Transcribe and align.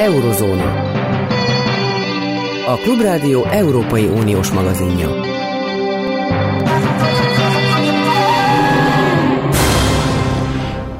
Eurozóna. 0.00 0.90
A 2.66 2.76
Klubrádió 2.76 3.44
Európai 3.44 4.04
Uniós 4.04 4.50
magazinja. 4.50 5.08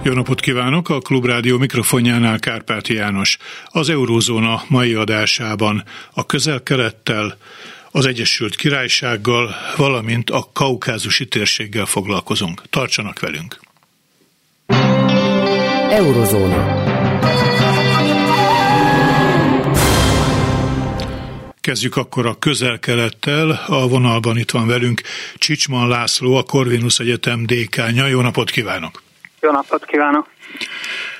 Jó 0.02 0.12
napot 0.12 0.40
kívánok! 0.40 0.88
A 0.88 0.98
Klubrádió 0.98 1.58
mikrofonjánál 1.58 2.38
Kárpáti 2.38 2.94
János. 2.94 3.38
Az 3.66 3.88
Eurózóna 3.88 4.62
mai 4.68 4.94
adásában 4.94 5.84
a 6.14 6.26
közel-kelettel, 6.26 7.36
az 7.90 8.06
Egyesült 8.06 8.56
Királysággal, 8.56 9.54
valamint 9.76 10.30
a 10.30 10.48
kaukázusi 10.52 11.28
térséggel 11.28 11.86
foglalkozunk. 11.86 12.62
Tartsanak 12.70 13.20
velünk! 13.20 13.60
Eurozóna. 15.90 16.79
Kezdjük 21.60 21.96
akkor 21.96 22.26
a 22.26 22.38
közel-kelettel. 22.38 23.64
A 23.66 23.88
vonalban 23.88 24.38
itt 24.38 24.50
van 24.50 24.66
velünk 24.66 25.00
Csicsman 25.34 25.88
László, 25.88 26.36
a 26.36 26.42
Corvinus 26.42 26.98
Egyetem 26.98 27.46
dékánya. 27.46 28.06
Jó 28.06 28.20
napot 28.20 28.50
kívánok! 28.50 29.02
Jó 29.40 29.50
napot 29.50 29.84
kívánok! 29.84 30.28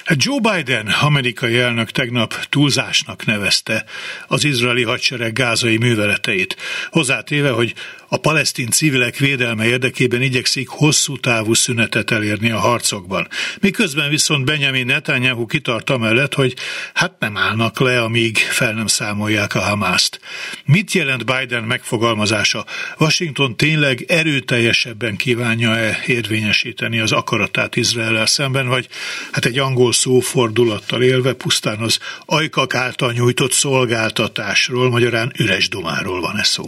Hát 0.05 0.25
Joe 0.25 0.55
Biden, 0.55 0.87
amerikai 0.87 1.59
elnök 1.59 1.91
tegnap 1.91 2.35
túlzásnak 2.49 3.25
nevezte 3.25 3.85
az 4.27 4.45
izraeli 4.45 4.83
hadsereg 4.83 5.33
gázai 5.33 5.77
műveleteit. 5.77 6.57
Hozzátéve, 6.91 7.51
hogy 7.51 7.75
a 8.13 8.17
palesztin 8.17 8.71
civilek 8.71 9.17
védelme 9.17 9.67
érdekében 9.67 10.23
igyekszik 10.23 10.69
hosszú 10.69 11.17
távú 11.17 11.55
szünetet 11.55 12.11
elérni 12.11 12.51
a 12.51 12.59
harcokban. 12.59 13.29
Miközben 13.61 14.11
viszont 14.11 14.45
Benjamin 14.45 14.87
Netanyahu 14.87 15.47
kitart 15.47 15.91
amellett, 15.91 16.35
hogy 16.35 16.55
hát 16.95 17.13
nem 17.19 17.37
állnak 17.37 17.81
le, 17.81 18.03
amíg 18.03 18.37
fel 18.39 18.73
nem 18.73 18.87
számolják 18.87 19.55
a 19.55 19.61
Hamászt. 19.61 20.21
Mit 20.65 20.93
jelent 20.93 21.25
Biden 21.25 21.65
megfogalmazása? 21.65 22.65
Washington 22.99 23.57
tényleg 23.57 24.05
erőteljesebben 24.09 25.17
kívánja-e 25.17 26.03
érvényesíteni 26.07 26.99
az 26.99 27.13
akaratát 27.13 27.77
Izrael 27.77 28.27
szemben, 28.27 28.69
vagy 28.69 28.89
hát 29.33 29.45
egy 29.45 29.59
angol 29.59 29.93
szófordulattal 29.93 31.03
élve 31.03 31.33
pusztán 31.35 31.79
az 31.79 31.99
ajkak 32.27 32.75
által 32.75 33.13
nyújtott 33.13 33.53
szolgáltatásról, 33.53 34.91
magyarán 34.91 35.33
üres 35.39 35.69
domáról 35.69 36.21
van-e 36.21 36.43
szó? 36.43 36.65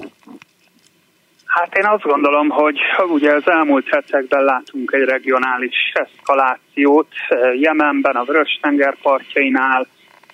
Hát 1.46 1.76
én 1.76 1.86
azt 1.86 2.02
gondolom, 2.02 2.48
hogy 2.48 2.78
ugye 3.08 3.34
az 3.34 3.42
elmúlt 3.46 3.88
hetekben 3.88 4.44
látunk 4.44 4.92
egy 4.92 5.04
regionális 5.04 5.92
eszkalációt 5.92 7.08
Jemenben, 7.60 8.16
a 8.16 8.24
Vörös-tenger 8.24 8.96
partjainál, 9.02 9.86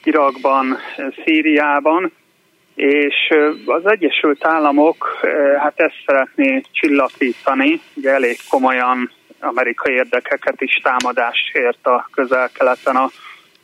Irakban, 0.05 0.77
Szíriában, 1.25 2.12
és 2.75 3.14
az 3.66 3.91
Egyesült 3.91 4.44
Államok 4.44 5.20
hát 5.58 5.80
ezt 5.80 6.03
szeretné 6.06 6.62
csillapítani, 6.70 7.80
ugye 7.94 8.10
elég 8.10 8.36
komolyan 8.48 9.10
amerikai 9.41 9.94
érdekeket 9.94 10.61
is 10.61 10.81
támadást 10.83 11.56
ért 11.56 11.86
a 11.86 12.08
közel-keleten 12.12 12.97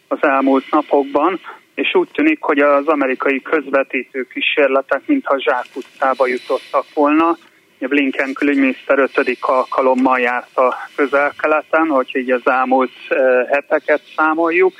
az 0.09 0.19
elmúlt 0.21 0.71
napokban, 0.71 1.41
és 1.75 1.95
úgy 1.95 2.09
tűnik, 2.13 2.43
hogy 2.43 2.59
az 2.59 2.87
amerikai 2.87 3.43
közvetítő 3.43 4.23
kísérletek 4.23 5.03
mintha 5.07 5.41
zsákutcába 5.41 6.27
jutottak 6.27 6.85
volna. 6.95 7.37
Blinken 7.79 8.33
külügyminiszter 8.33 8.99
ötödik 8.99 9.45
alkalommal 9.45 10.19
járt 10.19 10.57
a 10.57 10.75
közel-keleten, 10.97 11.87
hogy 11.87 12.11
így 12.17 12.31
az 12.31 12.47
elmúlt 12.47 12.91
eh, 13.09 13.47
heteket 13.51 14.01
számoljuk, 14.17 14.73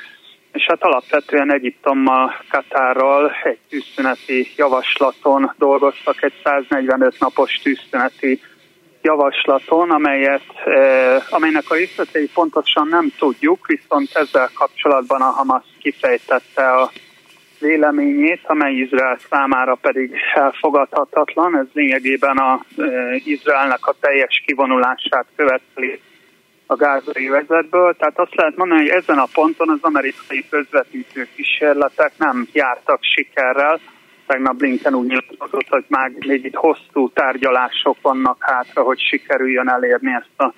és 0.51 0.65
hát 0.67 0.83
alapvetően 0.83 1.53
Egyiptommal, 1.53 2.33
Katárral 2.49 3.31
egy 3.43 3.59
tűzszüneti 3.69 4.47
javaslaton 4.57 5.53
dolgoztak, 5.57 6.23
egy 6.23 6.33
145 6.43 7.19
napos 7.19 7.53
tűzszüneti 7.63 8.41
javaslaton, 9.05 9.91
amelyet, 9.91 10.49
eh, 10.65 11.23
amelynek 11.29 11.63
a 11.69 11.75
részletei 11.75 12.29
pontosan 12.33 12.87
nem 12.87 13.11
tudjuk, 13.17 13.67
viszont 13.67 14.09
ezzel 14.13 14.49
kapcsolatban 14.53 15.21
a 15.21 15.35
Hamas 15.37 15.63
kifejtette 15.79 16.71
a 16.71 16.91
véleményét, 17.59 18.41
amely 18.43 18.73
Izrael 18.73 19.17
számára 19.29 19.75
pedig 19.75 20.11
elfogadhatatlan. 20.33 21.57
Ez 21.57 21.65
lényegében 21.73 22.37
az 22.39 22.83
eh, 22.83 23.27
Izraelnek 23.27 23.85
a 23.85 23.95
teljes 23.99 24.43
kivonulását 24.45 25.25
követeli 25.35 25.99
a 26.65 26.75
gázai 26.75 27.27
vezetből. 27.27 27.95
Tehát 27.95 28.19
azt 28.19 28.35
lehet 28.35 28.55
mondani, 28.55 28.81
hogy 28.81 29.01
ezen 29.01 29.17
a 29.17 29.27
ponton 29.33 29.69
az 29.69 29.79
amerikai 29.81 30.45
közvetítő 30.49 31.27
kísérletek 31.35 32.11
nem 32.17 32.47
jártak 32.53 32.99
sikerrel, 33.01 33.79
tegnap 34.27 34.55
Blinken 34.55 34.95
úgy 34.95 35.07
nyilatkozott, 35.07 35.67
hogy 35.69 35.85
már 35.87 36.11
még 36.19 36.45
itt 36.45 36.55
hosszú 36.55 37.09
tárgyalások 37.13 37.97
vannak 38.01 38.37
hátra, 38.39 38.83
hogy 38.83 38.99
sikerüljön 38.99 39.69
elérni 39.69 40.13
ezt 40.13 40.39
a 40.39 40.53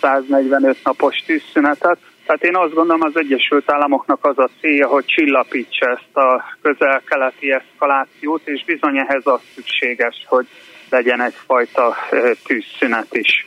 145 0.00 0.76
napos 0.84 1.16
tűzszünetet. 1.26 1.98
Tehát 2.26 2.44
én 2.44 2.56
azt 2.56 2.74
gondolom, 2.74 3.02
az 3.02 3.16
Egyesült 3.16 3.70
Államoknak 3.70 4.24
az 4.26 4.38
a 4.38 4.48
célja, 4.60 4.86
hogy 4.86 5.04
csillapítsa 5.04 5.90
ezt 5.90 6.16
a 6.16 6.44
közel-keleti 6.62 7.52
eszkalációt, 7.52 8.42
és 8.44 8.64
bizony 8.64 8.98
ehhez 8.98 9.22
az 9.24 9.40
szükséges, 9.54 10.24
hogy 10.26 10.46
legyen 10.90 11.22
egyfajta 11.22 11.96
tűzszünet 12.44 13.08
is. 13.10 13.46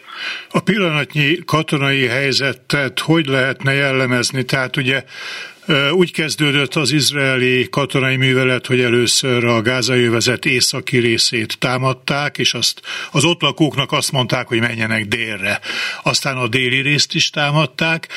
A 0.52 0.60
pillanatnyi 0.60 1.38
katonai 1.46 2.08
helyzetet 2.08 3.00
hogy 3.00 3.26
lehetne 3.26 3.74
jellemezni? 3.74 4.44
Tehát 4.44 4.78
ugye 4.78 5.04
úgy 5.92 6.12
kezdődött 6.12 6.76
az 6.76 6.92
izraeli 6.92 7.68
katonai 7.70 8.16
művelet, 8.16 8.66
hogy 8.66 8.80
először 8.80 9.46
a 9.46 9.62
gázai 9.62 10.04
övezet 10.04 10.46
északi 10.46 10.98
részét 10.98 11.58
támadták, 11.60 12.38
és 12.38 12.54
azt 12.54 12.82
az 13.12 13.24
ott 13.24 13.42
lakóknak 13.42 13.92
azt 13.92 14.12
mondták, 14.12 14.48
hogy 14.48 14.60
menjenek 14.60 15.06
délre. 15.06 15.60
Aztán 16.04 16.38
a 16.38 16.48
déli 16.48 16.82
részt 16.82 17.16
is 17.16 17.30
támadták. 17.30 18.08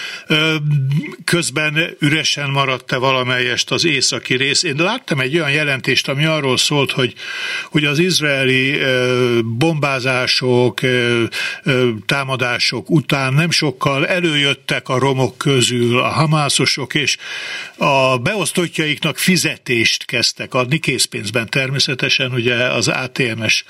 Közben 1.25 1.97
üresen 1.99 2.51
maradt-e 2.51 2.97
valamelyest 2.97 3.71
az 3.71 3.85
északi 3.85 4.35
rész. 4.35 4.63
Én 4.63 4.77
láttam 4.77 5.21
egy 5.21 5.37
olyan 5.37 5.51
jelentést, 5.51 6.09
ami 6.09 6.25
arról 6.25 6.57
szólt, 6.57 6.91
hogy, 6.91 7.15
hogy 7.71 7.85
az 7.85 7.99
izraeli 7.99 8.79
bombázások, 9.45 10.81
támadások 12.07 12.91
után 12.91 13.35
nem 13.35 13.51
sokkal 13.51 14.07
előjöttek 14.07 14.89
a 14.89 14.99
romok 14.99 15.39
közül 15.39 15.99
a 15.99 16.09
hamászosok, 16.09 16.95
és 16.95 17.17
a 17.77 18.19
beosztottjaiknak 18.19 19.19
fizetést 19.19 20.05
kezdtek 20.05 20.55
adni, 20.55 20.79
készpénzben 20.79 21.49
természetesen, 21.49 22.33
ugye 22.33 22.55
az 22.55 22.89
ATMS 22.89 23.65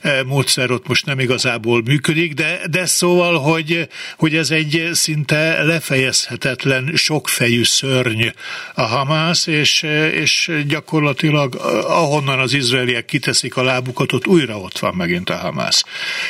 eh, 0.00 0.22
módszer 0.24 0.70
ott 0.70 0.86
most 0.86 1.06
nem 1.06 1.18
igazából 1.18 1.82
működik, 1.82 2.34
de, 2.34 2.60
de 2.70 2.86
szóval, 2.86 3.38
hogy, 3.38 3.88
hogy 4.16 4.36
ez 4.36 4.50
egy 4.50 4.88
szinte 4.92 5.62
lefejezhetetlen 5.62 6.92
sokfejű 6.94 7.64
szörny 7.64 8.26
a 8.74 8.82
Hamász, 8.82 9.46
és, 9.46 9.82
és 10.12 10.50
gyakorlatilag 10.66 11.54
ahonnan 11.86 12.38
az 12.38 12.52
izraeliek 12.52 13.04
kiteszik 13.04 13.56
a 13.56 13.62
lábukat, 13.62 14.12
ott 14.12 14.26
újra 14.26 14.58
ott 14.58 14.78
van 14.78 14.94
megint 14.94 15.30
a 15.30 15.36
Hamász. 15.36 15.84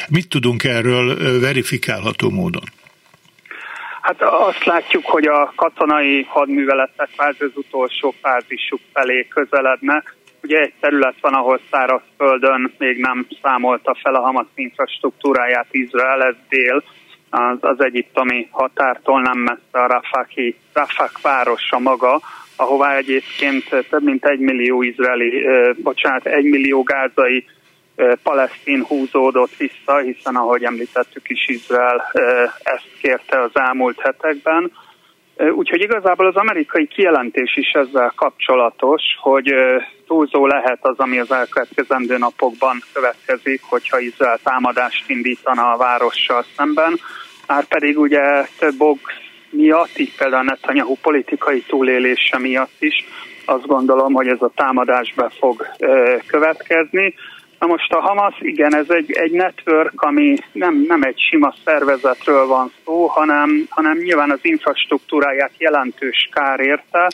Mit 0.09 0.29
tudunk 0.29 0.65
erről 0.65 1.11
eh, 1.11 1.41
verifikálható 1.41 2.31
módon? 2.31 2.71
Hát 4.09 4.23
azt 4.23 4.65
látjuk, 4.65 5.07
hogy 5.07 5.27
a 5.27 5.53
katonai 5.57 6.23
hadműveletek 6.29 7.09
kvázi 7.17 7.45
az 7.45 7.51
utolsó 7.55 8.15
fázisuk 8.23 8.81
felé 8.93 9.27
közelednek. 9.29 10.17
Ugye 10.43 10.59
egy 10.59 10.73
terület 10.81 11.15
van, 11.21 11.35
ahol 11.35 11.61
szárazföldön 11.71 12.73
még 12.79 13.01
nem 13.01 13.27
számolta 13.43 13.97
fel 14.03 14.15
a 14.15 14.21
Hamas 14.21 14.47
infrastruktúráját 14.55 15.67
Izrael, 15.71 16.23
ez 16.23 16.35
dél, 16.49 16.83
az, 17.31 17.59
az 17.61 17.85
egyiptomi 17.85 18.49
határtól 18.51 19.21
nem 19.21 19.39
messze 19.39 19.85
a 19.85 19.87
Rafaki, 19.87 20.57
Rafak 20.73 21.21
városa 21.23 21.79
maga, 21.79 22.21
ahová 22.57 22.97
egyébként 22.97 23.69
több 23.91 24.03
mint 24.03 24.25
egy 24.25 24.39
millió 24.39 24.83
izraeli, 24.83 25.47
bocsánat, 25.83 26.27
egy 26.27 26.45
millió 26.45 26.83
gázai 26.83 27.45
palesztin 28.23 28.85
húzódott 28.85 29.57
vissza, 29.57 29.97
hiszen 29.97 30.37
ahogy 30.37 30.65
említettük 30.65 31.29
is, 31.29 31.49
Izrael 31.49 32.11
ezt 32.63 32.89
kérte 33.01 33.43
az 33.43 33.51
elmúlt 33.53 34.01
hetekben. 34.01 34.73
Úgyhogy 35.55 35.81
igazából 35.81 36.27
az 36.27 36.37
amerikai 36.37 36.87
kijelentés 36.87 37.57
is 37.57 37.71
ezzel 37.71 38.13
kapcsolatos, 38.17 39.03
hogy 39.21 39.55
túlzó 40.07 40.47
lehet 40.47 40.79
az, 40.81 40.99
ami 40.99 41.19
az 41.19 41.33
elkövetkezendő 41.33 42.19
napokban 42.19 42.83
következik, 42.93 43.63
hogyha 43.63 43.99
Izrael 43.99 44.39
támadást 44.43 45.11
indítana 45.11 45.73
a 45.73 45.77
várossal 45.77 46.45
szemben. 46.57 47.01
Már 47.47 47.65
pedig 47.65 47.99
ugye 47.99 48.47
több 48.59 48.81
ok 48.81 48.99
miatt, 49.51 49.99
így 49.99 50.17
például 50.17 50.43
Netanyahu 50.43 50.95
politikai 51.03 51.61
túlélése 51.61 52.39
miatt 52.39 52.77
is, 52.79 53.05
azt 53.45 53.67
gondolom, 53.67 54.13
hogy 54.13 54.29
ez 54.29 54.43
a 54.43 54.53
támadás 54.55 55.13
be 55.17 55.31
fog 55.39 55.67
következni. 56.27 57.15
Na 57.59 57.67
most 57.67 57.93
a 57.93 58.01
Hamas, 58.01 58.35
igen, 58.41 58.75
ez 58.75 58.91
egy, 58.91 59.13
egy 59.13 59.31
network, 59.31 60.03
ami 60.03 60.37
nem, 60.53 60.85
nem 60.89 61.03
egy 61.03 61.19
sima 61.31 61.55
szervezetről 61.65 62.47
van 62.47 62.73
szó, 62.85 63.07
hanem, 63.07 63.67
hanem 63.69 63.97
nyilván 63.97 64.31
az 64.31 64.39
infrastruktúráját 64.43 65.53
jelentős 65.59 66.29
kár 66.33 66.61
érte. 66.61 67.09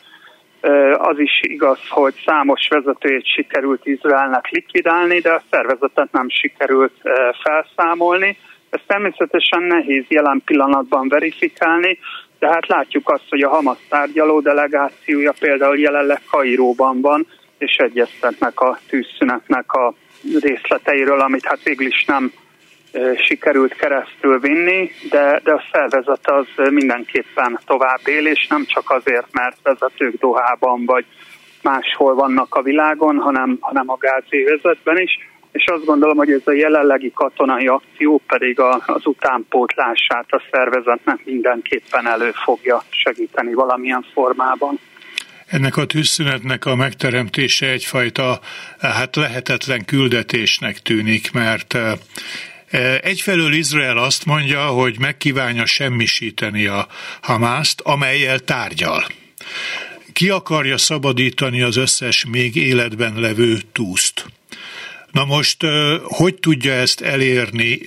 Az 0.93 1.19
is 1.19 1.41
igaz, 1.43 1.79
hogy 1.89 2.15
számos 2.27 2.69
vezetőjét 2.69 3.35
sikerült 3.35 3.87
Izraelnek 3.87 4.49
likvidálni, 4.49 5.19
de 5.19 5.33
a 5.33 5.43
szervezetet 5.51 6.13
nem 6.13 6.29
sikerült 6.29 7.01
felszámolni. 7.43 8.37
Ez 8.71 8.81
természetesen 8.87 9.63
nehéz 9.63 10.05
jelen 10.09 10.43
pillanatban 10.45 11.09
verifikálni, 11.09 11.99
de 12.39 12.47
hát 12.49 12.67
látjuk 12.67 13.11
azt, 13.11 13.29
hogy 13.29 13.43
a 13.43 13.49
Hamas 13.49 13.79
tárgyaló 13.89 14.41
delegációja 14.41 15.33
például 15.39 15.79
jelenleg 15.79 16.21
Kairóban 16.31 17.01
van, 17.01 17.27
és 17.59 17.77
egyeztetnek 17.77 18.61
a 18.61 18.79
tűzszünetnek 18.89 19.73
a 19.73 19.95
részleteiről, 20.41 21.21
amit 21.21 21.47
hát 21.47 21.63
végül 21.63 21.87
is 21.87 22.05
nem 22.05 22.33
sikerült 23.27 23.75
keresztül 23.75 24.39
vinni, 24.39 24.91
de, 25.11 25.41
de 25.45 25.53
a 25.53 25.65
szervezet 25.73 26.31
az 26.31 26.47
mindenképpen 26.71 27.59
tovább 27.67 28.01
él, 28.05 28.27
és 28.27 28.47
nem 28.47 28.65
csak 28.65 28.91
azért, 28.91 29.27
mert 29.33 29.57
vezetők 29.63 30.19
Dohában 30.19 30.85
vagy 30.85 31.05
máshol 31.63 32.15
vannak 32.15 32.55
a 32.55 32.63
világon, 32.63 33.19
hanem, 33.19 33.57
hanem 33.61 33.91
a 33.91 33.97
gázévezetben 33.97 34.99
is, 34.99 35.19
és 35.53 35.65
azt 35.67 35.85
gondolom, 35.85 36.17
hogy 36.17 36.31
ez 36.31 36.43
a 36.45 36.53
jelenlegi 36.53 37.13
katonai 37.15 37.67
akció 37.67 38.21
pedig 38.27 38.61
a, 38.61 38.83
az 38.87 39.07
utánpótlását 39.07 40.27
a 40.29 40.43
szervezetnek 40.51 41.25
mindenképpen 41.25 42.07
elő 42.07 42.31
fogja 42.45 42.83
segíteni 42.89 43.55
valamilyen 43.55 44.07
formában. 44.13 44.79
Ennek 45.55 45.77
a 45.77 45.85
tűzszünetnek 45.85 46.65
a 46.65 46.75
megteremtése 46.75 47.67
egyfajta 47.67 48.41
hát 48.79 49.17
lehetetlen 49.17 49.85
küldetésnek 49.85 50.83
tűnik, 50.83 51.33
mert 51.33 51.77
Egyfelől 53.01 53.53
Izrael 53.53 53.99
azt 53.99 54.25
mondja, 54.25 54.67
hogy 54.67 54.99
megkívánja 54.99 55.67
semmisíteni 55.67 56.67
a 56.67 56.89
Hamászt, 57.21 57.81
amelyel 57.81 58.39
tárgyal. 58.39 59.07
Ki 60.13 60.29
akarja 60.29 60.79
szabadítani 60.79 61.63
az 61.63 61.77
összes 61.77 62.25
még 62.25 62.57
életben 62.57 63.21
levő 63.21 63.61
túszt? 63.73 64.27
Na 65.11 65.25
most, 65.25 65.57
hogy 66.03 66.35
tudja 66.35 66.73
ezt 66.73 67.01
elérni 67.01 67.81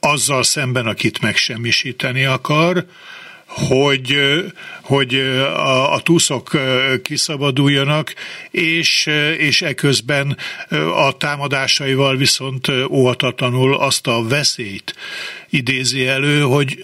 azzal 0.00 0.42
szemben, 0.42 0.86
akit 0.86 1.20
megsemmisíteni 1.20 2.24
akar, 2.24 2.86
hogy, 3.54 4.16
hogy 4.82 5.14
a, 5.14 5.92
a 5.92 6.00
túszok 6.00 6.50
kiszabaduljanak, 7.02 8.14
és, 8.50 9.06
és 9.38 9.62
eközben 9.62 10.36
a 10.94 11.16
támadásaival 11.16 12.16
viszont 12.16 12.68
óhatatlanul 12.90 13.74
azt 13.74 14.06
a 14.06 14.26
veszélyt 14.28 14.94
idézi 15.50 16.06
elő, 16.06 16.40
hogy 16.40 16.82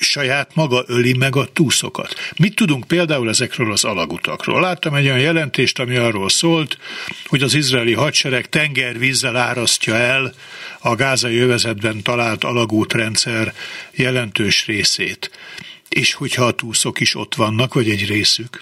saját 0.00 0.54
maga 0.54 0.84
öli 0.86 1.12
meg 1.16 1.36
a 1.36 1.48
túszokat. 1.52 2.14
Mit 2.36 2.54
tudunk 2.54 2.86
például 2.86 3.28
ezekről 3.28 3.72
az 3.72 3.84
alagutakról? 3.84 4.60
Láttam 4.60 4.94
egy 4.94 5.04
olyan 5.04 5.18
jelentést, 5.18 5.78
ami 5.78 5.96
arról 5.96 6.28
szólt, 6.28 6.78
hogy 7.26 7.42
az 7.42 7.54
izraeli 7.54 7.94
hadsereg 7.94 8.48
tengervízzel 8.48 9.36
árasztja 9.36 9.94
el 9.94 10.34
a 10.80 10.94
gázai 10.94 11.38
övezetben 11.38 12.02
talált 12.02 12.44
alagútrendszer 12.44 13.54
jelentős 13.92 14.66
részét 14.66 15.30
és 15.94 16.14
hogyha 16.14 16.44
a 16.44 16.52
túszok 16.52 17.00
is 17.00 17.14
ott 17.14 17.34
vannak, 17.34 17.74
vagy 17.74 17.88
egy 17.88 18.06
részük? 18.08 18.60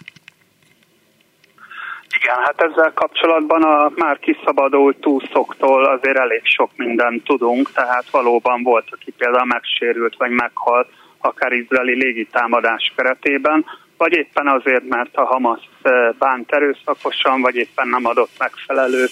Igen, 2.20 2.36
hát 2.44 2.60
ezzel 2.62 2.92
kapcsolatban 2.94 3.62
a 3.62 3.92
már 3.96 4.18
kiszabadult 4.18 4.96
túszoktól 4.96 5.84
azért 5.84 6.18
elég 6.18 6.40
sok 6.44 6.70
mindent 6.76 7.24
tudunk, 7.24 7.72
tehát 7.72 8.10
valóban 8.10 8.62
volt, 8.62 8.88
aki 8.90 9.10
például 9.10 9.46
megsérült 9.46 10.16
vagy 10.16 10.30
meghalt, 10.30 10.88
akár 11.18 11.52
izraeli 11.52 11.94
légitámadás 11.94 12.92
keretében, 12.96 13.64
vagy 13.96 14.12
éppen 14.12 14.48
azért, 14.48 14.88
mert 14.88 15.16
a 15.16 15.24
Hamas 15.24 15.68
eh, 15.82 16.12
bánt 16.18 16.52
erőszakosan, 16.52 17.40
vagy 17.40 17.54
éppen 17.54 17.88
nem 17.88 18.06
adott 18.06 18.38
megfelelő 18.38 19.06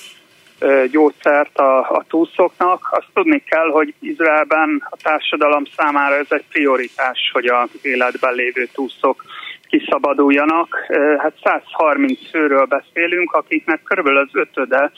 gyógyszert 0.91 1.59
a, 1.59 1.79
a 1.79 2.05
túszoknak. 2.09 2.89
Azt 2.91 3.07
tudni 3.15 3.43
kell, 3.47 3.69
hogy 3.71 3.95
Izraelben 4.01 4.87
a 4.91 4.97
társadalom 5.03 5.65
számára 5.77 6.15
ez 6.15 6.27
egy 6.29 6.45
prioritás, 6.51 7.31
hogy 7.33 7.47
az 7.47 7.69
életben 7.83 8.35
lévő 8.35 8.69
túszok 8.73 9.25
kiszabaduljanak. 9.69 10.77
Hát 11.19 11.33
130 11.43 12.31
főről 12.31 12.65
beszélünk, 12.65 13.33
akiknek 13.33 13.83
körülbelül 13.83 14.19
az 14.19 14.29
ötöde 14.33 14.93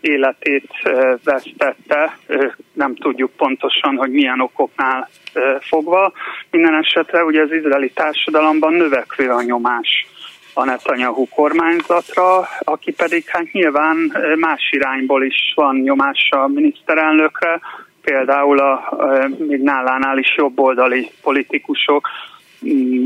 életét 0.00 0.68
vesztette, 1.24 2.18
nem 2.72 2.94
tudjuk 2.94 3.30
pontosan, 3.36 3.96
hogy 3.96 4.10
milyen 4.10 4.40
okoknál 4.40 5.08
fogva. 5.60 6.12
Minden 6.50 6.74
esetre 6.74 7.24
ugye 7.24 7.42
az 7.42 7.52
izraeli 7.52 7.90
társadalomban 7.90 8.72
növekvő 8.72 9.30
a 9.30 9.42
nyomás 9.42 10.06
a 10.54 10.64
Netanyahu 10.64 11.28
kormányzatra, 11.28 12.48
aki 12.58 12.92
pedig 12.92 13.24
hát 13.26 13.52
nyilván 13.52 13.96
más 14.38 14.70
irányból 14.70 15.24
is 15.24 15.52
van 15.54 15.76
nyomása 15.76 16.42
a 16.42 16.48
miniszterelnökre, 16.48 17.60
például 18.02 18.58
a, 18.58 18.72
a 18.72 19.28
még 19.38 19.62
nálánál 19.62 20.18
is 20.18 20.34
jobboldali 20.36 21.10
politikusok 21.22 22.08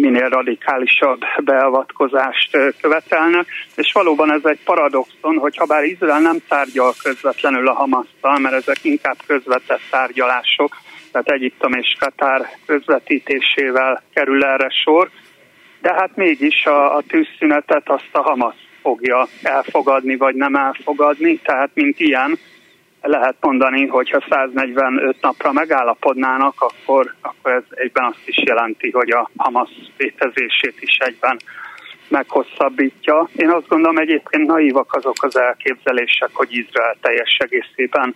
minél 0.00 0.28
radikálisabb 0.28 1.20
beavatkozást 1.44 2.58
követelnek, 2.80 3.46
és 3.74 3.92
valóban 3.92 4.32
ez 4.32 4.44
egy 4.44 4.60
paradoxon, 4.64 5.38
hogy 5.38 5.56
ha 5.56 5.64
bár 5.64 5.84
Izrael 5.84 6.20
nem 6.20 6.38
tárgyal 6.48 6.94
közvetlenül 7.02 7.68
a 7.68 7.74
Hamasszal, 7.74 8.38
mert 8.38 8.54
ezek 8.54 8.84
inkább 8.84 9.16
közvetett 9.26 9.80
tárgyalások, 9.90 10.76
tehát 11.12 11.30
Egyiptom 11.30 11.72
és 11.72 11.96
Katár 11.98 12.48
közvetítésével 12.66 14.02
kerül 14.14 14.44
erre 14.44 14.68
sor, 14.84 15.10
de 15.80 15.92
hát 15.92 16.16
mégis 16.16 16.64
a, 16.64 16.96
a 16.96 17.02
tűzszünetet 17.08 17.88
azt 17.88 18.08
a 18.12 18.22
Hamas 18.22 18.54
fogja 18.82 19.26
elfogadni, 19.42 20.16
vagy 20.16 20.34
nem 20.34 20.54
elfogadni, 20.54 21.38
tehát 21.38 21.70
mint 21.74 22.00
ilyen 22.00 22.38
lehet 23.02 23.36
mondani, 23.40 23.86
hogy 23.86 24.10
ha 24.10 24.24
145 24.30 25.16
napra 25.20 25.52
megállapodnának, 25.52 26.54
akkor, 26.58 27.14
akkor 27.20 27.52
ez 27.52 27.62
egyben 27.70 28.04
azt 28.04 28.22
is 28.24 28.42
jelenti, 28.44 28.90
hogy 28.90 29.10
a 29.10 29.30
Hamas 29.36 29.70
létezését 29.96 30.74
is 30.80 30.96
egyben 30.96 31.38
meghosszabbítja. 32.08 33.28
Én 33.36 33.50
azt 33.50 33.68
gondolom 33.68 33.98
egyébként 33.98 34.46
naívak 34.46 34.94
azok 34.94 35.16
az 35.20 35.38
elképzelések, 35.38 36.30
hogy 36.32 36.56
Izrael 36.56 36.96
teljes 37.00 37.36
egészében 37.38 38.14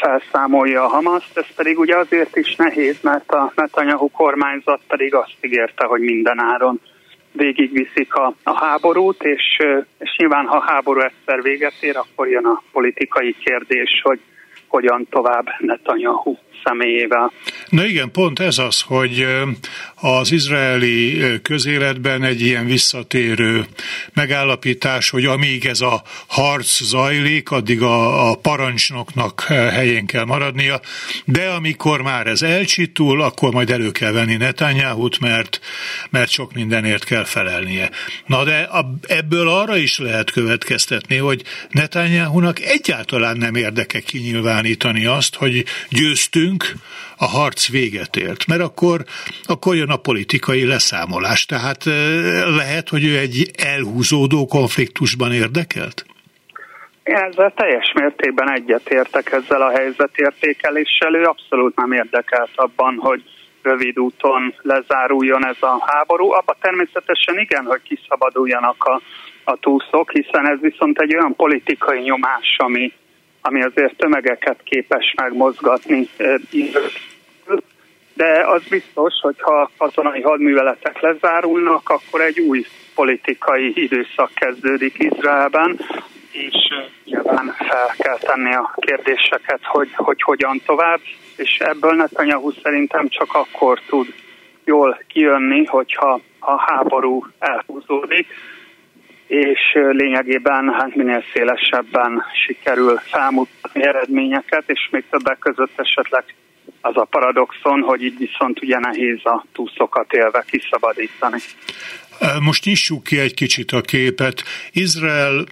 felszámolja 0.00 0.84
a 0.84 0.88
Hamaszt, 0.88 1.38
ez 1.38 1.54
pedig 1.56 1.78
ugye 1.78 1.96
azért 1.96 2.36
is 2.36 2.56
nehéz, 2.56 3.00
mert 3.02 3.32
a 3.32 3.52
Netanyahu 3.54 4.10
kormányzat 4.10 4.80
pedig 4.88 5.14
azt 5.14 5.36
ígérte, 5.40 5.84
hogy 5.84 6.00
minden 6.00 6.40
áron 6.40 6.80
végigviszik 7.32 8.14
a, 8.14 8.34
a 8.42 8.64
háborút, 8.64 9.22
és, 9.22 9.58
és 9.98 10.16
nyilván 10.16 10.46
ha 10.46 10.56
a 10.56 10.64
háború 10.66 11.00
egyszer 11.00 11.42
véget 11.42 11.74
ér, 11.80 11.96
akkor 11.96 12.28
jön 12.28 12.46
a 12.46 12.62
politikai 12.72 13.36
kérdés, 13.44 14.00
hogy 14.02 14.20
hogyan 14.68 15.06
tovább 15.10 15.46
Netanyahu 15.58 16.36
személyével. 16.64 17.32
Na 17.68 17.86
igen, 17.86 18.10
pont 18.10 18.38
ez 18.38 18.58
az, 18.58 18.80
hogy 18.80 19.26
az 19.94 20.32
izraeli 20.32 21.22
közéletben 21.42 22.22
egy 22.22 22.40
ilyen 22.40 22.66
visszatérő 22.66 23.64
megállapítás, 24.12 25.10
hogy 25.10 25.24
amíg 25.24 25.66
ez 25.66 25.80
a 25.80 26.02
harc 26.26 26.82
zajlik, 26.82 27.50
addig 27.50 27.82
a, 27.82 28.30
a 28.30 28.34
parancsnoknak 28.34 29.40
helyén 29.48 30.06
kell 30.06 30.24
maradnia, 30.24 30.80
de 31.24 31.48
amikor 31.48 32.02
már 32.02 32.26
ez 32.26 32.42
elcsitul, 32.42 33.22
akkor 33.22 33.52
majd 33.52 33.70
elő 33.70 33.90
kell 33.90 34.12
venni 34.12 34.36
Netanyahu-t, 34.36 35.20
mert, 35.20 35.60
mert 36.10 36.30
sok 36.30 36.52
mindenért 36.52 37.04
kell 37.04 37.24
felelnie. 37.24 37.90
Na 38.26 38.44
de 38.44 38.68
ebből 39.06 39.48
arra 39.48 39.76
is 39.76 39.98
lehet 39.98 40.30
következtetni, 40.30 41.16
hogy 41.16 41.42
Netanyahu-nak 41.70 42.60
egyáltalán 42.60 43.36
nem 43.36 43.54
érdeke 43.54 44.00
kinyilvánítani 44.00 45.06
azt, 45.06 45.34
hogy 45.34 45.64
győztünk, 46.44 46.64
a 47.18 47.24
harc 47.24 47.70
véget 47.70 48.16
ért, 48.16 48.46
mert 48.46 48.60
akkor, 48.60 49.00
akkor 49.42 49.74
jön 49.74 49.90
a 49.90 49.96
politikai 49.96 50.66
leszámolás. 50.66 51.46
Tehát 51.46 51.84
lehet, 52.56 52.88
hogy 52.88 53.04
ő 53.04 53.18
egy 53.18 53.50
elhúzódó 53.74 54.46
konfliktusban 54.46 55.32
érdekelt? 55.32 56.04
Én 57.02 57.14
ezzel 57.14 57.52
teljes 57.56 57.92
mértékben 57.94 58.52
egyetértek 58.52 59.32
ezzel 59.32 59.62
a 59.62 59.70
helyzetértékeléssel. 59.70 61.14
Ő 61.14 61.22
abszolút 61.22 61.76
nem 61.76 61.92
érdekelt 61.92 62.50
abban, 62.54 62.96
hogy 62.98 63.22
rövid 63.62 63.98
úton 63.98 64.54
lezáruljon 64.62 65.46
ez 65.46 65.56
a 65.60 65.82
háború. 65.86 66.32
Abba 66.32 66.56
természetesen 66.60 67.38
igen, 67.38 67.64
hogy 67.64 67.82
kiszabaduljanak 67.82 68.84
a, 68.84 69.00
a 69.44 69.56
túszok, 69.56 70.10
hiszen 70.10 70.48
ez 70.48 70.60
viszont 70.60 70.98
egy 70.98 71.14
olyan 71.16 71.36
politikai 71.36 72.00
nyomás, 72.00 72.56
ami, 72.56 72.92
ami 73.46 73.62
azért 73.62 73.96
tömegeket 73.96 74.60
képes 74.62 75.14
megmozgatni 75.16 76.08
de 78.14 78.44
az 78.46 78.62
biztos, 78.68 79.14
hogy 79.20 79.40
ha 79.40 79.70
katonai 79.76 80.20
hadműveletek 80.20 81.00
lezárulnak, 81.00 81.88
akkor 81.88 82.20
egy 82.20 82.40
új 82.40 82.66
politikai 82.94 83.72
időszak 83.74 84.30
kezdődik 84.34 84.98
Izraelben, 84.98 85.78
és 86.30 86.56
nyilván 87.04 87.54
fel 87.58 87.94
kell 87.98 88.18
tenni 88.18 88.54
a 88.54 88.74
kérdéseket, 88.76 89.60
hogy, 89.62 89.88
hogy 89.94 90.22
hogyan 90.22 90.60
tovább, 90.66 91.00
és 91.36 91.58
ebből 91.58 91.92
Netanyahu 91.92 92.50
szerintem 92.62 93.08
csak 93.08 93.34
akkor 93.34 93.80
tud 93.86 94.14
jól 94.64 95.02
kijönni, 95.08 95.64
hogyha 95.64 96.20
a 96.38 96.60
háború 96.60 97.26
elhúzódik. 97.38 98.26
És 99.26 99.60
lényegében 99.90 100.72
hát 100.78 100.94
minél 100.94 101.24
szélesebben 101.32 102.22
sikerül 102.46 102.96
felmutatni 102.96 103.86
eredményeket, 103.86 104.64
és 104.66 104.88
még 104.90 105.04
többek 105.10 105.38
között 105.38 105.72
esetleg 105.76 106.24
az 106.80 106.96
a 106.96 107.04
paradoxon, 107.04 107.80
hogy 107.80 108.02
így 108.02 108.18
viszont 108.18 108.62
ugye 108.62 108.78
nehéz 108.78 109.20
a 109.24 109.44
túszokat 109.52 110.12
élve 110.12 110.44
kiszabadítani. 110.46 111.38
Most 112.40 112.64
nyissuk 112.64 113.02
ki 113.02 113.18
egy 113.18 113.34
kicsit 113.34 113.70
a 113.72 113.80
képet. 113.80 114.42
Izrael 114.72 115.44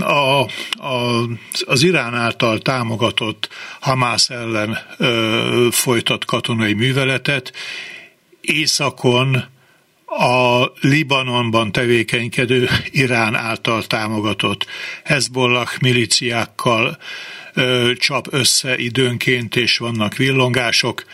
a, 0.00 0.40
a, 0.86 1.22
az 1.66 1.82
Irán 1.82 2.14
által 2.14 2.58
támogatott 2.58 3.48
Hamász 3.80 4.30
ellen 4.30 4.78
ö, 4.98 5.66
folytat 5.70 6.24
katonai 6.24 6.72
műveletet. 6.72 7.52
Északon 8.40 9.36
a 10.08 10.72
Libanonban 10.80 11.72
tevékenykedő 11.72 12.68
Irán 12.90 13.34
által 13.34 13.86
támogatott 13.86 14.66
Hezbollah 15.04 15.68
miliciákkal 15.80 16.98
ö, 17.54 17.92
csap 17.98 18.26
össze 18.30 18.78
időnként, 18.78 19.56
és 19.56 19.78
vannak 19.78 20.16
villongások. 20.16 21.04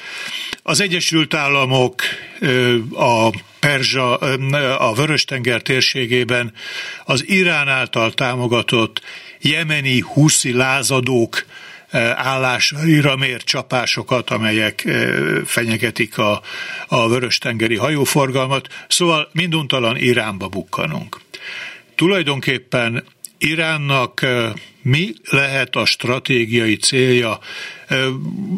Az 0.62 0.80
Egyesült 0.80 1.34
Államok 1.34 2.02
ö, 2.38 2.76
a 2.92 3.30
Perzsa, 3.58 4.16
a 4.78 4.94
Vörös-tenger 4.94 5.62
térségében 5.62 6.52
az 7.04 7.28
Irán 7.28 7.68
által 7.68 8.12
támogatott 8.12 9.00
jemeni 9.40 10.00
huszi 10.00 10.52
lázadók 10.52 11.44
állásaira 12.14 13.16
mért 13.16 13.44
csapásokat, 13.44 14.30
amelyek 14.30 14.88
fenyegetik 15.44 16.18
a, 16.18 16.42
a 16.88 17.08
vörös-tengeri 17.08 17.76
hajóforgalmat, 17.76 18.68
szóval 18.88 19.28
minduntalan 19.32 19.96
Iránba 19.96 20.48
bukkanunk. 20.48 21.20
Tulajdonképpen 21.94 23.04
Iránnak 23.38 24.26
mi 24.82 25.14
lehet 25.30 25.76
a 25.76 25.84
stratégiai 25.84 26.76
célja? 26.76 27.38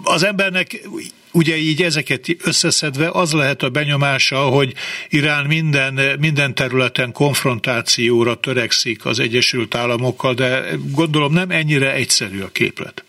Az 0.02 0.22
embernek 0.22 0.88
ugye 1.32 1.56
így 1.56 1.82
ezeket 1.82 2.26
összeszedve 2.44 3.08
az 3.10 3.32
lehet 3.32 3.62
a 3.62 3.70
benyomása, 3.70 4.38
hogy 4.38 4.74
Irán 5.08 5.46
minden, 5.46 6.18
minden 6.20 6.54
területen 6.54 7.12
konfrontációra 7.12 8.34
törekszik 8.34 9.04
az 9.04 9.18
Egyesült 9.18 9.74
Államokkal, 9.74 10.34
de 10.34 10.64
gondolom 10.90 11.32
nem 11.32 11.50
ennyire 11.50 11.92
egyszerű 11.92 12.40
a 12.40 12.48
képlet. 12.48 13.04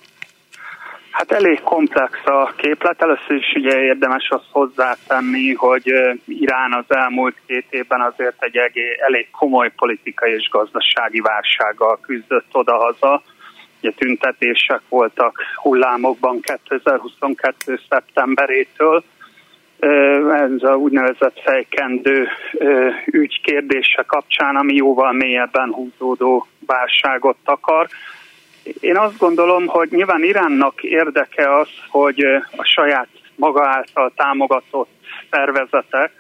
Hát 1.17 1.31
elég 1.31 1.61
komplex 1.61 2.25
a 2.25 2.53
képlet. 2.55 3.01
Először 3.01 3.35
is 3.35 3.53
ugye 3.55 3.79
érdemes 3.79 4.29
azt 4.29 4.47
hozzátenni, 4.51 5.53
hogy 5.53 5.93
Irán 6.25 6.73
az 6.73 6.95
elmúlt 6.95 7.35
két 7.47 7.65
évben 7.69 8.01
azért 8.01 8.43
egy 8.43 8.57
elég 9.05 9.29
komoly 9.31 9.71
politikai 9.75 10.31
és 10.31 10.49
gazdasági 10.49 11.19
válsággal 11.19 11.99
küzdött 12.01 12.47
odahaza. 12.51 13.21
Ugye 13.81 13.91
tüntetések 13.91 14.81
voltak 14.89 15.41
hullámokban 15.55 16.39
2022. 16.41 17.79
szeptemberétől. 17.89 19.03
Ez 19.79 20.63
a 20.63 20.75
úgynevezett 20.75 21.39
fejkendő 21.43 22.27
ügy 23.05 23.41
kérdése 23.41 24.03
kapcsán, 24.07 24.55
ami 24.55 24.75
jóval 24.75 25.11
mélyebben 25.11 25.73
húzódó 25.73 26.47
válságot 26.65 27.37
akar 27.43 27.87
én 28.79 28.97
azt 28.97 29.17
gondolom, 29.17 29.65
hogy 29.67 29.89
nyilván 29.91 30.23
Iránnak 30.23 30.83
érdeke 30.83 31.57
az, 31.59 31.69
hogy 31.89 32.23
a 32.55 32.63
saját 32.63 33.07
maga 33.35 33.67
által 33.67 34.11
támogatott 34.15 34.89
szervezetek, 35.31 36.11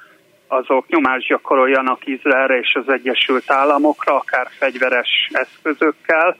azok 0.47 0.87
nyomást 0.87 1.27
gyakoroljanak 1.27 2.07
Izraelre 2.07 2.57
és 2.57 2.73
az 2.73 2.93
Egyesült 2.93 3.51
Államokra, 3.51 4.15
akár 4.15 4.47
fegyveres 4.59 5.29
eszközökkel. 5.31 6.37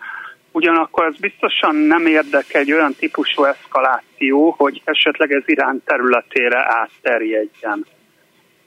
Ugyanakkor 0.51 1.05
ez 1.05 1.17
biztosan 1.17 1.75
nem 1.75 2.05
érdeke 2.05 2.59
egy 2.59 2.71
olyan 2.71 2.93
típusú 2.93 3.43
eszkaláció, 3.43 4.55
hogy 4.57 4.81
esetleg 4.85 5.31
ez 5.31 5.43
Irán 5.45 5.81
területére 5.85 6.65
átterjedjen. 6.67 7.85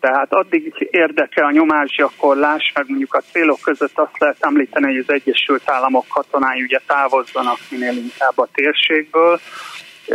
Tehát 0.00 0.32
addig 0.32 0.88
érdeke 0.90 1.44
a 1.44 1.50
nyomásgyakorlás, 1.50 2.72
meg 2.74 2.84
mondjuk 2.88 3.14
a 3.14 3.20
célok 3.20 3.60
között 3.60 3.98
azt 3.98 4.18
lehet 4.18 4.36
említeni, 4.40 4.86
hogy 4.86 5.04
az 5.06 5.12
Egyesült 5.14 5.70
Államok 5.70 6.06
katonái 6.08 6.62
ugye 6.62 6.80
távozzanak 6.86 7.58
minél 7.70 7.96
inkább 7.96 8.38
a 8.38 8.48
térségből. 8.52 9.40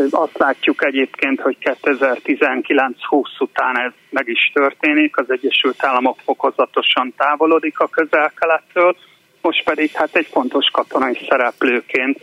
Azt 0.09 0.37
látjuk 0.37 0.85
egyébként, 0.85 1.41
hogy 1.41 1.57
2019-20 1.61 3.39
után 3.39 3.79
ez 3.79 3.91
meg 4.09 4.27
is 4.27 4.51
történik, 4.53 5.17
az 5.17 5.25
Egyesült 5.31 5.83
Államok 5.83 6.17
fokozatosan 6.23 7.13
távolodik 7.17 7.79
a 7.79 7.87
közel-kelettől, 7.87 8.95
most 9.41 9.63
pedig 9.63 9.91
hát 9.91 10.15
egy 10.15 10.27
fontos 10.31 10.69
katonai 10.71 11.17
szereplőként 11.29 12.19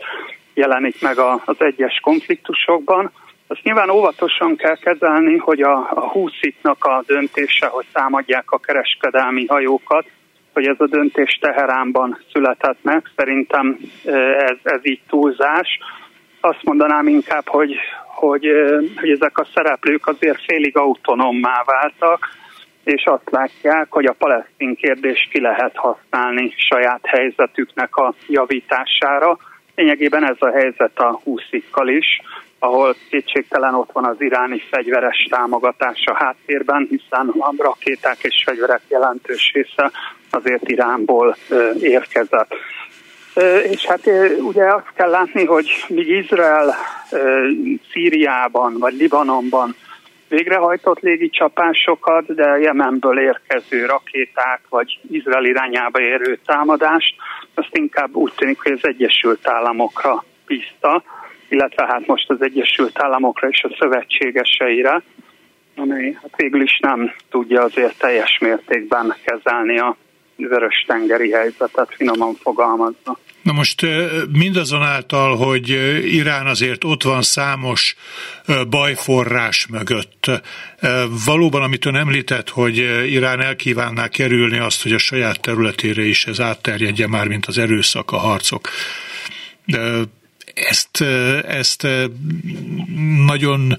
jelenik 0.53 1.01
meg 1.01 1.17
az 1.45 1.55
egyes 1.57 1.99
konfliktusokban. 1.99 3.11
Azt 3.47 3.63
nyilván 3.63 3.89
óvatosan 3.89 4.55
kell 4.55 4.77
kezelni, 4.77 5.37
hogy 5.37 5.61
a, 5.61 5.89
a 5.93 6.09
húsziknak 6.09 6.85
a 6.85 7.03
döntése, 7.05 7.67
hogy 7.67 7.85
támadják 7.93 8.51
a 8.51 8.57
kereskedelmi 8.57 9.45
hajókat, 9.45 10.05
hogy 10.53 10.67
ez 10.67 10.79
a 10.79 10.87
döntés 10.87 11.37
Teheránban 11.41 12.19
született 12.31 12.77
meg. 12.81 13.11
Szerintem 13.15 13.77
ez, 14.37 14.57
ez 14.63 14.79
így 14.81 15.01
túlzás. 15.07 15.79
Azt 16.41 16.63
mondanám 16.63 17.07
inkább, 17.07 17.47
hogy, 17.47 17.75
hogy, 18.05 18.47
hogy 18.95 19.09
ezek 19.09 19.37
a 19.37 19.47
szereplők 19.53 20.07
azért 20.07 20.43
félig 20.45 20.77
autonommá 20.77 21.63
váltak, 21.65 22.29
és 22.83 23.03
azt 23.05 23.29
látják, 23.29 23.87
hogy 23.89 24.05
a 24.05 24.15
palesztin 24.17 24.75
kérdést 24.75 25.29
ki 25.29 25.41
lehet 25.41 25.75
használni 25.75 26.53
saját 26.57 27.05
helyzetüknek 27.05 27.95
a 27.95 28.13
javítására. 28.27 29.37
Lényegében 29.75 30.23
ez 30.23 30.37
a 30.39 30.51
helyzet 30.51 30.99
a 30.99 31.19
húszikkal 31.23 31.87
is 31.87 32.21
ahol 32.63 32.95
kétségtelen 33.09 33.73
ott 33.73 33.91
van 33.91 34.05
az 34.05 34.21
iráni 34.21 34.61
fegyveres 34.71 35.27
támogatása 35.29 36.15
háttérben, 36.15 36.87
hiszen 36.89 37.27
a 37.39 37.53
rakéták 37.57 38.17
és 38.21 38.43
fegyverek 38.45 38.81
jelentős 38.87 39.51
része 39.53 39.91
azért 40.29 40.69
Iránból 40.69 41.35
érkezett. 41.79 42.55
És 43.71 43.85
hát 43.85 44.09
ugye 44.39 44.73
azt 44.73 44.93
kell 44.95 45.09
látni, 45.09 45.45
hogy 45.45 45.85
míg 45.87 46.09
Izrael 46.09 46.75
Szíriában 47.91 48.77
vagy 48.79 48.93
Libanonban 48.93 49.75
végrehajtott 50.27 50.99
légi 50.99 51.29
csapásokat, 51.29 52.35
de 52.35 52.57
Jemenből 52.57 53.19
érkező 53.19 53.85
rakéták 53.85 54.61
vagy 54.69 54.99
Izrael 55.11 55.45
irányába 55.45 56.01
érő 56.01 56.39
támadást, 56.45 57.15
azt 57.53 57.75
inkább 57.75 58.15
úgy 58.15 58.33
tűnik, 58.35 58.61
hogy 58.61 58.71
az 58.71 58.87
Egyesült 58.87 59.47
Államokra 59.47 60.23
bízta, 60.45 61.03
illetve 61.53 61.85
hát 61.85 62.07
most 62.07 62.29
az 62.29 62.37
Egyesült 62.39 62.99
Államokra 62.99 63.47
és 63.47 63.63
a 63.63 63.75
szövetségeseire, 63.79 65.03
amely 65.75 66.17
hát 66.21 66.33
végül 66.35 66.61
is 66.61 66.79
nem 66.81 67.13
tudja 67.29 67.61
azért 67.61 67.97
teljes 67.97 68.37
mértékben 68.41 69.15
kezelni 69.25 69.79
a 69.79 69.97
vörös 70.35 70.83
tengeri 70.87 71.31
helyzetet, 71.31 71.93
finoman 71.95 72.33
fogalmazva. 72.33 73.19
Na 73.41 73.53
most 73.53 73.85
mindazonáltal, 74.31 75.35
hogy 75.35 75.69
Irán 76.13 76.47
azért 76.47 76.83
ott 76.83 77.03
van 77.03 77.21
számos 77.21 77.95
bajforrás 78.69 79.67
mögött, 79.67 80.31
valóban, 81.25 81.61
amit 81.61 81.85
ön 81.85 81.95
említett, 81.95 82.49
hogy 82.49 82.77
Irán 83.11 83.41
elkívánná 83.41 84.07
kerülni 84.07 84.59
azt, 84.59 84.83
hogy 84.83 84.91
a 84.91 84.97
saját 84.97 85.41
területére 85.41 86.01
is 86.01 86.25
ez 86.25 86.39
átterjedje 86.39 87.07
már, 87.07 87.27
mint 87.27 87.45
az 87.45 87.57
erőszak, 87.57 88.11
a 88.11 88.17
harcok 88.17 88.69
ezt, 90.53 91.01
ezt 91.47 91.87
nagyon 93.25 93.77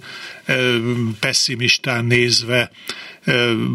pessimistán 1.20 2.04
nézve 2.04 2.70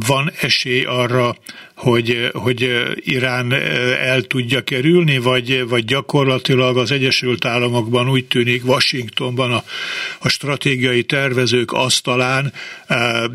van 0.05 0.31
esély 0.39 0.83
arra, 0.83 1.37
hogy, 1.75 2.29
hogy 2.33 2.83
Irán 2.95 3.53
el 4.01 4.21
tudja 4.21 4.61
kerülni, 4.61 5.17
vagy, 5.17 5.67
vagy 5.67 5.85
gyakorlatilag 5.85 6.77
az 6.77 6.91
Egyesült 6.91 7.45
Államokban 7.45 8.09
úgy 8.09 8.25
tűnik, 8.25 8.65
Washingtonban 8.65 9.51
a, 9.51 9.63
a 10.19 10.29
stratégiai 10.29 11.03
tervezők 11.03 11.71
asztalán 11.71 12.53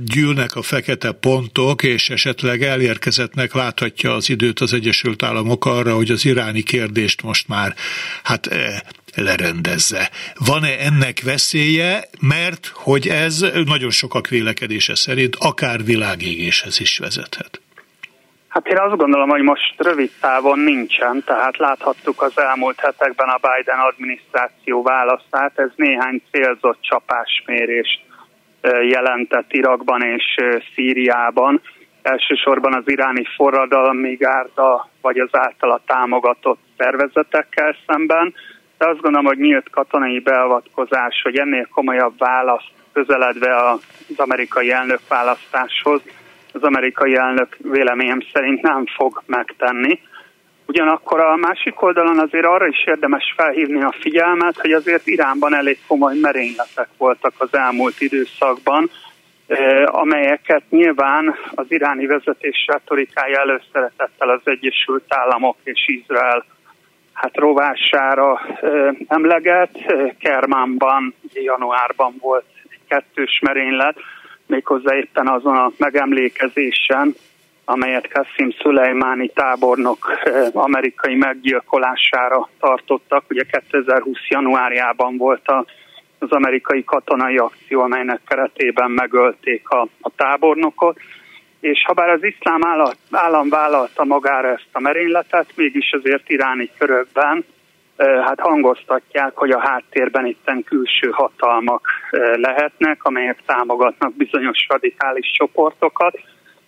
gyűlnek 0.05 0.57
a 0.57 0.63
fekete 0.63 1.13
pontok, 1.13 1.83
és 1.83 2.11
esetleg 2.11 2.63
elérkezettnek 2.63 3.55
láthatja 3.55 4.15
az 4.15 4.29
időt 4.29 4.61
az 4.61 4.73
Egyesült 4.73 5.23
Államok 5.23 5.65
arra, 5.65 5.95
hogy 5.95 6.11
az 6.11 6.25
iráni 6.25 6.63
kérdést 6.63 7.23
most 7.23 7.49
már 7.49 7.75
hát 8.23 8.49
lerendezze. 9.17 10.11
Van-e 10.47 10.79
ennek 10.79 11.21
veszélye, 11.25 12.05
mert 12.21 12.67
hogy 12.75 13.09
ez 13.09 13.41
nagyon 13.65 13.91
sokak 13.91 14.29
vélekedése 14.29 14.95
szerint 14.95 15.37
akár 15.39 15.85
világégéshez 15.85 16.81
is 16.81 16.99
vezethet? 16.99 17.61
Hát 18.49 18.67
én 18.67 18.79
azt 18.79 18.97
gondolom, 18.97 19.29
hogy 19.29 19.43
most 19.43 19.75
rövid 19.77 20.11
távon 20.21 20.59
nincsen, 20.59 21.23
tehát 21.27 21.57
láthattuk 21.57 22.23
az 22.23 22.39
elmúlt 22.39 22.81
hetekben 22.81 23.29
a 23.29 23.39
Biden 23.47 23.79
adminisztráció 23.79 24.83
választát, 24.83 25.59
ez 25.59 25.71
néhány 25.77 26.23
célzott 26.31 26.79
csapásmérést 26.81 28.01
jelentett 28.83 29.53
Irakban 29.53 30.03
és 30.03 30.37
Szíriában, 30.75 31.61
elsősorban 32.03 32.75
az 32.75 32.83
iráni 32.87 33.25
forradalmi 33.37 34.15
gárda, 34.15 34.89
vagy 35.01 35.19
az 35.19 35.29
általa 35.33 35.81
támogatott 35.87 36.61
szervezetekkel 36.77 37.77
szemben, 37.87 38.35
azt 38.85 39.01
gondolom, 39.01 39.27
hogy 39.27 39.39
nyílt 39.39 39.71
katonai 39.71 40.19
beavatkozás, 40.19 41.21
hogy 41.23 41.39
ennél 41.39 41.69
komolyabb 41.73 42.19
választ 42.19 42.73
közeledve 42.93 43.57
az 43.57 43.81
amerikai 44.17 44.71
elnök 44.71 45.01
választáshoz, 45.09 46.03
az 46.53 46.63
amerikai 46.63 47.17
elnök 47.17 47.57
véleményem 47.59 48.21
szerint 48.33 48.63
nem 48.63 48.85
fog 48.97 49.23
megtenni. 49.27 50.01
Ugyanakkor 50.67 51.21
a 51.21 51.37
másik 51.37 51.83
oldalon 51.83 52.19
azért 52.19 52.45
arra 52.45 52.67
is 52.67 52.85
érdemes 52.87 53.35
felhívni 53.37 53.83
a 53.83 53.95
figyelmet, 54.01 54.61
hogy 54.61 54.73
azért 54.73 55.07
Iránban 55.07 55.55
elég 55.55 55.79
komoly 55.87 56.17
merényletek 56.21 56.89
voltak 56.97 57.33
az 57.39 57.55
elmúlt 57.55 58.01
időszakban, 58.01 58.91
amelyeket 59.85 60.63
nyilván 60.71 61.35
az 61.55 61.67
iráni 61.69 62.07
vezetés 62.07 62.65
retorikája 62.67 63.41
előszeretettel 63.41 64.29
az 64.31 64.41
Egyesült 64.45 65.05
Államok 65.09 65.57
és 65.63 65.85
Izrael 65.87 66.45
hát 67.15 67.37
rovására 67.37 68.41
emleget. 69.09 69.71
Kermánban 70.19 71.15
januárban 71.33 72.15
volt 72.21 72.45
egy 72.69 72.81
kettős 72.89 73.41
merénylet, 73.43 73.97
méghozzá 74.47 74.97
éppen 74.97 75.29
azon 75.29 75.57
a 75.57 75.71
megemlékezésen, 75.77 77.15
amelyet 77.65 78.09
Kassim 78.13 78.51
Szulejmáni 78.59 79.29
tábornok 79.29 80.13
amerikai 80.53 81.15
meggyilkolására 81.15 82.49
tartottak. 82.61 83.25
Ugye 83.29 83.43
2020. 83.43 84.19
januárjában 84.29 85.17
volt 85.17 85.49
az 86.19 86.31
amerikai 86.31 86.85
katonai 86.85 87.37
akció, 87.37 87.81
amelynek 87.81 88.21
keretében 88.27 88.91
megölték 88.91 89.69
a, 89.69 89.89
a 90.01 90.11
tábornokot, 90.17 90.99
és 91.65 91.85
ha 91.87 91.93
bár 91.93 92.09
az 92.09 92.25
iszlám 92.25 92.61
állam 93.11 93.49
vállalta 93.49 94.05
magára 94.05 94.49
ezt 94.49 94.69
a 94.73 94.81
merényletet, 94.81 95.47
mégis 95.55 95.93
azért 95.93 96.29
iráni 96.31 96.71
körökben 96.79 97.45
hát 97.97 98.41
hangoztatják, 98.41 99.37
hogy 99.37 99.51
a 99.51 99.61
háttérben 99.61 100.27
itten 100.27 100.63
külső 100.63 101.11
hatalmak 101.11 101.89
lehetnek, 102.35 103.05
amelyek 103.05 103.39
támogatnak 103.47 104.17
bizonyos 104.17 104.67
radikális 104.69 105.31
csoportokat. 105.31 106.19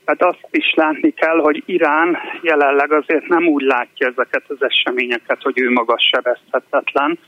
Hát 0.07 0.23
azt 0.23 0.49
is 0.51 0.75
látni 0.75 1.11
kell, 1.11 1.39
hogy 1.39 1.63
Irán 1.67 2.19
jelenleg 2.43 2.93
azért 2.93 3.29
nem 3.29 3.47
úgy 3.47 3.63
látja 3.63 4.07
ezeket 4.07 4.45
az 4.49 4.63
eseményeket, 4.63 5.43
hogy 5.43 5.61
ő 5.61 5.71
maga 5.71 5.99
sebezhetetlen, 5.99 7.19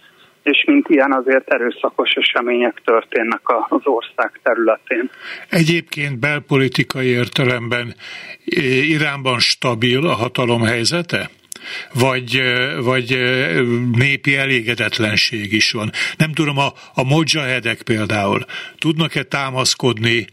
és 0.42 0.64
mint 0.66 0.88
ilyen 0.88 1.12
azért 1.12 1.48
erőszakos 1.48 2.10
események 2.10 2.80
történnek 2.84 3.40
az 3.44 3.80
ország 3.84 4.40
területén. 4.42 5.10
Egyébként 5.48 6.18
belpolitikai 6.18 7.06
értelemben 7.06 7.94
Iránban 8.88 9.38
stabil 9.38 10.06
a 10.06 10.14
hatalom 10.14 10.62
helyzete? 10.62 11.30
vagy, 11.92 12.42
vagy 12.82 13.18
népi 13.92 14.36
elégedetlenség 14.36 15.52
is 15.52 15.72
van. 15.72 15.90
Nem 16.16 16.32
tudom, 16.32 16.58
a, 16.58 16.72
a 16.94 17.04
például 17.82 18.44
tudnak-e 18.78 19.22
támaszkodni 19.22 20.26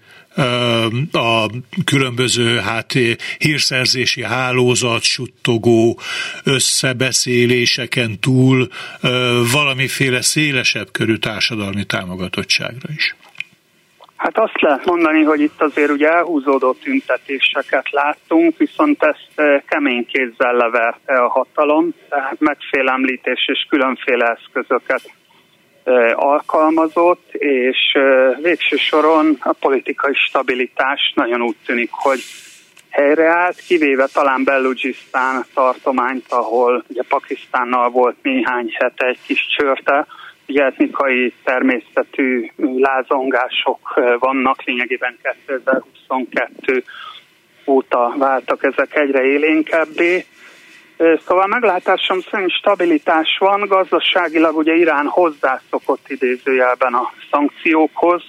a 1.12 1.50
különböző 1.86 2.58
hát 2.58 2.94
hírszerzési 3.38 4.24
hálózat, 4.24 5.02
suttogó 5.02 6.00
összebeszéléseken 6.44 8.20
túl 8.20 8.68
valamiféle 9.52 10.22
szélesebb 10.22 10.88
körű 10.92 11.16
társadalmi 11.16 11.84
támogatottságra 11.86 12.90
is. 12.96 13.16
Hát 14.16 14.38
azt 14.38 14.62
lehet 14.62 14.86
mondani, 14.86 15.24
hogy 15.24 15.40
itt 15.40 15.62
azért 15.62 15.92
ugye 15.92 16.10
elhúzódó 16.10 16.74
tüntetéseket 16.74 17.90
láttunk, 17.92 18.58
viszont 18.58 19.04
ezt 19.04 19.64
kemény 19.68 20.06
kézzel 20.06 20.54
leverte 20.54 21.14
a 21.14 21.30
hatalom, 21.30 21.94
tehát 22.10 22.40
megfélemlítés 22.40 23.46
és 23.48 23.66
különféle 23.70 24.38
eszközöket 24.40 25.12
alkalmazott, 26.14 27.34
és 27.34 27.98
végső 28.42 28.76
soron 28.76 29.38
a 29.40 29.54
politikai 29.54 30.14
stabilitás 30.14 31.12
nagyon 31.16 31.42
úgy 31.42 31.56
tűnik, 31.66 31.90
hogy 31.92 32.20
helyreállt, 32.90 33.62
kivéve 33.68 34.08
talán 34.14 34.44
Belugisztán 34.44 35.46
tartományt, 35.54 36.26
ahol 36.30 36.84
ugye 36.88 37.02
Pakisztánnal 37.08 37.90
volt 37.90 38.16
néhány 38.22 38.72
hete 38.74 39.06
egy 39.06 39.20
kis 39.26 39.48
csörte, 39.58 40.08
ugye 40.48 40.64
etnikai 40.64 41.34
természetű 41.44 42.52
lázongások 42.58 44.02
vannak, 44.20 44.64
lényegében 44.64 45.18
2022 45.22 46.84
óta 47.66 48.14
váltak 48.18 48.64
ezek 48.64 48.96
egyre 48.96 49.24
élénkebbé, 49.24 50.26
Szóval 50.98 51.48
meglátásom 51.48 52.20
szerint 52.20 52.52
stabilitás 52.52 53.38
van, 53.40 53.68
gazdaságilag 53.68 54.58
ugye 54.58 54.74
Irán 54.74 55.06
hozzászokott 55.06 56.10
idézőjelben 56.10 56.94
a 56.94 57.14
szankciókhoz, 57.32 58.24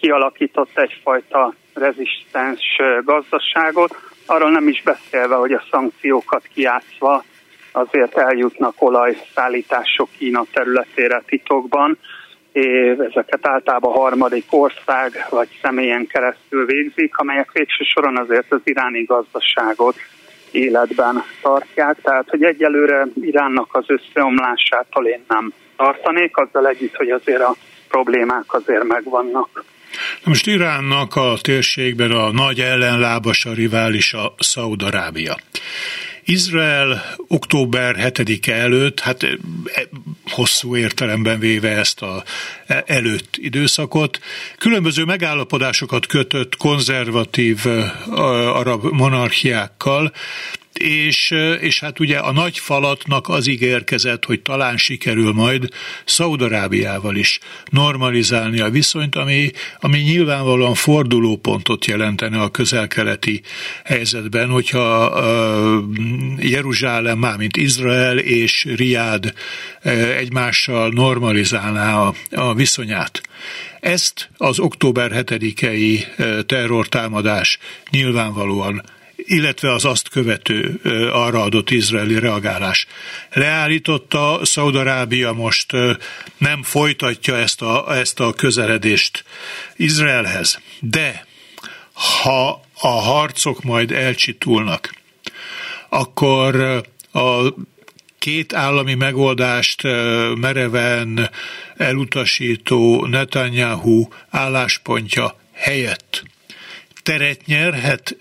kialakított 0.00 0.78
egyfajta 0.78 1.54
rezisztens 1.74 2.80
gazdaságot, 3.04 3.96
arról 4.26 4.50
nem 4.50 4.68
is 4.68 4.82
beszélve, 4.82 5.34
hogy 5.34 5.52
a 5.52 5.64
szankciókat 5.70 6.42
kiátszva 6.54 7.24
azért 7.72 8.18
eljutnak 8.18 8.74
olajszállítások 8.78 10.08
Kína 10.18 10.44
területére 10.52 11.22
titokban, 11.26 11.98
és 12.52 12.96
ezeket 12.96 13.46
általában 13.46 13.92
harmadik 13.92 14.44
ország 14.50 15.26
vagy 15.30 15.48
személyen 15.62 16.06
keresztül 16.06 16.66
végzik, 16.66 17.16
amelyek 17.16 17.52
végső 17.52 17.84
soron 17.84 18.18
azért 18.18 18.52
az 18.52 18.60
iráni 18.64 19.04
gazdaságot 19.04 19.96
életben 20.50 21.24
tartják, 21.42 21.96
tehát 22.02 22.28
hogy 22.28 22.42
egyelőre 22.42 23.06
Iránnak 23.14 23.74
az 23.74 23.84
összeomlásától 23.86 25.06
én 25.06 25.24
nem 25.28 25.52
tartanék, 25.76 26.36
azzal 26.36 26.68
együtt, 26.68 26.96
hogy 26.96 27.10
azért 27.10 27.42
a 27.42 27.54
problémák 27.88 28.44
azért 28.54 28.84
megvannak. 28.84 29.64
Most 30.24 30.46
Iránnak 30.46 31.16
a 31.16 31.34
térségben 31.40 32.10
a 32.10 32.30
nagy 32.32 32.60
ellenlábasa, 32.60 33.52
riválisa 33.52 34.34
Szaudarábia. 34.38 35.36
Izrael 36.30 37.14
október 37.28 37.96
7-e 37.98 38.52
előtt, 38.52 39.00
hát 39.00 39.22
e, 39.22 39.38
hosszú 40.30 40.76
értelemben 40.76 41.38
véve 41.38 41.68
ezt 41.68 42.02
a 42.02 42.24
e, 42.66 42.84
előtt 42.86 43.36
időszakot, 43.36 44.20
különböző 44.58 45.04
megállapodásokat 45.04 46.06
kötött 46.06 46.56
konzervatív 46.56 47.66
arab 48.52 48.84
monarchiákkal, 48.84 50.12
és, 50.72 51.34
és 51.60 51.80
hát 51.80 52.00
ugye 52.00 52.18
a 52.18 52.32
nagy 52.32 52.58
falatnak 52.58 53.28
az 53.28 53.46
ígérkezett, 53.46 54.24
hogy 54.24 54.40
talán 54.40 54.76
sikerül 54.76 55.32
majd 55.32 55.68
Szaudarábiával 56.04 57.16
is 57.16 57.38
normalizálni 57.70 58.60
a 58.60 58.70
viszonyt, 58.70 59.14
ami, 59.14 59.50
ami 59.80 59.98
nyilvánvalóan 59.98 60.74
fordulópontot 60.74 61.84
jelentene 61.84 62.40
a 62.40 62.50
közelkeleti 62.50 63.40
helyzetben, 63.84 64.48
hogyha 64.48 65.08
uh, 65.08 66.50
Jeruzsálem, 66.50 67.18
mármint 67.18 67.56
Izrael 67.56 68.18
és 68.18 68.66
Riád 68.76 69.24
uh, 69.24 69.92
egymással 70.16 70.88
normalizálná 70.88 72.00
a, 72.00 72.14
a 72.30 72.54
viszonyát. 72.54 73.20
Ezt 73.80 74.30
az 74.36 74.58
október 74.58 75.10
7-i 75.14 76.04
terrortámadás 76.46 77.58
nyilvánvalóan 77.90 78.82
illetve 79.26 79.72
az 79.72 79.84
azt 79.84 80.08
követő 80.08 80.80
arra 81.12 81.42
adott 81.42 81.70
izraeli 81.70 82.18
reagálás. 82.18 82.86
Leállította, 83.32 84.40
Szaudarábia 84.42 85.32
most 85.32 85.72
nem 86.36 86.62
folytatja 86.62 87.36
ezt 87.36 87.62
a, 87.62 87.96
ezt 87.96 88.20
a 88.20 88.32
közeledést 88.32 89.24
Izraelhez. 89.76 90.60
De 90.80 91.26
ha 92.22 92.64
a 92.80 92.88
harcok 92.88 93.62
majd 93.62 93.92
elcsitulnak, 93.92 94.94
akkor 95.88 96.84
a 97.12 97.54
két 98.18 98.54
állami 98.54 98.94
megoldást 98.94 99.82
mereven 100.34 101.30
elutasító 101.76 103.06
Netanyahu 103.06 104.08
álláspontja 104.30 105.40
helyett 105.52 106.22
teret 107.08 107.46
nyerhet 107.46 108.16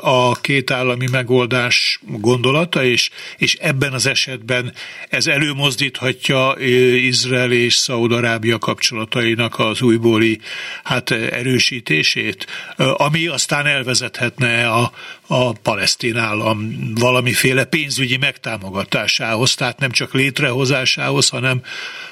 a 0.00 0.40
két 0.40 0.70
állami 0.70 1.06
megoldás 1.10 2.00
gondolata, 2.02 2.84
és, 2.84 3.10
és 3.36 3.54
ebben 3.54 3.92
az 3.92 4.06
esetben 4.06 4.72
ez 5.08 5.26
előmozdíthatja 5.26 6.54
Izrael 6.96 7.52
és 7.52 7.74
Szaúd-Arábia 7.74 8.58
kapcsolatainak 8.58 9.58
az 9.58 9.82
újbóli 9.82 10.40
hát 10.84 11.10
erősítését, 11.10 12.46
ami 12.76 13.26
aztán 13.26 13.66
elvezethetne 13.66 14.68
a, 14.68 14.92
a 15.26 15.52
palesztin 15.52 16.16
állam 16.16 16.92
valamiféle 16.94 17.64
pénzügyi 17.64 18.16
megtámogatásához, 18.16 19.54
tehát 19.54 19.78
nem 19.78 19.90
csak 19.90 20.14
létrehozásához, 20.14 21.28
hanem 21.28 21.62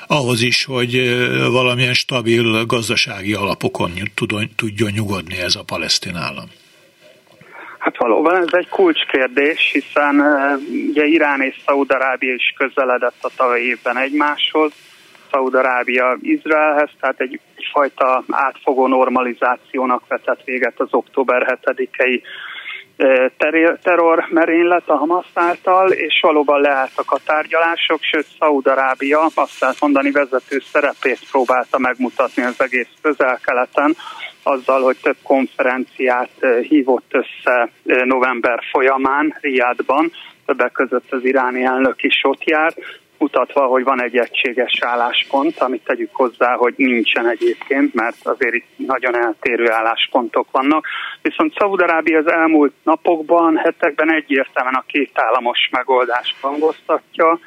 ahhoz 0.06 0.42
is, 0.42 0.64
hogy 0.64 1.18
valamilyen 1.50 1.94
stabil 1.94 2.64
gazdasági 2.64 3.34
alapokon 3.34 4.10
tudjon 4.56 4.90
nyugodni 4.90 5.36
ez 5.38 5.54
a 5.54 5.62
palesztin 5.62 6.05
állam. 6.14 6.44
Hát 7.78 7.96
valóban 7.96 8.36
ez 8.36 8.48
egy 8.50 8.68
kulcskérdés, 8.68 9.70
hiszen 9.72 10.20
ugye 10.88 11.04
Irán 11.04 11.42
és 11.42 11.60
Szaudarábia 11.66 12.34
is 12.34 12.54
közeledett 12.56 13.18
a 13.20 13.30
tavalyi 13.36 13.66
évben 13.66 13.96
egymáshoz. 13.96 14.72
Szaudarábia 15.30 16.16
Izraelhez, 16.20 16.90
tehát 17.00 17.20
egy 17.20 17.40
fajta 17.72 18.24
átfogó 18.30 18.86
normalizációnak 18.86 20.06
vetett 20.08 20.44
véget 20.44 20.80
az 20.80 20.88
október 20.90 21.58
7-i 21.64 22.22
terrormerénylet 23.82 24.88
a 24.88 24.96
Hamas 24.96 25.26
által, 25.34 25.90
és 25.90 26.18
valóban 26.22 26.60
leálltak 26.60 27.10
a 27.10 27.18
tárgyalások, 27.24 28.02
sőt 28.02 28.26
Szaudarábia 28.38 29.30
azt 29.34 29.60
lehet 29.60 29.80
mondani 29.80 30.10
vezető 30.10 30.62
szerepét 30.72 31.18
próbálta 31.30 31.78
megmutatni 31.78 32.42
az 32.42 32.60
egész 32.62 32.88
közel-keleten, 33.02 33.96
azzal, 34.46 34.82
hogy 34.82 34.96
több 35.02 35.16
konferenciát 35.22 36.30
hívott 36.68 37.10
össze 37.10 37.70
november 38.04 38.62
folyamán 38.70 39.36
Riadban, 39.40 40.12
többek 40.46 40.72
között 40.72 41.12
az 41.12 41.24
iráni 41.24 41.64
elnök 41.64 42.02
is 42.02 42.20
ott 42.22 42.44
jár, 42.44 42.74
mutatva, 43.18 43.66
hogy 43.66 43.84
van 43.84 44.02
egy 44.02 44.16
egységes 44.16 44.78
álláspont, 44.80 45.58
amit 45.58 45.84
tegyük 45.84 46.14
hozzá, 46.14 46.54
hogy 46.54 46.74
nincsen 46.76 47.28
egyébként, 47.28 47.94
mert 47.94 48.16
azért 48.22 48.54
itt 48.54 48.66
nagyon 48.76 49.16
eltérő 49.16 49.70
álláspontok 49.70 50.46
vannak. 50.50 50.86
Viszont 51.22 51.54
Szaúd-Arábia 51.58 52.18
az 52.18 52.30
elmúlt 52.30 52.72
napokban, 52.82 53.56
hetekben 53.56 54.12
egyértelműen 54.12 54.74
a 54.74 54.84
két 54.86 55.10
államos 55.14 55.68
megoldást 55.70 56.36
hangoztatja. 56.40 57.38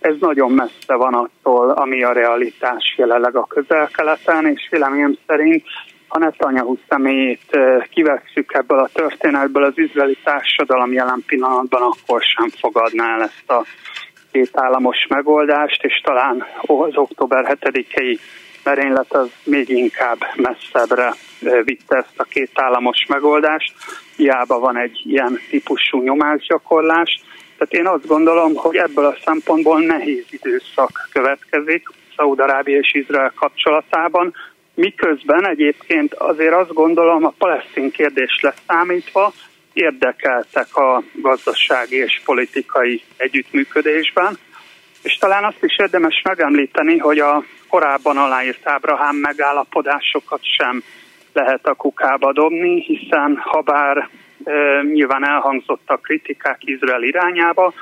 Ez 0.00 0.14
nagyon 0.20 0.52
messze 0.52 0.94
van 0.94 1.14
attól, 1.14 1.70
ami 1.70 2.02
a 2.02 2.12
realitás 2.12 2.94
jelenleg 2.96 3.36
a 3.36 3.46
közel-keleten, 3.46 4.46
és 4.46 4.68
véleményem 4.70 5.18
szerint 5.26 5.64
Netanyahu 6.08 6.76
személyét 6.88 7.58
kivesszük 7.90 8.54
ebből 8.54 8.78
a 8.78 8.90
történetből, 8.92 9.64
az 9.64 9.78
izraeli 9.78 10.18
társadalom 10.24 10.92
jelen 10.92 11.22
pillanatban 11.26 11.82
akkor 11.82 12.22
sem 12.22 12.48
fogadná 12.48 13.14
el 13.14 13.22
ezt 13.22 13.50
a 13.50 13.64
két 14.32 14.50
államos 14.52 15.06
megoldást, 15.08 15.84
és 15.84 16.00
talán 16.04 16.46
az 16.60 16.96
október 16.96 17.58
7-i 17.60 18.18
merénylet 18.64 19.12
az 19.12 19.30
még 19.44 19.68
inkább 19.68 20.18
messzebbre 20.36 21.14
vitte 21.64 21.96
ezt 21.96 22.14
a 22.16 22.24
két 22.24 22.50
államos 22.54 23.06
megoldást. 23.08 23.74
Hiába 24.16 24.58
van 24.58 24.76
egy 24.76 25.00
ilyen 25.04 25.38
típusú 25.50 26.02
nyomásgyakorlás. 26.02 27.20
Tehát 27.58 27.72
én 27.72 27.86
azt 27.86 28.06
gondolom, 28.06 28.54
hogy 28.54 28.76
ebből 28.76 29.04
a 29.04 29.16
szempontból 29.24 29.80
nehéz 29.80 30.26
időszak 30.30 31.08
következik 31.12 31.88
Szaúd-Arábia 32.16 32.78
és 32.78 32.94
Izrael 32.94 33.32
kapcsolatában, 33.36 34.34
miközben 34.78 35.48
egyébként 35.48 36.14
azért 36.14 36.54
azt 36.54 36.72
gondolom 36.72 37.24
a 37.24 37.34
palesztin 37.38 37.90
kérdés 37.90 38.40
leszámítva, 38.40 39.32
érdekeltek 39.72 40.76
a 40.76 41.02
gazdasági 41.12 41.96
és 41.96 42.20
politikai 42.24 43.02
együttműködésben, 43.16 44.38
és 45.02 45.16
talán 45.16 45.44
azt 45.44 45.64
is 45.64 45.76
érdemes 45.78 46.22
megemlíteni, 46.24 46.98
hogy 46.98 47.18
a 47.18 47.44
korábban 47.68 48.16
aláírt 48.16 48.66
Ábrahám 48.68 49.16
megállapodásokat 49.16 50.40
sem 50.42 50.82
lehet 51.32 51.66
a 51.66 51.74
kukába 51.74 52.32
dobni, 52.32 52.80
hiszen 52.80 53.36
ha 53.36 53.60
bár 53.60 53.96
e, 54.44 54.82
nyilván 54.82 55.28
elhangzottak 55.28 56.02
kritikák 56.02 56.58
Izrael 56.60 57.02
irányába, 57.02 57.72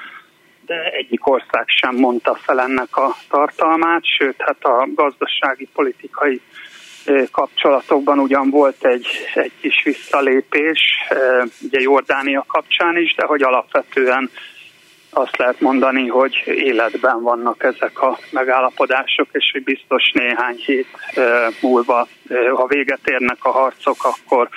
de 0.66 0.90
egyik 0.90 1.26
ország 1.26 1.64
sem 1.66 1.94
mondta 1.94 2.34
fel 2.34 2.60
ennek 2.60 2.96
a 2.96 3.16
tartalmát, 3.28 4.02
sőt, 4.18 4.36
hát 4.38 4.64
a 4.64 4.88
gazdasági 4.94 5.68
politikai 5.74 6.40
kapcsolatokban 7.30 8.18
ugyan 8.18 8.50
volt 8.50 8.84
egy, 8.84 9.06
egy 9.34 9.52
kis 9.60 9.82
visszalépés, 9.84 10.80
ugye 11.62 11.80
Jordánia 11.80 12.44
kapcsán 12.48 12.96
is, 12.96 13.14
de 13.14 13.26
hogy 13.26 13.42
alapvetően 13.42 14.30
azt 15.10 15.36
lehet 15.36 15.60
mondani, 15.60 16.06
hogy 16.06 16.42
életben 16.46 17.22
vannak 17.22 17.62
ezek 17.62 18.02
a 18.02 18.18
megállapodások, 18.30 19.28
és 19.32 19.50
hogy 19.52 19.62
biztos 19.62 20.10
néhány 20.12 20.56
hét 20.56 20.88
múlva, 21.60 22.08
ha 22.54 22.66
véget 22.66 23.00
érnek 23.04 23.44
a 23.44 23.50
harcok, 23.50 23.96
akkor 24.04 24.48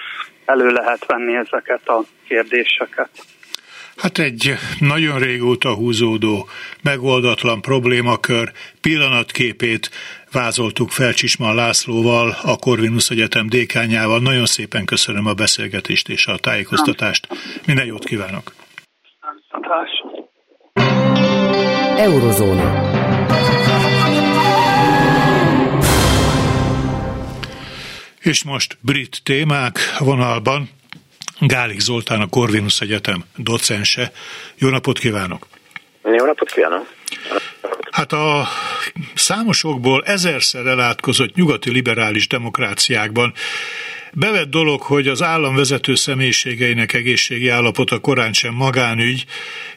elő 0.46 0.70
lehet 0.70 1.06
venni 1.06 1.36
ezeket 1.36 1.88
a 1.88 2.04
kérdéseket. 2.28 3.10
Hát 3.98 4.20
egy 4.20 4.54
nagyon 4.80 5.20
régóta 5.20 5.74
húzódó, 5.74 6.48
megoldatlan 6.84 7.62
problémakör 7.62 8.52
pillanatképét 8.82 9.90
vázoltuk 10.32 10.90
fel 10.90 11.14
Csisman 11.14 11.56
Lászlóval, 11.56 12.38
a 12.44 12.56
Corvinus 12.56 13.10
Egyetem 13.10 13.48
dékányával. 13.48 14.20
Nagyon 14.20 14.46
szépen 14.46 14.86
köszönöm 14.86 15.26
a 15.26 15.34
beszélgetést 15.34 16.10
és 16.10 16.28
a 16.28 16.38
tájékoztatást. 16.38 17.28
Minden 17.66 17.86
jót 17.86 18.06
kívánok! 18.06 18.54
Eurozóna. 21.98 22.98
És 28.20 28.44
most 28.44 28.78
brit 28.82 29.22
témák 29.24 29.80
vonalban. 30.00 30.70
Gálik 31.40 31.80
Zoltán, 31.80 32.22
a 32.22 32.28
Corvinus 32.28 32.82
Egyetem 32.82 33.24
docense. 33.36 34.12
Jó 34.58 34.70
napot 34.70 35.00
kívánok! 35.00 35.48
Jó 36.04 36.26
napot 36.26 36.52
kívánok! 36.52 36.88
Hát 37.92 38.12
a 38.12 38.48
számosokból 39.14 40.04
ezerszer 40.04 40.66
elátkozott 40.66 41.36
nyugati 41.36 41.72
liberális 41.72 42.28
demokráciákban 42.28 43.34
Bevett 44.14 44.50
dolog, 44.50 44.82
hogy 44.82 45.08
az 45.08 45.22
állam 45.22 45.56
vezető 45.56 45.96
személyiségeinek 45.96 46.94
egészségi 46.94 47.50
állapota 47.50 48.00
korán 48.00 48.34
sem 48.34 48.54
magánügy, 48.54 49.26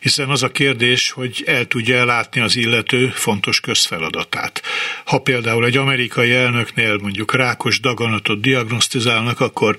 hiszen 0.01 0.29
az 0.29 0.43
a 0.43 0.51
kérdés, 0.51 1.11
hogy 1.11 1.43
el 1.47 1.65
tudja 1.65 1.97
ellátni 1.97 2.41
az 2.41 2.57
illető 2.57 3.09
fontos 3.09 3.61
közfeladatát. 3.61 4.63
Ha 5.05 5.19
például 5.19 5.65
egy 5.65 5.77
amerikai 5.77 6.33
elnöknél 6.33 6.97
mondjuk 6.97 7.35
rákos 7.35 7.81
daganatot 7.81 8.41
diagnosztizálnak, 8.41 9.41
akkor 9.41 9.77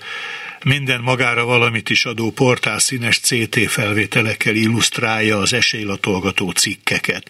minden 0.64 1.02
magára 1.02 1.46
valamit 1.46 1.90
is 1.90 2.06
adó 2.06 2.32
portál 2.32 2.80
színes 2.80 3.20
CT 3.20 3.60
felvételekkel 3.68 4.56
illusztrálja 4.56 5.38
az 5.38 5.54
esélylatolgató 5.54 6.52
cikkeket. 6.52 7.30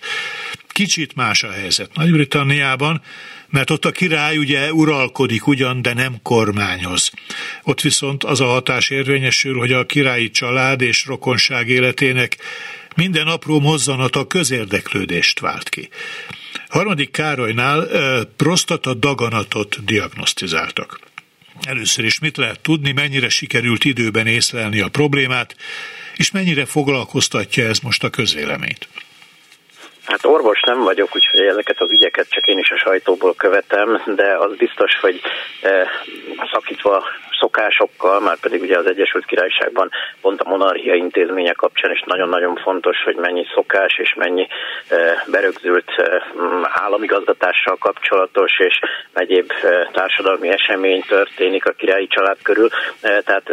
Kicsit 0.74 1.16
más 1.16 1.44
a 1.44 1.52
helyzet 1.52 1.96
Nagy-Britanniában, 1.96 3.02
mert 3.50 3.70
ott 3.70 3.86
a 3.86 3.92
király 3.92 4.38
ugye 4.38 4.74
uralkodik 4.74 5.48
ugyan, 5.48 5.82
de 5.82 5.94
nem 5.94 6.22
kormányoz. 6.22 7.12
Ott 7.64 7.82
viszont 7.82 8.24
az 8.24 8.42
a 8.42 8.46
hatás 8.46 8.90
érvényesül, 8.90 9.58
hogy 9.58 9.72
a 9.72 9.86
királyi 9.86 10.30
család 10.30 10.82
és 10.82 11.06
rokonság 11.06 11.70
életének 11.70 12.38
minden 12.96 13.28
apró 13.28 13.60
mozzanata 13.60 14.28
közérdeklődést 14.28 15.40
vált 15.40 15.70
ki. 15.70 15.90
Harmadik 16.68 17.12
Károlynál 17.12 17.88
prostata 18.38 18.94
daganatot 18.94 19.86
diagnosztizáltak. 19.86 21.00
Először 21.62 22.06
is 22.06 22.20
mit 22.20 22.38
lehet 22.38 22.60
tudni, 22.60 22.92
mennyire 22.92 23.30
sikerült 23.30 23.86
időben 23.86 24.28
észlelni 24.28 24.80
a 24.80 24.88
problémát, 24.88 25.56
és 26.16 26.32
mennyire 26.32 26.66
foglalkoztatja 26.66 27.68
ez 27.68 27.80
most 27.80 28.04
a 28.04 28.10
közvéleményt? 28.10 28.88
Hát 30.06 30.26
orvos 30.26 30.62
nem 30.62 30.80
vagyok, 30.80 31.16
úgyhogy 31.16 31.40
ezeket 31.40 31.82
az 31.82 31.92
ügyeket 31.92 32.30
csak 32.30 32.48
én 32.48 32.58
is 32.58 32.72
a 32.72 32.78
sajtóból 32.78 33.34
követem, 33.36 34.02
de 34.06 34.38
az 34.38 34.56
biztos, 34.56 35.00
hogy 35.02 35.22
eh, 35.62 35.88
szakítva 36.52 37.04
szokásokkal, 37.40 38.20
már 38.20 38.40
pedig 38.40 38.62
ugye 38.62 38.78
az 38.78 38.86
Egyesült 38.86 39.26
Királyságban 39.26 39.90
pont 40.22 40.42
a 40.42 40.50
monarchia 40.50 40.94
intézménye 40.94 41.52
kapcsán 41.52 41.92
is 41.92 42.04
nagyon-nagyon 42.06 42.56
fontos, 42.56 43.04
hogy 43.04 43.16
mennyi 43.16 43.46
szokás 43.54 43.98
és 43.98 44.14
mennyi 44.14 44.48
eh, 44.88 45.22
berögzült 45.28 45.92
állami 46.64 47.06
gazdatással 47.06 47.78
kapcsolatos 47.78 48.60
és 48.60 48.80
egyéb 49.14 49.52
társadalmi 49.92 50.50
esemény 50.50 51.04
történik 51.08 51.66
a 51.66 51.72
királyi 51.72 52.08
család 52.08 52.38
körül. 52.42 52.70
Tehát 53.02 53.50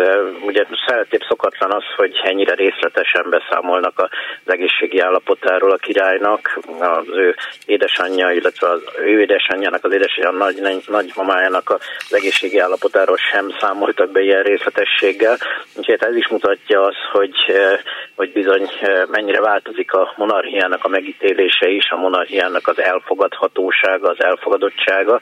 ugye 0.47 0.65
szeretébb 0.87 1.23
szokatlan 1.29 1.73
az, 1.73 1.85
hogy 1.97 2.21
ennyire 2.25 2.55
részletesen 2.55 3.27
beszámolnak 3.31 3.99
az 3.99 4.53
egészségi 4.53 4.99
állapotáról 4.99 5.71
a 5.71 5.77
királynak, 5.77 6.40
az 6.81 7.09
ő 7.09 7.35
édesanyja, 7.67 8.31
illetve 8.31 8.69
az 8.69 8.83
ő 8.99 9.21
édesanyjának, 9.21 9.85
az 9.85 9.93
édesanyja 9.93 10.31
nagy, 10.31 10.83
nagymamájának 10.87 11.71
az 11.71 12.15
egészségi 12.15 12.59
állapotáról 12.59 13.17
sem 13.17 13.51
számol 13.61 13.91
számoltak 13.91 14.11
be 14.11 14.21
ilyen 14.21 14.43
részletességgel, 14.43 15.37
úgyhogy 15.75 15.97
hát 16.01 16.09
ez 16.09 16.17
is 16.17 16.29
mutatja 16.29 16.83
azt, 16.83 17.09
hogy, 17.13 17.35
eh, 17.47 17.81
hogy 18.17 18.33
bizony 18.33 18.71
eh, 18.81 19.03
mennyire 19.11 19.41
változik 19.41 19.93
a 19.93 20.13
monarchiának 20.17 20.85
a 20.85 20.89
megítélése 20.89 21.69
is, 21.69 21.91
a 21.91 21.97
monarchiának 21.97 22.69
az 22.69 22.79
elfogadhatósága, 22.79 24.09
az 24.09 24.25
elfogadottsága, 24.25 25.21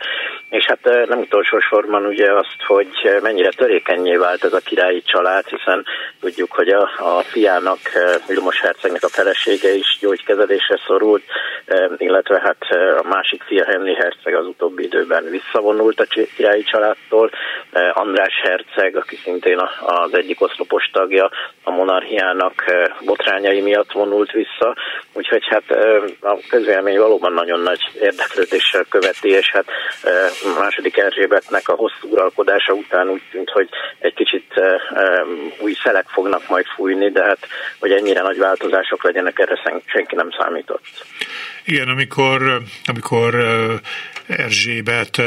és 0.50 0.64
hát 0.64 0.86
eh, 0.86 1.06
nem 1.06 1.18
utolsó 1.18 1.58
sorban 1.58 2.06
ugye 2.06 2.32
azt, 2.32 2.62
hogy 2.66 2.88
mennyire 3.22 3.48
törékenyé 3.48 4.16
vált 4.16 4.44
ez 4.44 4.52
a 4.52 4.60
királyi 4.64 5.02
család, 5.02 5.46
hiszen 5.46 5.84
tudjuk, 6.20 6.52
hogy 6.52 6.68
a, 6.68 6.82
a 6.98 7.22
fiának, 7.22 7.78
Vilmos 8.26 8.60
Hercegnek 8.60 9.02
a 9.02 9.08
felesége 9.08 9.74
is 9.74 9.98
gyógykezelésre 10.00 10.76
road. 11.08 11.22
Illetve 11.96 12.40
hát 12.40 12.62
a 12.98 13.08
másik 13.08 13.42
fia 13.42 13.64
Henry 13.64 13.94
Herceg 13.94 14.34
az 14.34 14.46
utóbbi 14.46 14.84
időben 14.84 15.24
visszavonult 15.30 16.00
a 16.00 16.06
királyi 16.36 16.62
családtól, 16.62 17.30
András 17.92 18.40
herceg, 18.42 18.96
aki 18.96 19.16
szintén 19.16 19.58
az 19.80 20.14
egyik 20.14 20.40
oszlopos 20.40 20.90
tagja 20.92 21.30
a 21.62 21.70
monarchiának 21.70 22.64
botrányai 23.04 23.60
miatt 23.60 23.92
vonult 23.92 24.30
vissza, 24.30 24.76
úgyhogy 25.12 25.46
hát 25.48 25.70
a 26.20 26.38
közvélemény 26.48 26.98
valóban 26.98 27.32
nagyon 27.32 27.60
nagy 27.60 27.80
érdeklődéssel 28.00 28.84
követi, 28.88 29.28
és 29.28 29.50
hát 29.50 29.66
második 30.58 30.96
Erzsébetnek 30.96 31.68
a 31.68 31.74
hosszú 31.74 32.08
uralkodása 32.10 32.72
után 32.72 33.08
úgy 33.08 33.22
tűnt, 33.30 33.50
hogy 33.50 33.68
egy 33.98 34.14
kicsit 34.14 34.60
új 35.60 35.72
szelek 35.82 36.06
fognak 36.08 36.48
majd 36.48 36.66
fújni, 36.66 37.10
de 37.10 37.22
hát 37.22 37.38
hogy 37.80 37.92
ennyire 37.92 38.22
nagy 38.22 38.38
változások 38.38 39.04
legyenek, 39.04 39.38
erre 39.38 39.82
senki 39.86 40.14
nem 40.14 40.30
számított. 40.38 40.84
Igen, 41.70 41.88
amikor, 41.88 42.62
amikor 42.84 43.34
Erzsébet 44.26 45.22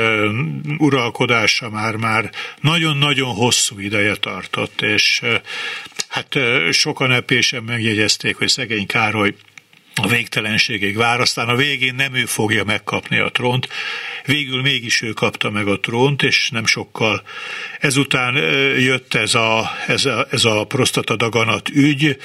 uralkodása 0.77 1.69
már 1.69 1.95
már 1.95 2.29
nagyon-nagyon 2.61 3.33
hosszú 3.33 3.79
ideje 3.79 4.15
tartott, 4.15 4.81
és 4.81 5.21
hát 6.07 6.37
sokan 6.71 7.11
epésen 7.11 7.63
megjegyezték, 7.63 8.37
hogy 8.37 8.47
szegény 8.47 8.85
Károly 8.85 9.33
a 9.95 10.07
végtelenségig 10.07 10.95
vár, 10.95 11.19
aztán 11.19 11.49
a 11.49 11.55
végén 11.55 11.95
nem 11.95 12.13
ő 12.13 12.25
fogja 12.25 12.63
megkapni 12.63 13.17
a 13.17 13.29
trónt, 13.29 13.67
végül 14.25 14.61
mégis 14.61 15.01
ő 15.01 15.11
kapta 15.11 15.49
meg 15.49 15.67
a 15.67 15.79
trónt, 15.79 16.23
és 16.23 16.49
nem 16.49 16.65
sokkal. 16.65 17.23
Ezután 17.79 18.35
jött 18.77 19.13
ez 19.13 19.35
a, 19.35 19.71
ez 19.87 20.05
a, 20.05 20.27
ez 20.31 20.45
a 20.45 20.63
prostatadaganat 20.63 21.69
ügy, 21.69 22.17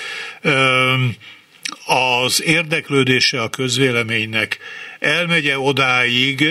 az 1.87 2.43
érdeklődése 2.43 3.43
a 3.43 3.49
közvéleménynek 3.49 4.59
elmegye 4.99 5.59
odáig, 5.59 6.49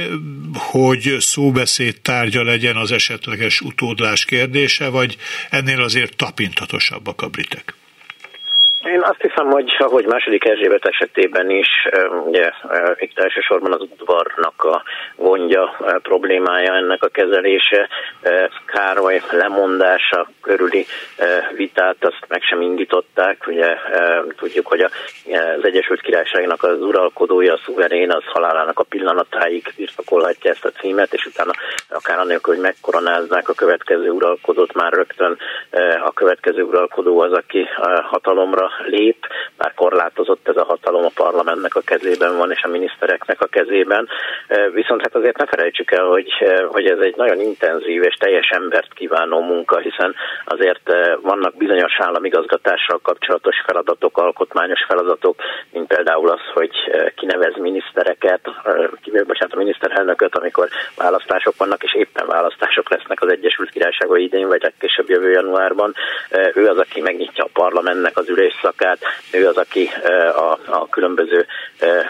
hogy 0.53 1.15
szóbeszéd 1.19 2.01
tárgya 2.01 2.43
legyen 2.43 2.75
az 2.75 2.91
esetleges 2.91 3.61
utódlás 3.61 4.25
kérdése, 4.25 4.87
vagy 4.87 5.17
ennél 5.49 5.81
azért 5.81 6.15
tapintatosabbak 6.15 7.21
a 7.21 7.27
britek? 7.27 7.73
Én 8.85 9.01
azt 9.01 9.21
hiszem, 9.21 9.49
hogy 9.49 9.75
ahogy 9.77 10.05
második 10.05 10.45
Erzsébet 10.45 10.85
esetében 10.85 11.49
is, 11.49 11.67
ugye 12.25 12.51
itt 12.95 13.19
elsősorban 13.19 13.73
az 13.73 13.81
udvarnak 13.81 14.63
a 14.63 14.83
gondja, 15.15 15.75
problémája 16.01 16.73
ennek 16.75 17.03
a 17.03 17.07
kezelése, 17.07 17.89
Károly 18.65 19.21
lemondása 19.31 20.29
körüli 20.41 20.85
vitát, 21.55 21.95
azt 21.99 22.25
meg 22.27 22.41
sem 22.41 22.61
indították. 22.61 23.47
Ugye 23.47 23.75
tudjuk, 24.37 24.67
hogy 24.67 24.81
az 24.81 25.63
Egyesült 25.63 26.01
Királyságnak 26.01 26.63
az 26.63 26.81
uralkodója, 26.81 27.53
a 27.53 27.59
szuverén, 27.65 28.11
az 28.11 28.23
halálának 28.25 28.79
a 28.79 28.83
pillanatáig 28.83 29.73
birtokolhatja 29.75 30.51
ezt 30.51 30.65
a 30.65 30.79
címet, 30.79 31.13
és 31.13 31.25
utána 31.25 31.51
akár 31.89 32.19
annélkül, 32.19 32.53
hogy 32.53 32.63
megkoronáznák 32.63 33.49
a 33.49 33.53
következő 33.53 34.09
uralkodót, 34.09 34.73
már 34.73 34.93
rögtön 34.93 35.37
a 36.05 36.13
következő 36.13 36.61
uralkodó 36.61 37.19
az, 37.19 37.31
aki 37.31 37.67
hatalomra 38.03 38.69
lép, 38.87 39.27
bár 39.57 39.73
korlátozott 39.73 40.47
ez 40.47 40.57
a 40.57 40.63
hatalom 40.63 41.05
a 41.05 41.11
parlamentnek 41.15 41.75
a 41.75 41.81
kezében 41.81 42.37
van, 42.37 42.51
és 42.51 42.63
a 42.63 42.67
minisztereknek 42.67 43.41
a 43.41 43.45
kezében. 43.45 44.07
Viszont 44.73 45.01
hát 45.01 45.15
azért 45.15 45.37
ne 45.37 45.45
felejtsük 45.45 45.91
el, 45.91 46.05
hogy, 46.05 46.29
hogy 46.67 46.85
ez 46.85 46.99
egy 46.99 47.15
nagyon 47.15 47.39
intenzív 47.39 48.03
és 48.03 48.15
teljes 48.15 48.49
embert 48.49 48.93
kívánó 48.93 49.41
munka, 49.41 49.77
hiszen 49.77 50.15
azért 50.45 50.93
vannak 51.21 51.55
bizonyos 51.57 51.93
államigazgatással 51.99 52.99
kapcsolatos 53.03 53.55
feladatok, 53.65 54.17
alkotmányos 54.17 54.83
feladatok, 54.87 55.35
mint 55.71 55.87
például 55.87 56.29
az, 56.29 56.41
hogy 56.53 56.71
kinevez 57.15 57.55
minisztereket, 57.57 58.41
bocsánat, 59.27 59.53
a 59.53 59.57
miniszterelnököt, 59.57 60.37
amikor 60.37 60.67
választások 60.97 61.53
vannak, 61.57 61.83
és 61.83 61.93
éppen 61.93 62.27
választások 62.27 62.89
lesznek 62.89 63.21
az 63.21 63.31
Egyesült 63.31 63.69
Királyságban 63.69 64.19
idén, 64.19 64.47
vagy 64.47 64.61
legkésőbb 64.61 65.09
jövő 65.09 65.31
januárban. 65.31 65.93
Ő 66.53 66.67
az, 66.67 66.77
aki 66.77 67.01
megnyitja 67.01 67.43
a 67.43 67.49
parlamentnek 67.53 68.17
az 68.17 68.29
ülés 68.29 68.53
időszakát. 68.65 68.99
Ő 69.31 69.47
az, 69.47 69.57
aki 69.57 69.89
a, 70.35 70.59
a 70.65 70.87
különböző 70.89 71.45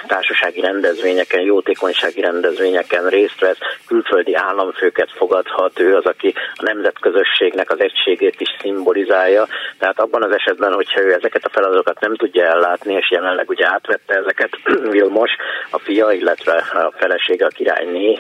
társasági 0.07 0.61
rendezvényeken, 0.61 1.41
jótékonysági 1.41 2.21
rendezvényeken 2.21 3.07
részt 3.07 3.39
vesz, 3.39 3.57
külföldi 3.87 4.35
államfőket 4.35 5.11
fogadhat, 5.15 5.79
ő 5.79 5.95
az, 5.95 6.05
aki 6.05 6.33
a 6.55 6.63
nemzetközösségnek 6.63 7.71
az 7.71 7.79
egységét 7.79 8.41
is 8.41 8.55
szimbolizálja. 8.61 9.47
Tehát 9.79 9.99
abban 9.99 10.23
az 10.23 10.31
esetben, 10.31 10.73
hogyha 10.73 11.01
ő 11.01 11.13
ezeket 11.13 11.45
a 11.45 11.49
feladatokat 11.49 11.99
nem 11.99 12.15
tudja 12.15 12.45
ellátni, 12.45 12.93
és 12.93 13.11
jelenleg 13.11 13.49
ugye 13.49 13.67
átvette 13.67 14.15
ezeket 14.15 14.49
Vilmos, 14.91 15.31
a 15.69 15.79
fia, 15.79 16.11
illetve 16.11 16.53
a 16.73 16.93
felesége, 16.97 17.45
a 17.45 17.55
királyné, 17.55 18.19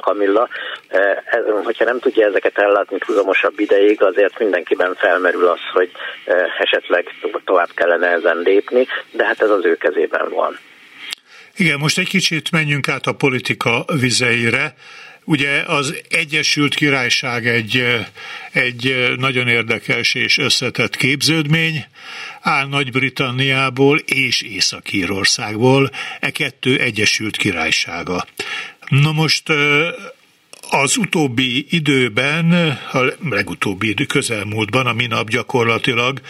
Kamilla, 0.00 0.48
hogyha 1.64 1.84
nem 1.84 1.98
tudja 1.98 2.26
ezeket 2.26 2.58
ellátni 2.58 2.98
tudomosabb 2.98 3.58
ideig, 3.58 4.02
azért 4.02 4.38
mindenkiben 4.38 4.94
felmerül 4.94 5.46
az, 5.46 5.60
hogy 5.72 5.90
esetleg 6.58 7.06
tovább 7.44 7.61
kellene 7.74 8.06
ezen 8.06 8.36
lépni, 8.36 8.86
de 9.10 9.26
hát 9.26 9.40
ez 9.40 9.50
az 9.50 9.64
ő 9.64 9.76
kezében 9.76 10.30
van. 10.30 10.58
Igen, 11.56 11.78
most 11.78 11.98
egy 11.98 12.08
kicsit 12.08 12.50
menjünk 12.50 12.88
át 12.88 13.06
a 13.06 13.12
politika 13.12 13.84
vizeire. 14.00 14.74
Ugye 15.24 15.62
az 15.66 16.02
Egyesült 16.08 16.74
Királyság 16.74 17.46
egy, 17.46 17.84
egy 18.52 19.12
nagyon 19.16 19.48
érdekes 19.48 20.14
és 20.14 20.38
összetett 20.38 20.96
képződmény, 20.96 21.84
áll 22.40 22.66
Nagy-Britanniából 22.66 23.98
és 23.98 24.42
Észak-Írországból, 24.42 25.90
e 26.20 26.30
kettő 26.30 26.78
Egyesült 26.78 27.36
Királysága. 27.36 28.26
Na 28.88 29.12
most 29.12 29.52
az 30.74 30.96
utóbbi 30.96 31.66
időben, 31.70 32.52
a 32.92 32.98
legutóbbi 33.28 33.88
idő 33.88 34.04
közelmúltban, 34.04 34.86
a 34.86 34.92
minap 34.92 35.28
gyakorlatilag 35.28 36.20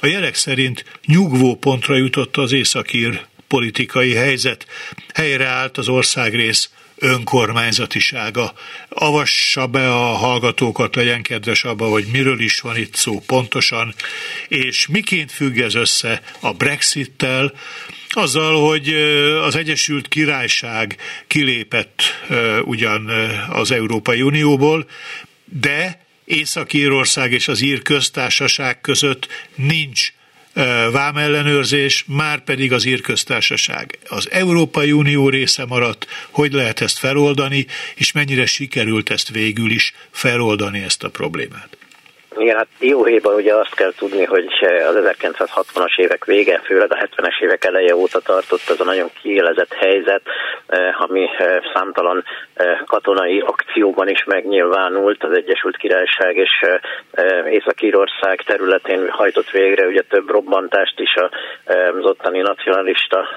a 0.00 0.06
jelek 0.06 0.34
szerint 0.34 0.84
nyugvó 1.06 1.54
pontra 1.54 1.96
jutott 1.96 2.36
az 2.36 2.52
északír 2.52 3.26
politikai 3.46 4.14
helyzet. 4.14 4.66
Helyreállt 5.14 5.78
az 5.78 5.88
országrész 5.88 6.70
önkormányzatisága. 6.96 8.52
Avassa 8.88 9.66
be 9.66 9.94
a 9.94 10.14
hallgatókat, 10.14 10.94
legyen 10.94 11.22
kedves 11.22 11.64
abba, 11.64 11.86
hogy 11.88 12.06
miről 12.12 12.40
is 12.40 12.60
van 12.60 12.76
itt 12.76 12.94
szó 12.94 13.20
pontosan, 13.26 13.94
és 14.48 14.86
miként 14.86 15.32
függ 15.32 15.58
ez 15.58 15.74
össze 15.74 16.22
a 16.40 16.52
Brexittel, 16.52 17.52
azzal, 18.08 18.68
hogy 18.68 18.88
az 19.42 19.56
Egyesült 19.56 20.08
Királyság 20.08 20.96
kilépett 21.26 22.02
ugyan 22.64 23.08
az 23.48 23.70
Európai 23.70 24.22
Unióból, 24.22 24.86
de 25.44 26.04
Észak-Írország 26.24 27.32
és 27.32 27.48
az 27.48 27.60
Ír 27.60 27.82
köztársaság 27.82 28.80
között 28.80 29.28
nincs 29.54 30.12
vámellenőrzés, 30.92 32.04
már 32.06 32.44
pedig 32.44 32.72
az 32.72 32.84
írköztársaság 32.84 33.98
az 34.08 34.30
Európai 34.30 34.92
Unió 34.92 35.28
része 35.28 35.64
maradt, 35.64 36.06
hogy 36.30 36.52
lehet 36.52 36.80
ezt 36.80 36.98
feloldani, 36.98 37.66
és 37.94 38.12
mennyire 38.12 38.46
sikerült 38.46 39.10
ezt 39.10 39.28
végül 39.28 39.70
is 39.70 39.94
feloldani 40.10 40.82
ezt 40.82 41.02
a 41.02 41.10
problémát. 41.10 41.75
Igen, 42.38 42.56
hát 42.56 42.66
dióhéjban 42.78 43.34
ugye 43.34 43.54
azt 43.54 43.74
kell 43.74 43.92
tudni, 43.96 44.24
hogy 44.24 44.48
az 44.86 44.94
1960-as 44.94 45.98
évek 45.98 46.24
vége, 46.24 46.60
főleg 46.64 46.92
a 46.92 47.06
70-es 47.06 47.42
évek 47.42 47.64
eleje 47.64 47.96
óta 47.96 48.20
tartott 48.20 48.68
az 48.68 48.80
a 48.80 48.84
nagyon 48.84 49.10
kiélezett 49.22 49.72
helyzet, 49.72 50.22
eh, 50.66 51.00
ami 51.02 51.28
eh, 51.38 51.58
számtalan 51.74 52.24
eh, 52.54 52.78
katonai 52.86 53.40
akcióban 53.46 54.08
is 54.08 54.24
megnyilvánult. 54.24 55.24
Az 55.24 55.36
Egyesült 55.36 55.76
Királyság 55.76 56.36
és 56.36 56.50
Észak-Írország 57.50 58.42
területén 58.42 59.10
hajtott 59.10 59.50
végre 59.50 59.86
ugye 59.86 60.02
több 60.02 60.30
robbantást 60.30 61.00
is 61.00 61.14
az 61.14 62.04
ottani 62.04 62.40
nacionalista 62.40 63.28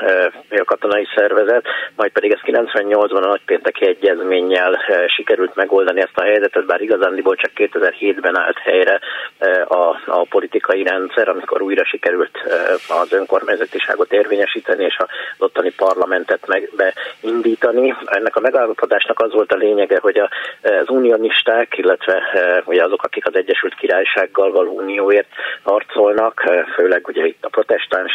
katonai 0.66 1.08
szervezet, 1.16 1.66
majd 1.96 2.12
pedig 2.12 2.32
ez 2.32 2.40
98-ban 2.46 3.24
a 3.24 3.28
nagypénteki 3.28 3.88
egyezménnyel 3.88 4.80
sikerült 5.08 5.56
megoldani 5.56 6.02
ezt 6.02 6.18
a 6.18 6.22
helyzetet, 6.22 6.66
bár 6.66 6.82
igazándiból 6.82 7.36
csak 7.36 7.52
2007-ben 7.56 8.38
állt 8.38 8.58
helyre 8.58 8.89
helyre 8.90 9.00
eh, 9.38 9.72
a, 9.72 10.02
a 10.06 10.26
politikai 10.30 10.84
rendszer, 10.84 11.30
amikor 11.30 11.62
újra 11.62 11.86
sikerült 11.86 12.38
eh, 12.46 13.02
az 13.02 13.12
önkormányzatiságot 13.12 14.14
érvényesíteni 14.14 14.84
és 14.84 14.98
az 14.98 15.08
ottani 15.38 15.72
parlamentet 15.72 16.48
meg 16.48 16.70
beindítani. 16.76 17.96
Ennek 18.06 18.36
a 18.36 18.40
megállapodásnak 18.40 19.20
az 19.20 19.34
volt 19.34 19.52
a 19.52 19.56
lényege, 19.56 20.00
hogy 20.02 20.20
az 20.20 20.90
unionisták, 20.90 21.78
illetve 21.78 22.14
eh, 22.14 22.68
ugye 22.68 22.84
azok, 22.84 23.04
akik 23.04 23.28
az 23.28 23.36
Egyesült 23.36 23.76
Királysággal 23.76 24.52
való 24.52 24.72
unióért 24.72 25.30
harcolnak, 25.64 26.44
főleg 26.76 27.08
ugye 27.08 27.26
itt 27.26 27.46
a 27.46 27.50
protestáns 27.50 28.12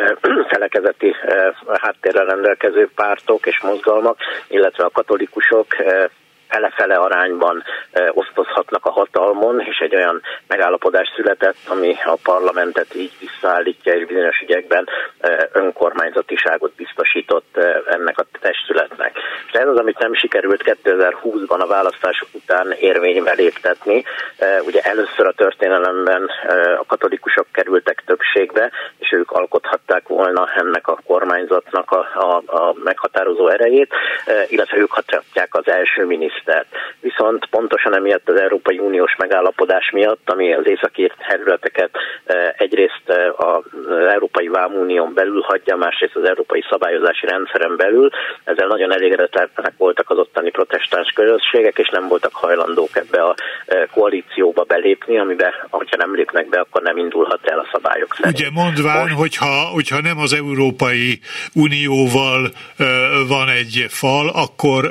felekezeti 0.52 1.14
háttérrel 1.80 2.24
rendelkező 2.24 2.88
pártok 2.94 3.46
és 3.46 3.60
mozgalmak, 3.60 4.18
illetve 4.48 4.84
a 4.84 4.90
katolikusok 4.90 5.66
fele-fele 6.54 6.94
arányban 6.94 7.62
osztozhatnak 8.10 8.84
a 8.86 8.90
hatalmon, 8.90 9.60
és 9.60 9.78
egy 9.78 9.94
olyan 9.94 10.22
megállapodás 10.46 11.12
született, 11.16 11.56
ami 11.68 11.96
a 12.04 12.18
parlamentet 12.22 12.94
így 12.94 13.12
visszaállítja, 13.20 13.92
és 13.92 14.06
bizonyos 14.06 14.40
ügyekben 14.40 14.88
önkormányzatiságot 15.52 16.72
biztosított 16.74 17.56
ennek 17.88 18.18
a 18.18 18.24
testületnek. 18.40 19.16
És 19.46 19.52
ez 19.52 19.68
az, 19.68 19.76
amit 19.76 19.98
nem 19.98 20.14
sikerült 20.14 20.78
2020-ban 20.84 21.60
a 21.60 21.66
választások 21.66 22.28
után 22.32 22.72
érvénybe 22.78 23.32
léptetni. 23.32 24.04
Ugye 24.66 24.80
először 24.80 25.26
a 25.26 25.32
történelemben 25.32 26.30
a 26.78 26.84
katolikusok 26.86 27.46
kerültek 27.52 28.02
többségbe, 28.06 28.70
ők 29.14 29.30
alkothatták 29.30 30.08
volna 30.08 30.48
ennek 30.56 30.88
a 30.88 30.98
kormányzatnak 31.06 31.90
a, 31.90 32.06
a, 32.14 32.42
a 32.46 32.74
meghatározó 32.84 33.48
erejét, 33.48 33.94
illetve 34.48 34.76
ők 34.76 34.90
hatják 34.90 35.48
az 35.50 35.68
első 35.68 36.04
minisztert. 36.04 36.66
Viszont 37.00 37.46
pontosan 37.46 37.96
emiatt 37.96 38.28
az 38.28 38.40
Európai 38.40 38.78
Uniós 38.78 39.16
megállapodás 39.18 39.90
miatt, 39.90 40.30
ami 40.30 40.54
az 40.54 40.66
északi 40.66 41.12
területeket 41.28 41.90
egyrészt 42.56 43.08
az 43.36 43.62
Európai 44.06 44.48
Vámunión 44.48 45.14
belül 45.14 45.40
hagyja, 45.40 45.76
másrészt 45.76 46.16
az 46.16 46.28
Európai 46.28 46.64
Szabályozási 46.70 47.26
Rendszeren 47.26 47.76
belül, 47.76 48.10
ezzel 48.44 48.66
nagyon 48.66 48.92
elégedetlenek 48.92 49.72
voltak 49.76 50.10
az 50.10 50.18
ottani 50.18 50.50
protestáns 50.50 51.12
közösségek, 51.14 51.78
és 51.78 51.88
nem 51.88 52.08
voltak 52.08 52.32
hajlandók 52.34 52.96
ebbe 52.96 53.22
a 53.22 53.34
koalícióba 53.92 54.62
belépni, 54.62 55.18
amiben, 55.18 55.52
hogyha 55.70 55.96
nem 55.96 56.14
lépnek 56.14 56.48
be, 56.48 56.58
akkor 56.60 56.82
nem 56.82 56.96
indulhat 56.96 57.40
el 57.42 57.58
a 57.58 57.68
szabályok 57.72 58.14
szerint. 58.14 58.38
Ugye 58.38 58.50
mondván, 58.50 59.03
Most... 59.08 59.18
hogyha, 59.18 59.46
hogyha 59.46 60.00
nem 60.00 60.18
az 60.18 60.32
Európai 60.32 61.20
Unióval 61.52 62.52
van 63.28 63.48
egy 63.48 63.86
fal, 63.88 64.28
akkor 64.28 64.90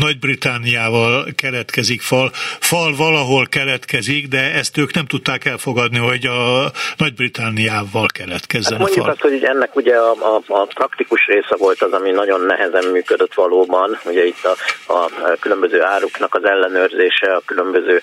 Nagy-Britániával 0.00 1.26
keletkezik 1.34 2.00
fal. 2.00 2.30
Fal 2.60 2.96
valahol 2.96 3.46
keletkezik, 3.46 4.28
de 4.28 4.52
ezt 4.52 4.78
ők 4.78 4.94
nem 4.94 5.06
tudták 5.06 5.44
elfogadni, 5.44 5.98
hogy 5.98 6.26
a 6.26 6.70
Nagy-Britániával 6.96 8.06
keletkezzen 8.06 8.72
hát 8.72 8.80
mondjuk 8.80 9.00
a 9.00 9.02
fal. 9.02 9.12
azt, 9.12 9.20
hogy 9.20 9.44
ennek 9.44 9.76
ugye 9.76 9.96
a, 9.96 10.10
a, 10.10 10.42
a 10.46 10.66
praktikus 10.74 11.26
része 11.26 11.56
volt 11.58 11.82
az, 11.82 11.92
ami 11.92 12.10
nagyon 12.10 12.40
nehezen 12.40 12.84
működött 12.92 13.34
valóban. 13.34 13.98
Ugye 14.04 14.24
itt 14.26 14.44
a, 14.44 14.54
a 14.92 15.10
különböző 15.40 15.82
áruknak 15.82 16.34
az 16.34 16.44
ellenőrzése, 16.44 17.34
a 17.34 17.42
különböző 17.46 18.02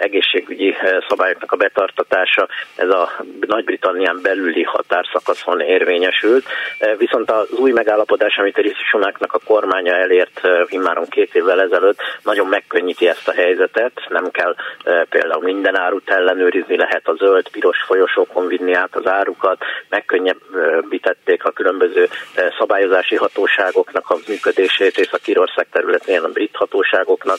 egészségügyi 0.00 0.74
szabályoknak 1.08 1.52
a 1.52 1.56
betartatása, 1.56 2.48
ez 2.76 2.88
a 2.88 3.24
Nagy-Britannián 3.46 4.18
belüli 4.22 4.62
határszakaszon 4.78 5.60
érvényesült. 5.60 6.44
Viszont 6.98 7.30
az 7.30 7.50
új 7.50 7.72
megállapodás, 7.72 8.36
amit 8.36 8.58
a 8.58 8.62
Sunáknak 8.90 9.32
a 9.32 9.40
kormánya 9.44 9.94
elért 9.94 10.40
immáron 10.66 11.08
két 11.08 11.34
évvel 11.34 11.60
ezelőtt, 11.60 11.98
nagyon 12.22 12.46
megkönnyíti 12.46 13.08
ezt 13.08 13.28
a 13.28 13.32
helyzetet. 13.32 13.92
Nem 14.08 14.30
kell 14.30 14.54
például 15.08 15.42
minden 15.42 15.78
árut 15.78 16.10
ellenőrizni, 16.10 16.76
lehet 16.76 17.08
a 17.08 17.14
zöld, 17.14 17.48
piros 17.48 17.82
folyosókon 17.86 18.46
vinni 18.46 18.72
át 18.72 18.96
az 18.96 19.06
árukat, 19.06 19.58
megkönnyebbítették 19.88 21.44
a 21.44 21.50
különböző 21.50 22.08
szabályozási 22.58 23.16
hatóságoknak 23.16 24.10
a 24.10 24.16
működését, 24.28 24.98
és 24.98 25.08
a 25.10 25.16
Kirország 25.16 25.66
területén 25.72 26.22
a 26.22 26.28
brit 26.28 26.56
hatóságoknak. 26.56 27.38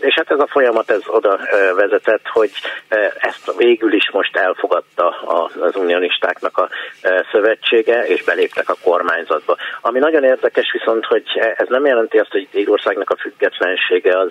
És 0.00 0.14
hát 0.14 0.30
ez 0.30 0.38
a 0.38 0.46
folyamat 0.46 0.90
ez 0.90 1.02
oda 1.06 1.38
vezetett, 1.76 2.26
hogy 2.32 2.50
ezt 3.18 3.52
végül 3.56 3.92
is 3.92 4.10
most 4.10 4.36
elfogadta 4.36 5.08
az 5.60 5.76
unionistáknak 5.76 6.58
a 6.62 6.70
szövetsége, 7.32 8.06
és 8.06 8.24
beléptek 8.24 8.68
a 8.68 8.76
kormányzatba. 8.84 9.56
Ami 9.80 9.98
nagyon 9.98 10.24
érdekes 10.24 10.72
viszont, 10.72 11.04
hogy 11.04 11.24
ez 11.56 11.68
nem 11.68 11.86
jelenti 11.86 12.18
azt, 12.18 12.30
hogy 12.30 12.48
Írországnak 12.52 13.10
a 13.10 13.16
függetlensége 13.16 14.18
az, 14.18 14.30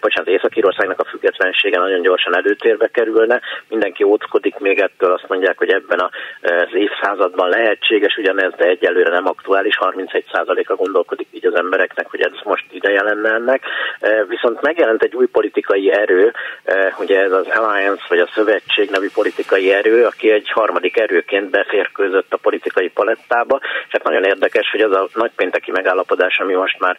bocsánat, 0.00 0.28
Észak-Írországnak 0.28 1.00
a 1.00 1.04
függetlensége 1.04 1.78
nagyon 1.78 2.02
gyorsan 2.02 2.36
előtérbe 2.36 2.88
kerülne. 2.88 3.40
Mindenki 3.68 4.02
óckodik 4.02 4.58
még 4.58 4.78
ettől, 4.78 5.12
azt 5.12 5.28
mondják, 5.28 5.58
hogy 5.58 5.70
ebben 5.70 6.00
az 6.00 6.74
évszázadban 6.74 7.48
lehetséges 7.48 8.16
ugyanez, 8.16 8.52
de 8.56 8.64
egyelőre 8.64 9.10
nem 9.10 9.26
aktuális, 9.26 9.78
31%-a 9.80 10.74
gondolkodik 10.74 11.26
így 11.30 11.46
az 11.46 11.54
embereknek, 11.54 12.06
hogy 12.10 12.20
ez 12.20 12.32
most 12.42 12.64
ideje 12.70 13.02
lenne 13.02 13.30
ennek. 13.30 13.62
Viszont 14.28 14.60
megjelent 14.60 15.02
egy 15.02 15.14
új 15.14 15.26
politikai 15.26 15.92
erő, 15.92 16.32
ugye 16.98 17.20
ez 17.20 17.32
az 17.32 17.46
Alliance, 17.46 18.04
vagy 18.08 18.18
a 18.18 18.30
Szövetség 18.34 18.90
nevű 18.90 19.08
politikai 19.14 19.72
erő, 19.72 20.04
aki 20.04 20.30
egy 20.30 20.50
harmadik 20.50 20.98
erőként 20.98 21.49
beférkőzött 21.50 22.32
a 22.32 22.36
politikai 22.36 22.88
palettába, 22.88 23.60
és 23.62 23.92
hát 23.92 24.02
nagyon 24.04 24.24
érdekes, 24.24 24.70
hogy 24.70 24.80
az 24.80 24.92
a 24.92 25.08
nagypénteki 25.14 25.70
megállapodás, 25.70 26.38
ami 26.38 26.54
most 26.54 26.78
már 26.78 26.96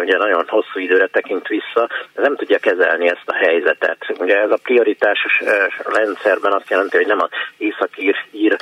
ugye 0.00 0.16
nagyon 0.16 0.44
hosszú 0.48 0.80
időre 0.80 1.06
tekint 1.06 1.46
vissza, 1.46 1.88
nem 2.14 2.36
tudja 2.36 2.58
kezelni 2.58 3.08
ezt 3.08 3.28
a 3.28 3.34
helyzetet. 3.34 3.98
Ugye 4.18 4.40
ez 4.40 4.50
a 4.50 4.58
prioritásos 4.62 5.40
rendszerben 5.94 6.52
azt 6.52 6.70
jelenti, 6.70 6.96
hogy 6.96 7.06
nem 7.06 7.20
az 7.20 7.30
északír 7.56 8.16
ír 8.30 8.56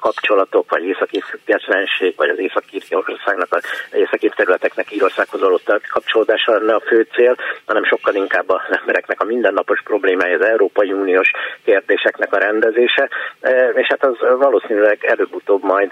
kapcsolatok, 0.00 0.70
vagy 0.70 0.84
északír 0.84 1.22
függetlenség, 1.22 2.14
vagy 2.16 2.28
az 2.28 2.38
északír 2.38 2.82
országnak, 2.90 3.48
az 3.50 3.64
északír 3.92 4.30
területeknek 4.30 4.92
Írországhoz 4.92 5.40
való 5.40 5.60
kapcsolódása 5.88 6.52
lenne 6.52 6.74
a 6.74 6.80
fő 6.80 7.06
cél, 7.14 7.36
hanem 7.66 7.84
sokkal 7.84 8.14
inkább 8.14 8.48
az 8.48 8.78
embereknek 8.80 9.20
a 9.20 9.24
mindennapos 9.24 9.82
problémája, 9.82 10.34
az 10.34 10.44
Európai 10.44 10.92
Uniós 10.92 11.30
kérdéseknek 11.64 12.32
a 12.32 12.38
rendezése, 12.38 13.08
és 13.74 13.86
hát 13.98 14.10
az 14.10 14.38
valószínűleg 14.38 15.04
előbb-utóbb 15.04 15.62
majd 15.62 15.90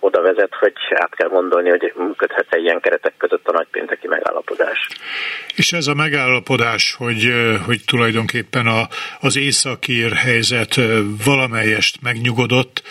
oda 0.00 0.22
vezet, 0.22 0.54
hogy 0.60 0.72
át 0.94 1.14
kell 1.14 1.28
gondolni, 1.28 1.68
hogy 1.68 1.92
működhet-e 1.96 2.58
ilyen 2.58 2.80
keretek 2.80 3.14
között 3.16 3.48
a 3.48 3.52
nagypénteki 3.52 4.08
megállapodás. 4.08 4.88
És 5.56 5.72
ez 5.72 5.86
a 5.86 5.94
megállapodás, 5.94 6.94
hogy, 6.98 7.32
hogy 7.66 7.80
tulajdonképpen 7.86 8.66
a, 8.66 8.82
az 9.20 9.36
északír 9.36 10.12
helyzet 10.12 10.74
valamelyest 11.24 12.02
megnyugodott, 12.02 12.82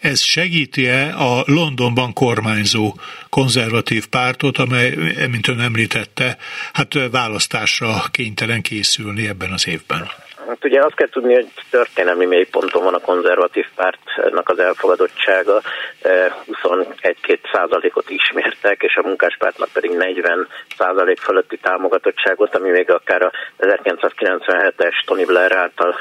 ez 0.00 0.20
segíti-e 0.20 1.14
a 1.16 1.42
Londonban 1.46 2.12
kormányzó 2.12 2.94
konzervatív 3.28 4.06
pártot, 4.06 4.58
amely, 4.58 4.94
mint 5.30 5.48
ön 5.48 5.60
említette, 5.60 6.36
hát 6.72 7.10
választásra 7.10 7.88
kénytelen 8.10 8.62
készülni 8.62 9.28
ebben 9.28 9.52
az 9.52 9.68
évben? 9.68 10.10
Hát 10.48 10.64
ugye 10.64 10.84
azt 10.84 10.94
kell 10.94 11.08
tudni, 11.08 11.34
hogy 11.34 11.48
történelmi 11.70 12.24
mélyponton 12.26 12.84
van 12.84 12.94
a 12.94 12.98
konzervatív 12.98 13.66
pártnak 13.74 14.48
az 14.48 14.58
elfogadottsága, 14.58 15.60
21-2 16.02 17.38
százalékot 17.52 18.10
ismertek, 18.10 18.82
és 18.82 18.96
a 18.96 19.06
munkáspártnak 19.06 19.68
pedig 19.72 19.90
40 19.90 20.48
százalék 20.76 21.18
fölötti 21.18 21.56
támogatottságot, 21.56 22.54
ami 22.54 22.70
még 22.70 22.90
akár 22.90 23.22
a 23.22 23.32
1997-es 23.58 25.04
Tony 25.04 25.26
Blair 25.26 25.56
által 25.56 25.94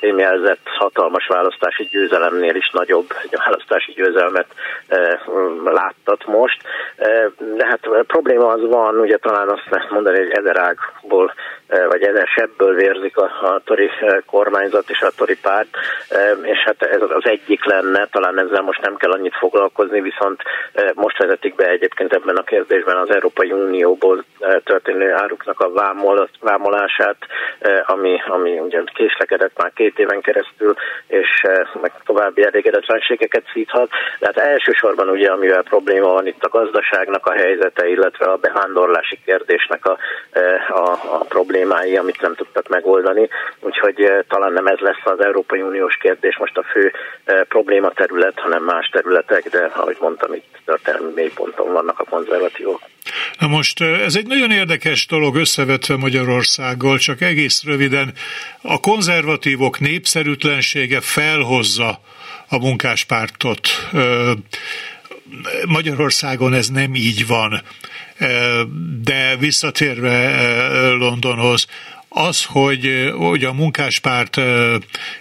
jelzett 0.00 0.66
hatalmas 0.78 1.26
választási 1.26 1.84
győzelemnél 1.84 2.54
is 2.54 2.70
nagyobb 2.72 3.06
választási 3.30 3.92
győzelmet 3.92 4.46
láttat 5.64 6.26
most. 6.26 6.62
De 7.56 7.66
hát 7.66 7.86
a 7.86 8.04
probléma 8.06 8.48
az 8.48 8.60
van, 8.66 8.98
ugye 8.98 9.16
talán 9.16 9.48
azt 9.48 9.68
lehet 9.70 9.90
mondani, 9.90 10.18
hogy 10.18 10.30
ezer 10.30 10.56
ágból 10.56 11.34
vagy 11.88 12.02
ezer 12.02 12.26
sebből 12.26 12.74
vérzik 12.74 13.16
a, 13.16 13.24
a 13.24 13.57
tori 13.64 13.90
kormányzat 14.26 14.90
és 14.90 15.00
a 15.00 15.10
tori 15.16 15.36
párt, 15.42 15.68
és 16.42 16.58
hát 16.64 16.82
ez 16.82 17.00
az 17.00 17.26
egyik 17.26 17.64
lenne, 17.64 18.06
talán 18.10 18.38
ezzel 18.38 18.62
most 18.62 18.80
nem 18.80 18.96
kell 18.96 19.10
annyit 19.10 19.36
foglalkozni, 19.36 20.00
viszont 20.00 20.42
most 20.94 21.18
vezetik 21.18 21.54
be 21.54 21.68
egyébként 21.68 22.12
ebben 22.12 22.36
a 22.36 22.42
kérdésben 22.42 22.96
az 22.96 23.10
Európai 23.10 23.52
Unióból 23.52 24.24
történő 24.64 25.12
áruknak 25.12 25.60
a 25.60 25.72
vámol, 25.72 26.28
vámolását, 26.40 27.16
ami, 27.82 28.20
ami 28.26 28.58
ugye 28.58 28.82
késlekedett 28.94 29.62
már 29.62 29.72
két 29.74 29.98
éven 29.98 30.20
keresztül, 30.20 30.74
és 31.06 31.42
meg 31.80 31.92
további 32.04 32.44
elégedetlenségeket 32.44 33.44
szíthat. 33.52 33.88
De 34.18 34.26
hát 34.26 34.36
elsősorban 34.36 35.08
ugye, 35.08 35.30
amivel 35.30 35.62
probléma 35.62 36.12
van 36.12 36.26
itt 36.26 36.44
a 36.44 36.48
gazdaságnak 36.48 37.26
a 37.26 37.32
helyzete, 37.32 37.88
illetve 37.88 38.26
a 38.26 38.36
bevándorlási 38.36 39.18
kérdésnek 39.24 39.86
a, 39.86 39.96
a, 40.68 40.90
a 40.90 41.24
problémái, 41.28 41.96
amit 41.96 42.20
nem 42.20 42.34
tudtak 42.34 42.68
megoldani. 42.68 43.28
Úgyhogy 43.60 43.94
talán 44.28 44.52
nem 44.52 44.66
ez 44.66 44.78
lesz 44.78 45.04
az 45.04 45.24
Európai 45.24 45.60
Uniós 45.60 45.96
kérdés 46.00 46.36
most 46.36 46.56
a 46.56 46.62
fő 46.62 46.92
probléma 47.48 47.90
terület, 47.90 48.38
hanem 48.38 48.64
más 48.64 48.88
területek, 48.92 49.48
de 49.48 49.70
ahogy 49.74 49.96
mondtam, 50.00 50.34
itt 50.34 50.58
történelmi 50.64 51.12
mélyponton 51.14 51.72
vannak 51.72 51.98
a 52.00 52.04
konzervatívok. 52.04 52.80
Na 53.38 53.46
most 53.46 53.80
ez 53.80 54.16
egy 54.16 54.26
nagyon 54.26 54.50
érdekes 54.50 55.06
dolog 55.06 55.36
összevetve 55.36 55.96
Magyarországgal, 55.96 56.98
csak 56.98 57.20
egész 57.20 57.64
röviden 57.64 58.12
a 58.62 58.80
konzervatívok 58.80 59.80
népszerűtlensége 59.80 61.00
felhozza 61.00 62.00
a 62.48 62.58
munkáspártot. 62.58 63.68
Magyarországon 65.66 66.54
ez 66.54 66.68
nem 66.68 66.94
így 66.94 67.26
van. 67.26 67.62
De 69.02 69.36
visszatérve 69.38 70.40
Londonhoz, 70.90 71.66
az, 72.08 72.44
hogy, 72.44 73.10
hogy 73.16 73.44
a 73.44 73.52
munkáspárt 73.52 74.40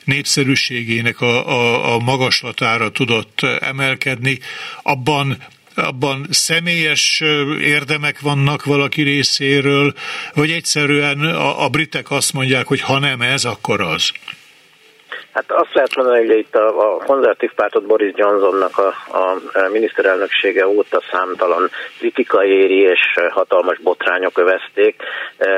népszerűségének 0.04 1.22
a, 1.22 1.48
a, 1.48 1.94
a 1.94 2.00
magaslatára 2.00 2.92
tudott 2.92 3.42
emelkedni, 3.60 4.40
abban 4.82 5.38
abban 5.78 6.28
személyes 6.30 7.24
érdemek 7.62 8.20
vannak 8.20 8.66
valaki 8.66 9.02
részéről, 9.02 9.94
vagy 10.34 10.52
egyszerűen 10.52 11.20
a, 11.20 11.64
a 11.64 11.70
britek 11.70 12.12
azt 12.12 12.34
mondják, 12.34 12.68
hogy 12.68 12.82
ha 12.82 13.00
nem 13.00 13.22
ez, 13.22 13.46
akkor 13.46 13.82
az? 13.82 14.12
Hát 15.38 15.52
azt 15.52 15.74
lehet 15.74 15.96
mondani, 15.96 16.26
hogy 16.26 16.38
itt 16.38 16.56
a, 16.56 16.94
a 16.94 16.98
konzervatív 17.06 17.52
pártot 17.54 17.86
Boris 17.86 18.12
Johnsonnak 18.16 18.78
a, 18.78 18.94
a 19.18 19.40
miniszterelnöksége 19.72 20.68
óta 20.68 21.02
számtalan 21.12 21.70
kritika 22.00 22.46
éri 22.46 22.80
és 22.80 23.00
hatalmas 23.30 23.80
botrányok 23.80 24.38
övezték. 24.38 24.96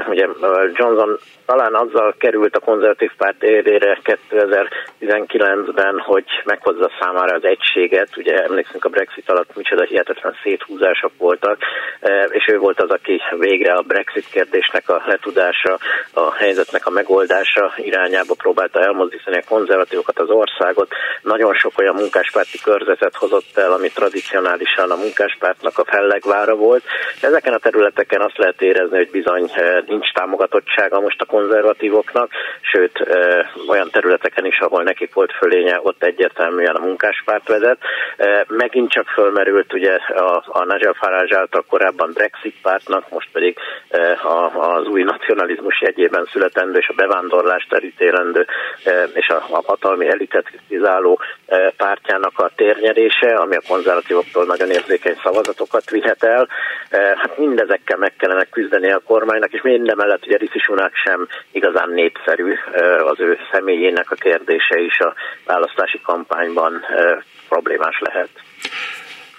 Ugye 0.10 0.28
Johnson 0.74 1.20
talán 1.46 1.76
azzal 1.76 2.16
került 2.18 2.56
a 2.56 2.60
konzervatív 2.60 3.12
párt 3.18 3.44
élére 3.44 4.00
2019-ben, 4.04 6.00
hogy 6.00 6.26
meghozza 6.46 6.90
számára 7.00 7.36
az 7.36 7.44
egységet. 7.44 8.18
Ugye 8.18 8.44
emlékszünk 8.44 8.86
a 8.86 8.90
Brexit 8.90 9.30
alatt 9.30 9.56
micsoda 9.56 9.84
hihetetlen 9.84 10.36
széthúzások 10.44 11.12
voltak, 11.18 11.58
e, 12.00 12.28
és 12.32 12.48
ő 12.48 12.58
volt 12.58 12.82
az, 12.82 12.90
aki 12.90 13.22
végre 13.38 13.74
a 13.74 13.82
Brexit 13.82 14.26
kérdésnek 14.32 14.90
a 14.90 15.04
letudása, 15.06 15.78
a 16.14 16.34
helyzetnek 16.34 16.86
a 16.86 16.90
megoldása 16.90 17.74
irányába 17.78 18.34
próbálta 18.38 18.80
elmozdítani 18.80 19.38
a 19.38 19.48
konzervatívokat, 19.70 20.20
az 20.20 20.30
országot. 20.30 20.92
Nagyon 21.22 21.54
sok 21.54 21.72
olyan 21.78 21.96
munkáspárti 21.96 22.60
körzetet 22.64 23.16
hozott 23.16 23.58
el, 23.58 23.72
ami 23.72 23.90
tradicionálisan 23.90 24.92
a 24.92 24.96
munkáspártnak 24.96 25.78
a 25.78 25.86
fellegvára 25.86 26.56
volt. 26.56 26.84
Ezeken 27.22 27.54
a 27.54 27.58
területeken 27.58 28.22
azt 28.22 28.38
lehet 28.38 28.62
érezni, 28.62 28.98
hogy 28.98 29.10
bizony 29.12 29.50
e, 29.54 29.84
nincs 29.88 30.12
támogatottsága 30.12 31.00
most 31.00 31.22
a 31.22 31.26
konzervatívoknak, 31.26 32.32
sőt 32.62 33.00
olyan 33.68 33.90
területeken 33.90 34.46
is, 34.46 34.60
ahol 34.60 34.84
nekik 34.84 35.14
volt 35.14 35.34
fölénye, 35.34 35.80
ott 35.84 36.04
egyértelműen 36.04 36.76
a 36.76 36.86
munkáspárt 36.86 37.48
vezet. 37.48 37.78
Megint 38.48 38.92
csak 38.92 39.08
fölmerült 39.08 39.74
ugye 39.74 39.96
a, 39.96 40.44
a 40.48 40.66
Nigel 40.66 40.94
Farage 40.94 41.38
által 41.38 41.66
korábban 41.70 42.12
Brexit 42.14 42.56
pártnak, 42.62 43.10
most 43.10 43.30
pedig 43.32 43.58
az 44.54 44.88
új 44.88 45.04
nacionalizmus 45.04 45.82
jegyében 45.82 46.28
születendő 46.32 46.78
és 46.78 46.88
a 46.88 46.94
bevándorlást 46.96 47.74
elítélendő 47.74 48.46
és 49.14 49.28
a, 49.28 49.59
a 49.60 49.72
hatalmi 49.72 50.08
elitet 50.08 50.46
kritizáló 50.46 51.20
pártjának 51.78 52.40
a 52.40 52.52
térnyerése, 52.56 53.36
ami 53.36 53.56
a 53.56 53.68
konzervatívoktól 53.68 54.46
nagyon 54.46 54.72
érzékeny 54.72 55.18
szavazatokat 55.24 55.90
vihet 55.90 56.24
el. 56.24 56.48
Hát 57.22 57.38
mindezekkel 57.38 57.98
meg 57.98 58.14
kellene 58.18 58.46
küzdeni 58.46 58.92
a 58.92 59.02
kormánynak, 59.06 59.52
és 59.52 59.62
mindemellett 59.62 60.26
ugye 60.26 60.38
Sunak 60.66 60.92
sem 61.06 61.28
igazán 61.52 61.90
népszerű 61.90 62.54
az 63.12 63.20
ő 63.20 63.38
személyének 63.52 64.12
a 64.12 64.16
kérdése 64.16 64.80
is 64.80 65.00
a 65.00 65.14
választási 65.46 66.00
kampányban 66.04 66.82
problémás 67.50 68.00
lehet. 68.00 68.30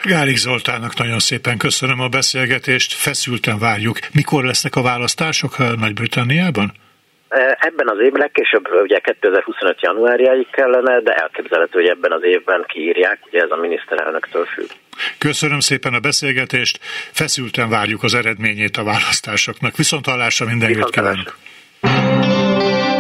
Gálik 0.03 0.37
Zoltának 0.37 0.99
nagyon 0.99 1.19
szépen 1.19 1.59
köszönöm 1.59 2.01
a 2.01 2.09
beszélgetést, 2.09 2.93
feszülten 2.93 3.59
várjuk. 3.59 3.99
Mikor 4.15 4.45
lesznek 4.45 4.77
a 4.77 4.83
választások 4.83 5.59
Nagy-Britanniában? 5.59 6.73
Ebben 7.59 7.89
az 7.89 7.99
évben 7.99 8.21
legkésőbb 8.21 8.69
ugye 8.83 8.99
2025. 8.99 9.81
januárjáig 9.81 10.51
kellene, 10.51 11.01
de 11.01 11.13
elképzelhető, 11.13 11.81
hogy 11.81 11.89
ebben 11.89 12.13
az 12.13 12.23
évben 12.23 12.65
kiírják, 12.67 13.19
ugye 13.27 13.43
ez 13.43 13.51
a 13.51 13.57
miniszterelnöktől 13.57 14.45
függ. 14.45 14.69
Köszönöm 15.19 15.61
szépen 15.61 15.95
a 15.95 16.01
beszélgetést, 16.01 16.79
feszülten 17.13 17.69
várjuk 17.69 18.03
az 18.03 18.15
eredményét 18.15 18.77
a 18.77 18.85
választásoknak. 18.85 19.77
Viszont 19.77 20.07
hallásra 20.07 20.47
minden 20.47 20.71
jót 20.71 20.91
kívánok! 20.91 21.37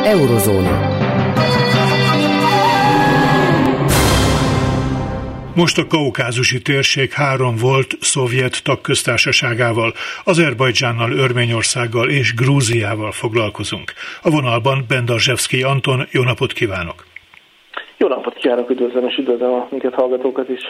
Eurozóna. 0.05 1.00
Most 5.55 5.79
a 5.79 5.87
kaukázusi 5.87 6.63
térség 6.63 7.13
három 7.13 7.57
volt 7.57 7.97
szovjet 8.01 8.63
tagköztársaságával, 8.63 9.95
Azerbajdzsánnal, 10.25 11.13
Örményországgal 11.13 12.11
és 12.11 12.35
Grúziával 12.35 13.13
foglalkozunk. 13.13 13.93
A 14.23 14.31
vonalban 14.31 14.85
Bendarzsevszki 14.89 15.63
Anton, 15.63 16.07
jó 16.11 16.23
napot 16.23 16.53
kívánok! 16.53 17.10
Jó 18.03 18.09
napot 18.09 18.35
kívánok, 18.35 18.71
üdvözlöm 18.71 19.09
és 19.09 19.17
üdvözlöm 19.17 19.53
a 19.53 19.67
minket 19.71 19.95
hallgatókat 19.95 20.49
is. 20.49 20.61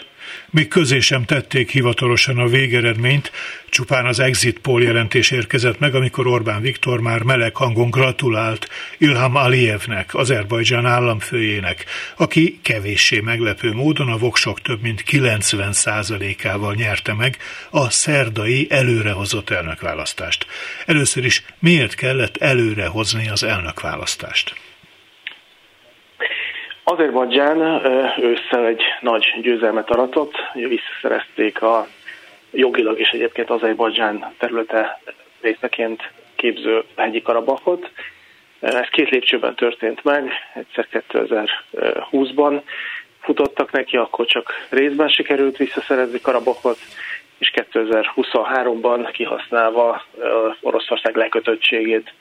Még 0.50 0.68
közé 0.68 0.98
sem 0.98 1.24
tették 1.24 1.70
hivatalosan 1.70 2.38
a 2.38 2.46
végeredményt, 2.46 3.30
csupán 3.68 4.06
az 4.06 4.20
exit 4.20 4.58
poll 4.58 4.82
jelentés 4.82 5.30
érkezett 5.30 5.78
meg, 5.78 5.94
amikor 5.94 6.26
Orbán 6.26 6.60
Viktor 6.60 7.00
már 7.00 7.22
meleg 7.22 7.56
hangon 7.56 7.90
gratulált 7.90 8.68
Ilham 8.98 9.36
Aliyevnek, 9.36 10.14
Azerbajdzsán 10.14 10.86
államfőjének, 10.86 11.84
aki 12.16 12.58
kevéssé 12.62 13.20
meglepő 13.20 13.72
módon 13.72 14.08
a 14.08 14.18
voksok 14.18 14.60
több 14.60 14.82
mint 14.82 15.04
90%-ával 15.10 16.74
nyerte 16.74 17.14
meg 17.14 17.36
a 17.70 17.90
szerdai 17.90 18.66
előrehozott 18.70 19.50
elnökválasztást. 19.50 20.46
Először 20.86 21.24
is 21.24 21.44
miért 21.58 21.94
kellett 21.94 22.36
előrehozni 22.36 23.28
az 23.28 23.42
elnökválasztást? 23.42 24.54
Azerbajdzsán 26.82 27.60
ősszel 28.20 28.66
egy 28.66 28.82
nagy 29.00 29.34
győzelmet 29.42 29.90
aratott, 29.90 30.34
visszaszerezték 30.52 31.62
a 31.62 31.86
jogilag 32.52 32.98
és 32.98 33.08
egyébként 33.08 33.50
Azerbajdzsán 33.50 34.34
területe 34.38 35.00
részeként 35.40 36.10
képző 36.36 36.84
hegyi 36.96 37.22
Karabakot. 37.22 37.90
Ez 38.60 38.88
két 38.88 39.08
lépcsőben 39.08 39.54
történt 39.54 40.04
meg, 40.04 40.32
egyszer 40.54 40.86
2020-ban 40.92 42.60
futottak 43.20 43.72
neki, 43.72 43.96
akkor 43.96 44.26
csak 44.26 44.66
részben 44.68 45.08
sikerült 45.08 45.56
visszaszerezni 45.56 46.20
Karabakot, 46.20 46.78
és 47.38 47.52
2023-ban 47.54 49.08
kihasználva 49.12 50.02
Oroszország 50.60 51.16
lekötöttségét 51.16 52.12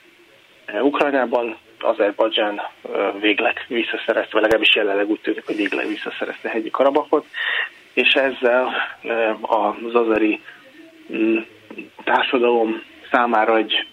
Ukrajnában 0.81 1.57
Azerbajdzsán 1.83 2.61
végleg 3.19 3.65
visszaszerezte, 3.67 4.39
legalábbis 4.39 4.75
jelenleg 4.75 5.09
úgy 5.09 5.19
tűnik, 5.19 5.45
hogy 5.45 5.55
végleg 5.55 5.87
visszaszerezte 5.87 6.49
hegyi 6.49 6.69
Karabakot, 6.69 7.25
és 7.93 8.13
ezzel 8.13 8.71
az 9.41 9.95
azeri 9.95 10.41
mm, 11.13 11.37
társadalom 12.03 12.81
számára 13.11 13.57
egy, 13.57 13.87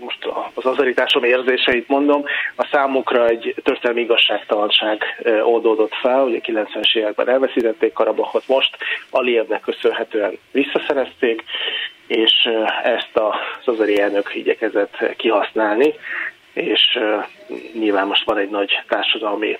most 0.00 0.28
az 0.54 0.66
azeri 0.66 0.94
társadalom 0.94 1.38
érzéseit 1.38 1.88
mondom, 1.88 2.24
a 2.56 2.68
számukra 2.72 3.26
egy 3.26 3.54
történelmi 3.62 4.00
igazságtalanság 4.00 5.02
oldódott 5.42 5.94
fel, 5.94 6.24
ugye 6.24 6.40
90-es 6.42 6.96
években 6.96 7.28
elveszítették 7.28 7.92
Karabakot, 7.92 8.48
most 8.48 8.76
Alievnek 9.10 9.60
köszönhetően 9.60 10.38
visszaszerezték, 10.50 11.44
és 12.06 12.48
ezt 12.82 13.10
az 13.12 13.74
azeri 13.74 14.00
elnök 14.00 14.34
igyekezett 14.34 15.16
kihasználni, 15.16 15.94
és 16.52 16.98
nyilván 17.72 18.06
most 18.06 18.24
van 18.24 18.38
egy 18.38 18.50
nagy 18.50 18.82
társadalmi 18.88 19.58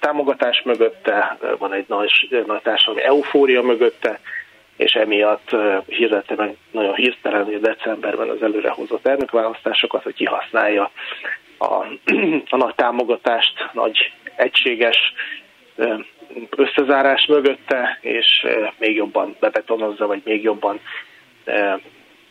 támogatás 0.00 0.62
mögötte, 0.64 1.36
van 1.58 1.72
egy 1.72 1.84
nagy, 1.88 2.42
nagy 2.46 2.62
társadalmi 2.62 3.02
eufória 3.02 3.62
mögötte, 3.62 4.20
és 4.76 4.92
emiatt 4.92 5.56
hirdette 5.86 6.34
meg 6.34 6.56
nagyon 6.70 6.94
hirtelen, 6.94 7.60
decemberben 7.60 8.28
az 8.28 8.42
előrehozott 8.42 9.06
elnökválasztásokat, 9.06 10.02
hogy 10.02 10.14
kihasználja 10.14 10.90
a, 11.58 11.84
a 12.54 12.56
nagy 12.56 12.74
támogatást, 12.74 13.68
nagy 13.72 14.12
egységes 14.36 15.12
összezárás 16.56 17.26
mögötte, 17.26 17.98
és 18.00 18.46
még 18.78 18.96
jobban 18.96 19.36
bebetonozza, 19.40 20.06
vagy 20.06 20.20
még 20.24 20.42
jobban 20.42 20.80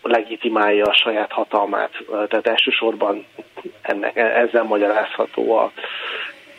legitimálja 0.04 0.86
a 0.86 0.94
saját 0.94 1.32
hatalmát. 1.32 1.92
Tehát 2.28 2.48
elsősorban 2.48 3.26
ennek, 3.82 4.16
ezzel 4.16 4.64
magyarázható 4.64 5.58
a, 5.58 5.72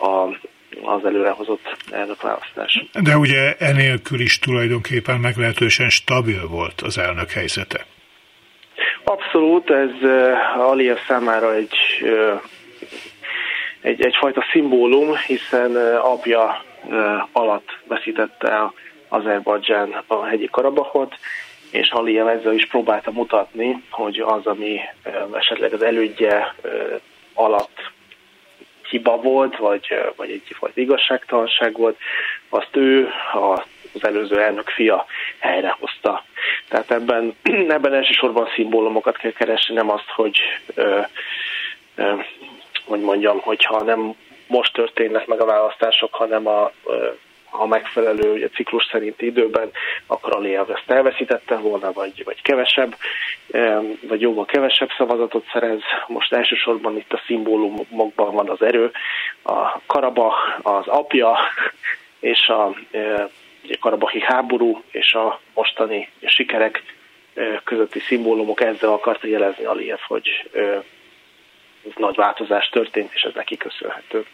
a, 0.05 0.39
az 0.83 1.05
előrehozott 1.05 1.77
elnökválasztás. 1.91 2.85
De 3.03 3.17
ugye 3.17 3.55
enélkül 3.59 4.21
is 4.21 4.39
tulajdonképpen 4.39 5.21
meglehetősen 5.21 5.89
stabil 5.89 6.49
volt 6.49 6.81
az 6.81 6.99
elnök 6.99 7.31
helyzete. 7.31 7.87
Abszolút, 9.05 9.71
ez 9.71 9.91
Aliyev 10.57 10.99
számára 11.07 11.55
egy, 11.55 11.77
egy, 13.81 14.03
egyfajta 14.03 14.45
szimbólum, 14.53 15.17
hiszen 15.17 15.77
apja 15.97 16.65
alatt 17.33 17.79
veszítette 17.89 18.49
el 18.51 18.73
Azerbajdzsán 19.09 20.03
a 20.07 20.25
hegyi 20.25 20.49
Karabahot, 20.51 21.15
és 21.75 21.91
Aliyev 21.91 22.29
ezzel 22.29 22.53
is 22.53 22.67
próbálta 22.67 23.11
mutatni, 23.11 23.83
hogy 23.91 24.19
az, 24.19 24.47
ami 24.47 24.81
esetleg 25.33 25.73
az 25.73 25.83
elődje 25.83 26.55
alatt 27.35 27.93
hiba 28.89 29.17
volt, 29.17 29.57
vagy, 29.57 29.95
vagy 30.17 30.31
egyfajta 30.31 30.81
igazságtalanság 30.81 31.77
volt, 31.77 31.99
azt 32.49 32.77
ő, 32.77 33.09
az 33.93 34.05
előző 34.05 34.41
elnök 34.41 34.69
fia 34.69 35.07
helyrehozta. 35.39 36.25
Tehát 36.69 36.91
ebben, 36.91 37.35
ebben 37.77 37.95
elsősorban 37.95 38.49
szimbólumokat 38.55 39.17
kell 39.17 39.33
keresni, 39.33 39.75
nem 39.75 39.91
azt, 39.91 40.11
hogy 40.15 40.39
ö, 40.75 41.01
hogy 42.85 43.01
mondjam, 43.01 43.41
hogyha 43.41 43.83
nem 43.83 44.15
most 44.47 44.73
történnek 44.73 45.27
meg 45.27 45.41
a 45.41 45.47
választások, 45.47 46.15
hanem 46.15 46.47
a, 46.47 46.73
a 47.59 47.67
megfelelő 47.67 48.33
ugye, 48.33 48.49
ciklus 48.49 48.89
szerinti 48.91 49.27
időben, 49.27 49.71
akkor 50.07 50.37
Aliyev 50.37 50.71
ezt 50.71 50.91
elveszítette 50.91 51.57
volna, 51.57 51.93
vagy, 51.93 52.25
vagy 52.25 52.43
kevesebb, 52.43 52.97
vagy 54.09 54.21
jóval 54.21 54.45
kevesebb 54.45 54.91
szavazatot 54.97 55.47
szerez. 55.53 55.81
Most 56.07 56.33
elsősorban 56.33 56.97
itt 56.97 57.13
a 57.13 57.23
szimbólumokban 57.27 58.35
van 58.35 58.49
az 58.49 58.63
erő, 58.63 58.91
a 59.43 59.81
Karabach, 59.87 60.37
az 60.63 60.87
apja, 60.87 61.37
és 62.21 62.49
a 62.49 62.75
ugye, 63.65 63.77
karabahi 63.81 64.21
háború 64.21 64.83
és 64.91 65.13
a 65.13 65.41
mostani 65.55 66.09
sikerek 66.27 66.83
közötti 67.65 67.99
szimbólumok 67.99 68.61
ezzel 68.61 68.93
akarta 68.93 69.27
jelezni 69.27 69.65
Aliyev, 69.65 69.99
hogy 70.07 70.51
nagy 71.97 72.17
változás 72.17 72.69
történt, 72.69 73.11
és 73.15 73.23
ez 73.23 73.35
neki 73.35 73.57
köszönhető. 73.57 74.27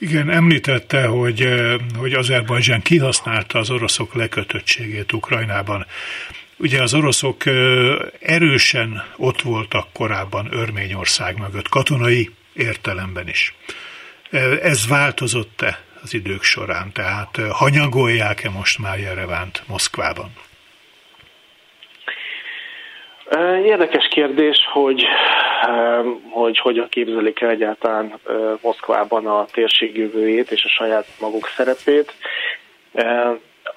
Igen, 0.00 0.30
említette, 0.30 1.06
hogy, 1.06 1.48
hogy 1.96 2.12
Azerbajdzsán 2.12 2.82
kihasználta 2.82 3.58
az 3.58 3.70
oroszok 3.70 4.14
lekötöttségét 4.14 5.12
Ukrajnában. 5.12 5.86
Ugye 6.56 6.82
az 6.82 6.94
oroszok 6.94 7.42
erősen 8.20 9.04
ott 9.16 9.42
voltak 9.42 9.92
korábban 9.92 10.48
Örményország 10.50 11.38
mögött, 11.38 11.68
katonai 11.68 12.30
értelemben 12.52 13.28
is. 13.28 13.54
Ez 14.62 14.86
változott-e 14.86 15.84
az 16.02 16.14
idők 16.14 16.42
során? 16.42 16.92
Tehát 16.92 17.38
hanyagolják-e 17.50 18.50
most 18.50 18.78
már 18.78 18.98
Jerevánt 18.98 19.62
Moszkvában? 19.66 20.32
Érdekes 23.64 24.08
kérdés, 24.08 24.58
hogy 24.72 25.04
hogy 26.30 26.58
hogyan 26.58 26.88
képzelik 26.88 27.40
el 27.40 27.50
egyáltalán 27.50 28.18
Moszkvában 28.62 29.26
a 29.26 29.44
térség 29.52 29.96
jövőjét 29.96 30.50
és 30.50 30.64
a 30.64 30.68
saját 30.68 31.06
maguk 31.20 31.46
szerepét. 31.46 32.12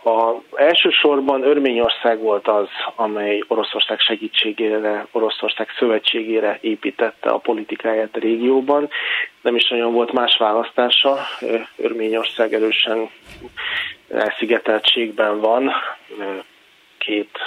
A, 0.03 0.33
elsősorban 0.55 1.43
Örményország 1.43 2.19
volt 2.19 2.47
az, 2.47 2.67
amely 2.95 3.43
Oroszország 3.47 3.99
segítségére, 3.99 5.07
Oroszország 5.11 5.67
szövetségére 5.77 6.57
építette 6.61 7.29
a 7.29 7.37
politikáját 7.37 8.15
a 8.15 8.19
régióban. 8.19 8.89
Nem 9.41 9.55
is 9.55 9.69
nagyon 9.69 9.93
volt 9.93 10.11
más 10.11 10.37
választása. 10.37 11.17
Örményország 11.77 12.53
erősen 12.53 13.09
elszigeteltségben 14.09 15.39
van, 15.39 15.71
két 17.05 17.37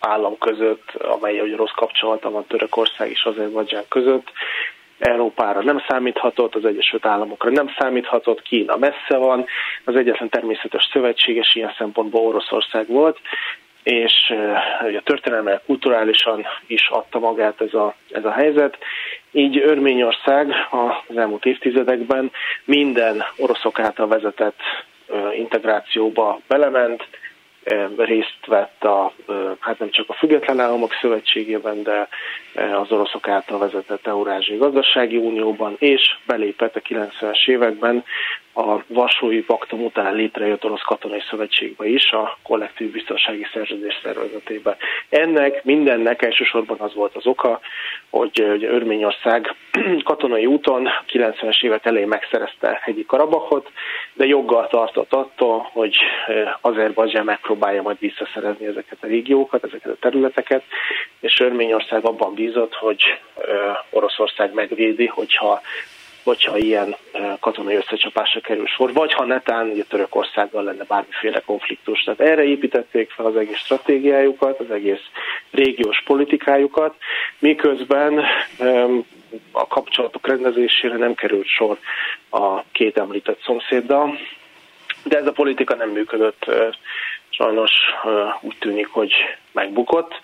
állam 0.00 0.38
között, 0.38 0.92
amely 0.92 1.38
hogy 1.38 1.54
rossz 1.54 1.74
kapcsolata 1.76 2.30
van 2.30 2.44
Törökország 2.46 3.10
és 3.10 3.22
Azerbajdzsán 3.22 3.84
között. 3.88 4.32
Európára 4.98 5.62
nem 5.62 5.82
számíthatott, 5.88 6.54
az 6.54 6.64
Egyesült 6.64 7.06
Államokra 7.06 7.50
nem 7.50 7.74
számíthatott, 7.78 8.42
Kína 8.42 8.76
messze 8.76 9.16
van, 9.16 9.46
az 9.84 9.96
egyetlen 9.96 10.28
természetes 10.28 10.88
szövetséges 10.92 11.54
ilyen 11.54 11.74
szempontból 11.78 12.26
Oroszország 12.26 12.86
volt, 12.86 13.18
és 13.82 14.34
ugye 14.86 15.00
történelmileg, 15.00 15.60
kulturálisan 15.66 16.46
is 16.66 16.88
adta 16.88 17.18
magát 17.18 17.60
ez 17.60 17.74
a, 17.74 17.94
ez 18.10 18.24
a 18.24 18.30
helyzet. 18.30 18.78
Így 19.30 19.58
Örményország 19.58 20.52
az 20.70 21.16
elmúlt 21.16 21.44
évtizedekben 21.44 22.30
minden 22.64 23.24
oroszok 23.36 23.78
által 23.78 24.08
vezetett 24.08 24.60
integrációba 25.36 26.40
belement, 26.48 27.08
részt 27.96 28.46
vett 28.46 28.84
a, 28.84 29.12
hát 29.58 29.78
nem 29.78 29.90
csak 29.90 30.08
a 30.08 30.12
Független 30.12 30.60
Államok 30.60 30.92
Szövetségében, 31.00 31.82
de 31.82 32.08
az 32.54 32.90
oroszok 32.92 33.28
által 33.28 33.58
vezetett 33.58 34.06
Eurázsiai 34.06 34.58
Gazdasági 34.58 35.16
Unióban, 35.16 35.76
és 35.78 36.16
belépett 36.26 36.76
a 36.76 36.80
90-es 36.80 37.48
években 37.48 38.04
a 38.58 38.84
Varsói 38.86 39.42
Paktum 39.42 39.84
után 39.84 40.14
létrejött 40.14 40.64
orosz 40.64 40.82
katonai 40.82 41.22
szövetségbe 41.30 41.86
is, 41.86 42.10
a 42.10 42.38
kollektív 42.42 42.90
biztonsági 42.90 43.46
szerződés 43.52 44.00
szervezetébe. 44.02 44.76
Ennek 45.08 45.64
mindennek 45.64 46.22
elsősorban 46.22 46.76
az 46.80 46.94
volt 46.94 47.16
az 47.16 47.26
oka, 47.26 47.60
hogy, 48.10 48.38
hogy 48.48 48.64
Örményország 48.64 49.54
katonai 50.04 50.46
úton 50.46 50.88
90-es 51.12 51.64
évek 51.64 51.86
elején 51.86 52.08
megszerezte 52.08 52.78
hegyi 52.82 53.04
Karabachot, 53.06 53.70
de 54.12 54.26
joggal 54.26 54.66
tartott 54.66 55.12
attól, 55.12 55.68
hogy 55.72 55.96
Azerbajdzsán 56.60 57.24
megpróbálja 57.24 57.82
majd 57.82 57.98
visszaszerezni 57.98 58.66
ezeket 58.66 58.98
a 59.00 59.06
régiókat, 59.06 59.64
ezeket 59.64 59.92
a 59.92 59.98
területeket, 60.00 60.62
és 61.20 61.40
Örményország 61.40 62.04
abban 62.04 62.34
bízott, 62.34 62.74
hogy 62.74 63.02
Oroszország 63.90 64.54
megvédi, 64.54 65.06
hogyha 65.06 65.60
hogyha 66.28 66.56
ilyen 66.56 66.96
katonai 67.40 67.74
összecsapásra 67.74 68.40
kerül 68.40 68.66
sor, 68.66 68.92
vagy 68.92 69.12
ha 69.12 69.24
netán 69.24 69.68
ugye 69.68 69.82
Törökországgal 69.82 70.62
lenne 70.62 70.84
bármiféle 70.84 71.40
konfliktus. 71.40 72.02
Tehát 72.02 72.20
erre 72.20 72.44
építették 72.44 73.10
fel 73.10 73.26
az 73.26 73.36
egész 73.36 73.56
stratégiájukat, 73.56 74.60
az 74.60 74.70
egész 74.70 75.02
régiós 75.50 76.02
politikájukat, 76.04 76.94
miközben 77.38 78.24
a 79.52 79.66
kapcsolatok 79.66 80.26
rendezésére 80.26 80.96
nem 80.96 81.14
került 81.14 81.46
sor 81.46 81.78
a 82.30 82.62
két 82.72 82.98
említett 82.98 83.40
szomszéddal, 83.42 84.18
de 85.04 85.16
ez 85.16 85.26
a 85.26 85.32
politika 85.32 85.74
nem 85.74 85.90
működött 85.90 86.44
sajnos 87.38 87.70
úgy 88.40 88.56
tűnik, 88.58 88.86
hogy 88.86 89.12
megbukott. 89.52 90.20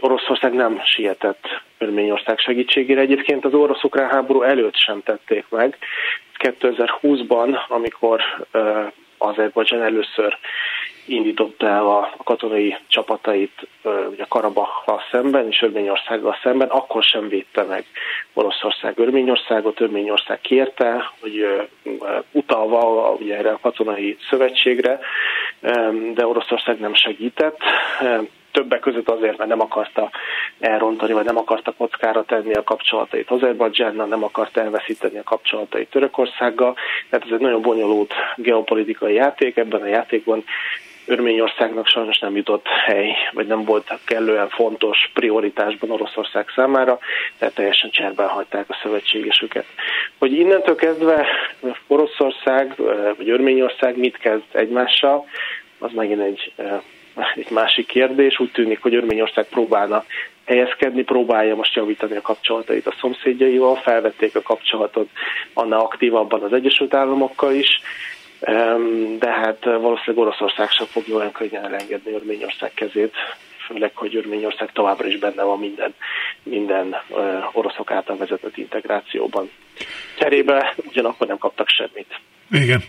Oroszország 0.00 0.52
nem 0.52 0.80
sietett 0.84 1.44
Örményország 1.78 2.38
segítségére. 2.38 3.00
Egyébként 3.00 3.44
az 3.44 3.54
orosz-ukrán 3.54 4.10
háború 4.10 4.42
előtt 4.42 4.76
sem 4.76 5.02
tették 5.02 5.44
meg. 5.48 5.78
2020-ban, 6.38 7.68
amikor 7.68 8.22
Azerbajdzsán 9.18 9.82
először 9.82 10.38
indította 11.04 11.66
el 11.66 11.86
a 11.86 12.14
katonai 12.24 12.76
csapatait 12.86 13.68
ugye 14.10 14.24
Karabachal 14.28 15.00
szemben 15.10 15.46
és 15.46 15.62
Örményországgal 15.62 16.36
szemben, 16.42 16.68
akkor 16.68 17.02
sem 17.02 17.28
védte 17.28 17.62
meg 17.62 17.84
Oroszország 18.32 18.98
Örményországot. 18.98 19.80
Örményország 19.80 20.40
kérte, 20.40 21.10
hogy 21.20 21.46
utalva 22.30 23.10
ugye 23.10 23.36
erre 23.36 23.50
a 23.50 23.58
katonai 23.62 24.16
szövetségre, 24.30 24.98
de 26.14 26.26
Oroszország 26.26 26.78
nem 26.78 26.94
segített 26.94 27.58
többek 28.52 28.80
között 28.80 29.08
azért, 29.10 29.36
mert 29.36 29.50
nem 29.50 29.60
akarta 29.60 30.10
elrontani, 30.60 31.12
vagy 31.12 31.24
nem 31.24 31.36
akarta 31.36 31.72
kockára 31.72 32.24
tenni 32.24 32.52
a 32.52 32.62
kapcsolatait 32.62 33.30
Azerbajdzsánnal, 33.30 34.06
nem 34.06 34.24
akarta 34.24 34.60
elveszíteni 34.60 35.18
a 35.18 35.22
kapcsolatait 35.22 35.90
Törökországgal. 35.90 36.76
Tehát 37.10 37.26
ez 37.26 37.32
egy 37.32 37.40
nagyon 37.40 37.62
bonyolult 37.62 38.14
geopolitikai 38.36 39.14
játék. 39.14 39.56
Ebben 39.56 39.82
a 39.82 39.86
játékban 39.86 40.44
Örményországnak 41.06 41.86
sajnos 41.86 42.18
nem 42.18 42.36
jutott 42.36 42.66
hely, 42.66 43.14
vagy 43.32 43.46
nem 43.46 43.64
volt 43.64 43.98
kellően 44.04 44.48
fontos 44.48 45.10
prioritásban 45.14 45.90
Oroszország 45.90 46.46
számára, 46.54 46.98
tehát 47.38 47.54
teljesen 47.54 47.90
cserben 47.90 48.28
hagyták 48.28 48.64
a 48.68 48.78
szövetségesüket. 48.82 49.66
Hogy 50.18 50.32
innentől 50.32 50.74
kezdve 50.74 51.26
Oroszország 51.86 52.74
vagy 53.16 53.30
Örményország 53.30 53.96
mit 53.96 54.16
kezd 54.16 54.44
egymással, 54.52 55.26
az 55.78 55.90
megint 55.94 56.20
egy, 56.20 56.52
egy 57.34 57.50
másik 57.50 57.86
kérdés. 57.86 58.38
Úgy 58.38 58.50
tűnik, 58.50 58.82
hogy 58.82 58.94
Örményország 58.94 59.48
próbálna 59.48 60.04
helyezkedni, 60.46 61.02
próbálja 61.02 61.54
most 61.54 61.74
javítani 61.74 62.16
a 62.16 62.20
kapcsolatait 62.20 62.86
a 62.86 62.94
szomszédjaival, 63.00 63.76
felvették 63.76 64.34
a 64.36 64.42
kapcsolatot 64.42 65.08
annál 65.52 65.80
aktívabban 65.80 66.42
az 66.42 66.52
Egyesült 66.52 66.94
Államokkal 66.94 67.52
is, 67.52 67.80
de 69.18 69.30
hát 69.30 69.64
valószínűleg 69.64 70.26
Oroszország 70.26 70.70
sem 70.70 70.86
fogja 70.86 71.14
olyan 71.16 71.32
könnyen 71.32 71.64
elengedni 71.64 72.12
Örményország 72.12 72.74
kezét, 72.74 73.14
főleg, 73.66 73.96
hogy 73.96 74.16
Örményország 74.16 74.72
továbbra 74.72 75.06
is 75.06 75.18
benne 75.18 75.42
van 75.42 75.58
minden, 75.58 75.94
minden 76.42 76.96
oroszok 77.52 77.90
által 77.90 78.16
vezetett 78.16 78.56
integrációban. 78.56 79.50
Cserébe 80.18 80.74
ugyanakkor 80.76 81.26
nem 81.26 81.38
kaptak 81.38 81.68
semmit. 81.68 82.20
Igen. 82.50 82.82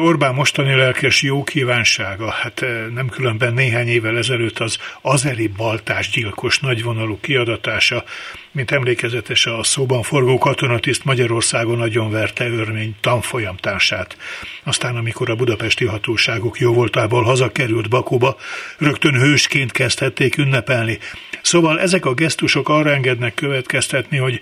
Orbán 0.00 0.34
mostani 0.34 0.74
lelkes 0.74 1.22
jó 1.22 1.42
kívánsága, 1.42 2.30
hát 2.30 2.64
nem 2.94 3.08
különben 3.08 3.54
néhány 3.54 3.88
évvel 3.88 4.16
ezelőtt 4.16 4.58
az 4.58 4.78
azeri 5.00 5.48
baltás 5.48 6.10
gyilkos 6.10 6.58
nagyvonalú 6.58 7.18
kiadatása, 7.20 8.04
mint 8.52 8.70
emlékezetes 8.70 9.46
a 9.46 9.62
szóban 9.62 10.02
forgó 10.02 10.38
katonatiszt 10.38 11.04
Magyarországon 11.04 11.78
nagyon 11.78 12.10
verte 12.10 12.48
örmény 12.48 12.94
tanfolyamtársát. 13.00 14.16
Aztán, 14.64 14.96
amikor 14.96 15.30
a 15.30 15.36
budapesti 15.36 15.84
hatóságok 15.84 16.58
jóvoltából 16.58 17.22
hazakerült 17.22 17.88
Bakuba, 17.88 18.36
rögtön 18.78 19.14
hősként 19.14 19.72
kezdhették 19.72 20.36
ünnepelni. 20.36 20.98
Szóval 21.42 21.80
ezek 21.80 22.04
a 22.04 22.14
gesztusok 22.14 22.68
arra 22.68 22.90
engednek 22.90 23.34
következtetni, 23.34 24.16
hogy 24.16 24.40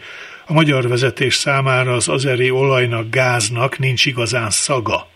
a 0.50 0.52
magyar 0.52 0.88
vezetés 0.88 1.34
számára 1.34 1.92
az 1.92 2.08
azeri 2.08 2.50
olajnak, 2.50 3.10
gáznak 3.10 3.78
nincs 3.78 4.06
igazán 4.06 4.50
szaga. 4.50 5.08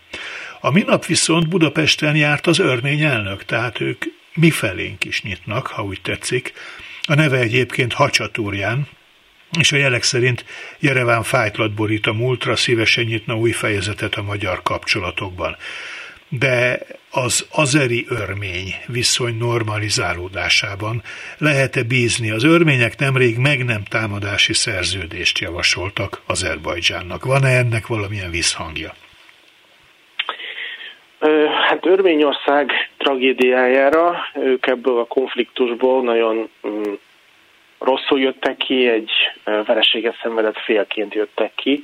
A 0.59 0.71
minap 0.71 1.05
viszont 1.05 1.47
Budapesten 1.47 2.15
járt 2.15 2.47
az 2.47 2.59
örmény 2.59 3.01
elnök, 3.01 3.45
tehát 3.45 3.81
ők 3.81 4.03
mifelénk 4.33 5.05
is 5.05 5.21
nyitnak, 5.21 5.67
ha 5.67 5.83
úgy 5.83 6.01
tetszik. 6.01 6.53
A 7.01 7.13
neve 7.13 7.37
egyébként 7.37 7.93
Hacsatúrján, 7.93 8.87
és 9.59 9.71
a 9.71 9.77
jelek 9.77 10.03
szerint 10.03 10.45
Jereván 10.79 11.23
fájtlat 11.23 11.73
borít 11.73 12.07
a 12.07 12.13
múltra, 12.13 12.55
szívesen 12.55 13.03
nyitna 13.03 13.35
új 13.35 13.51
fejezetet 13.51 14.15
a 14.15 14.23
magyar 14.23 14.61
kapcsolatokban. 14.63 15.57
De 16.39 16.79
az 17.11 17.47
azeri 17.51 18.05
örmény 18.09 18.75
viszony 18.87 19.37
normalizálódásában 19.37 21.01
lehet-e 21.37 21.83
bízni? 21.83 22.31
Az 22.31 22.43
örmények 22.43 22.97
nemrég 22.97 23.37
meg 23.37 23.65
nem 23.65 23.83
támadási 23.89 24.53
szerződést 24.53 25.39
javasoltak 25.39 26.21
Azerbajdzsánnak. 26.27 27.25
Van-e 27.25 27.57
ennek 27.57 27.87
valamilyen 27.87 28.31
visszhangja? 28.31 28.93
Hát 31.67 31.85
Örményország 31.85 32.71
tragédiájára 32.97 34.15
ők 34.35 34.67
ebből 34.67 34.99
a 34.99 35.05
konfliktusból 35.05 36.03
nagyon 36.03 36.49
mm, 36.67 36.93
rosszul 37.79 38.19
jöttek 38.19 38.57
ki, 38.57 38.87
egy 38.89 39.11
vereséget 39.43 40.19
szenvedett 40.21 40.57
félként 40.57 41.13
jöttek 41.13 41.51
ki, 41.55 41.83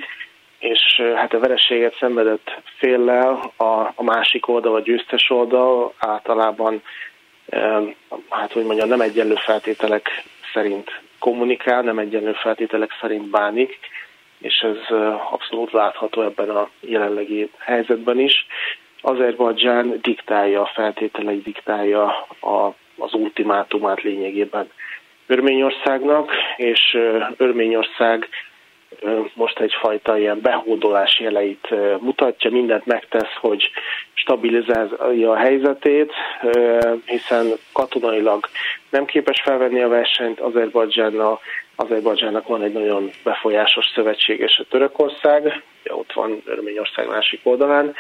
és 0.60 1.02
hát 1.16 1.34
a 1.34 1.40
vereséget 1.40 1.96
szenvedett 2.00 2.62
féllel 2.78 3.54
a, 3.58 3.64
a 3.96 4.04
másik 4.04 4.48
oldal, 4.48 4.76
a 4.76 4.82
győztes 4.82 5.30
oldal 5.30 5.94
általában 5.98 6.82
hát 8.30 8.52
hogy 8.52 8.66
mondjam, 8.66 8.88
nem 8.88 9.02
egyenlő 9.02 9.36
feltételek 9.36 10.10
szerint 10.54 11.02
kommunikál, 11.20 11.82
nem 11.82 12.00
egyenlő 12.00 12.34
feltételek 12.34 12.92
szerint 13.02 13.30
bánik, 13.30 13.80
és 14.40 14.60
ez 14.60 14.98
abszolút 15.32 15.72
látható 15.72 16.22
ebben 16.22 16.50
a 16.50 16.70
jelenlegi 16.80 17.50
helyzetben 17.58 18.20
is. 18.20 18.46
Azerbajdzsán 19.02 20.00
diktálja 20.02 20.62
a 20.62 20.72
feltételei, 20.74 21.42
diktálja 21.42 22.06
a, 22.40 22.76
az 22.98 23.14
ultimátumát 23.14 24.02
lényegében 24.02 24.72
Örményországnak, 25.28 26.32
és 26.56 26.98
Örményország 27.38 28.30
most 29.34 29.60
egyfajta 29.60 30.18
ilyen 30.18 30.40
behódolás 30.42 31.20
jeleit 31.20 31.68
mutatja, 32.00 32.52
mindent 32.52 32.86
megtesz, 32.86 33.34
hogy 33.42 33.72
stabilizálja 34.14 35.32
a 35.32 35.38
helyzetét, 35.38 36.14
hiszen 37.06 37.48
katonailag 37.74 38.50
nem 38.90 39.06
képes 39.06 39.42
felvenni 39.42 39.82
a 39.82 39.88
versenyt 39.88 40.40
Azerbajdzsánnal, 40.40 41.40
Azerbajdzsának 41.76 42.48
van 42.48 42.64
egy 42.64 42.74
nagyon 42.74 43.10
befolyásos 43.24 43.86
szövetséges 43.94 44.58
a 44.58 44.66
Törökország, 44.70 45.64
ott 45.90 46.14
van 46.14 46.42
Örményország 46.46 47.08
másik 47.08 47.40
oldalán, 47.44 47.96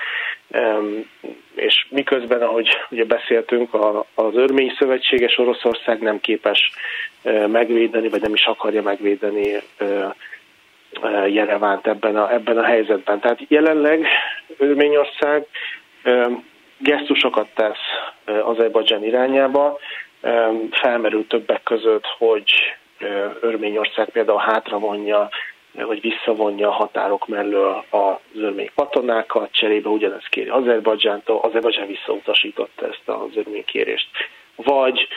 és 1.55 1.85
miközben, 1.89 2.41
ahogy 2.41 2.69
ugye 2.89 3.05
beszéltünk, 3.05 3.73
az 4.15 4.35
örmény 4.35 4.75
szövetséges 4.77 5.37
Oroszország 5.37 6.01
nem 6.01 6.19
képes 6.19 6.71
megvédeni, 7.47 8.09
vagy 8.09 8.21
nem 8.21 8.33
is 8.33 8.45
akarja 8.45 8.81
megvédeni 8.81 9.61
Jerevánt 11.27 11.87
ebben 11.87 12.15
a, 12.15 12.33
ebben 12.33 12.57
a 12.57 12.63
helyzetben. 12.63 13.19
Tehát 13.19 13.39
jelenleg 13.47 14.05
Örményország 14.57 15.45
gesztusokat 16.77 17.47
tesz 17.53 17.77
Azerbajdzsán 18.43 19.03
irányába, 19.03 19.79
felmerül 20.71 21.27
többek 21.27 21.63
között, 21.63 22.05
hogy 22.17 22.53
Örményország 23.41 24.09
például 24.09 24.39
hátravonja 24.39 25.29
vagy 25.71 26.01
visszavonja 26.01 26.67
a 26.67 26.71
határok 26.71 27.27
mellől 27.27 27.85
az 27.89 28.41
örmény 28.41 28.69
katonákat, 28.75 29.51
cserébe 29.51 29.89
ugyanezt 29.89 30.29
kéri 30.29 30.49
Azerbajdzsántól, 30.49 31.39
Azerbajdzsán 31.39 31.87
visszautasította 31.87 32.87
ezt 32.87 33.01
az 33.05 33.35
örmény 33.35 33.65
kérést. 33.65 34.09
Vagy 34.55 35.07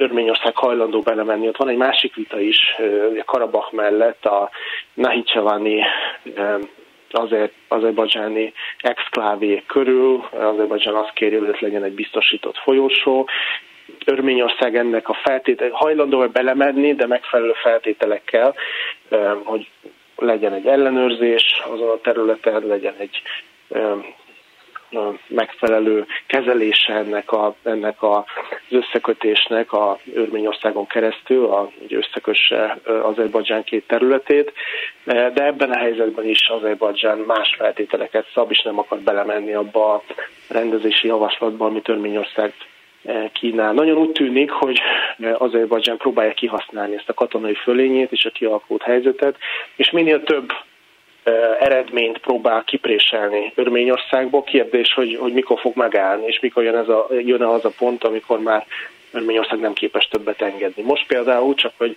Örményország 0.00 0.56
hajlandó 0.56 1.00
belemenni. 1.00 1.48
Ott 1.48 1.56
van 1.56 1.68
egy 1.68 1.76
másik 1.76 2.14
vita 2.14 2.40
is, 2.40 2.76
Karabach 3.24 3.72
mellett 3.72 4.24
a 4.24 4.50
Nahicsavani 4.94 5.82
azért 7.10 7.52
azerbajdzsáni 7.68 8.52
exklávé 8.78 9.62
körül, 9.66 10.24
Azerbajdzsán 10.32 10.94
azt 10.94 11.12
kéri, 11.12 11.36
hogy 11.36 11.56
legyen 11.60 11.84
egy 11.84 11.92
biztosított 11.92 12.56
folyósó, 12.56 13.28
Örményország 14.04 14.76
ennek 14.76 15.08
a 15.08 15.14
feltétel, 15.22 15.70
hajlandó 15.70 16.28
belemenni, 16.28 16.94
de 16.94 17.06
megfelelő 17.06 17.52
feltételekkel, 17.52 18.54
hogy 19.44 19.68
legyen 20.16 20.52
egy 20.52 20.66
ellenőrzés 20.66 21.62
azon 21.72 21.88
a 21.88 22.00
területen, 22.00 22.66
legyen 22.66 22.94
egy 22.98 23.22
megfelelő 25.26 26.06
kezelése 26.26 26.92
ennek, 26.92 27.32
a, 27.32 27.54
ennek 27.62 28.02
az 28.02 28.22
összekötésnek 28.70 29.72
a 29.72 29.98
Örményországon 30.14 30.86
keresztül, 30.86 31.44
a, 31.44 31.70
hogy 31.80 31.94
összekösse 31.94 32.78
Azerbajdzsán 33.02 33.64
két 33.64 33.86
területét, 33.86 34.52
de 35.04 35.44
ebben 35.44 35.70
a 35.70 35.78
helyzetben 35.78 36.26
is 36.26 36.48
Azerbajdzsán 36.48 37.18
más 37.18 37.54
feltételeket 37.58 38.26
szab, 38.34 38.50
és 38.50 38.62
nem 38.62 38.78
akar 38.78 38.98
belemenni 38.98 39.52
abba 39.52 39.92
a 39.92 40.02
rendezési 40.48 41.06
javaslatba, 41.06 41.66
amit 41.66 41.88
Örményország 41.88 42.52
kínál. 43.32 43.72
Nagyon 43.72 43.96
úgy 43.96 44.12
tűnik, 44.12 44.50
hogy 44.50 44.80
Azerbajdzsán 45.32 45.96
próbálja 45.96 46.32
kihasználni 46.32 46.94
ezt 46.94 47.08
a 47.08 47.14
katonai 47.14 47.54
fölényét 47.54 48.12
és 48.12 48.24
a 48.24 48.30
kialakult 48.30 48.82
helyzetet, 48.82 49.36
és 49.76 49.90
minél 49.90 50.22
több 50.22 50.52
eredményt 51.60 52.18
próbál 52.18 52.64
kipréselni 52.64 53.52
Örményországból. 53.54 54.44
Kérdés, 54.44 54.92
hogy, 54.94 55.16
hogy 55.20 55.32
mikor 55.32 55.58
fog 55.60 55.76
megállni, 55.76 56.26
és 56.26 56.40
mikor 56.40 56.62
jön, 56.62 56.76
ez 56.76 56.88
a, 56.88 57.06
jön 57.10 57.42
az 57.42 57.64
a 57.64 57.72
pont, 57.78 58.04
amikor 58.04 58.40
már 58.40 58.66
Örményország 59.12 59.60
nem 59.60 59.72
képes 59.72 60.08
többet 60.08 60.42
engedni. 60.42 60.82
Most 60.82 61.06
például 61.06 61.54
csak, 61.54 61.72
hogy 61.76 61.96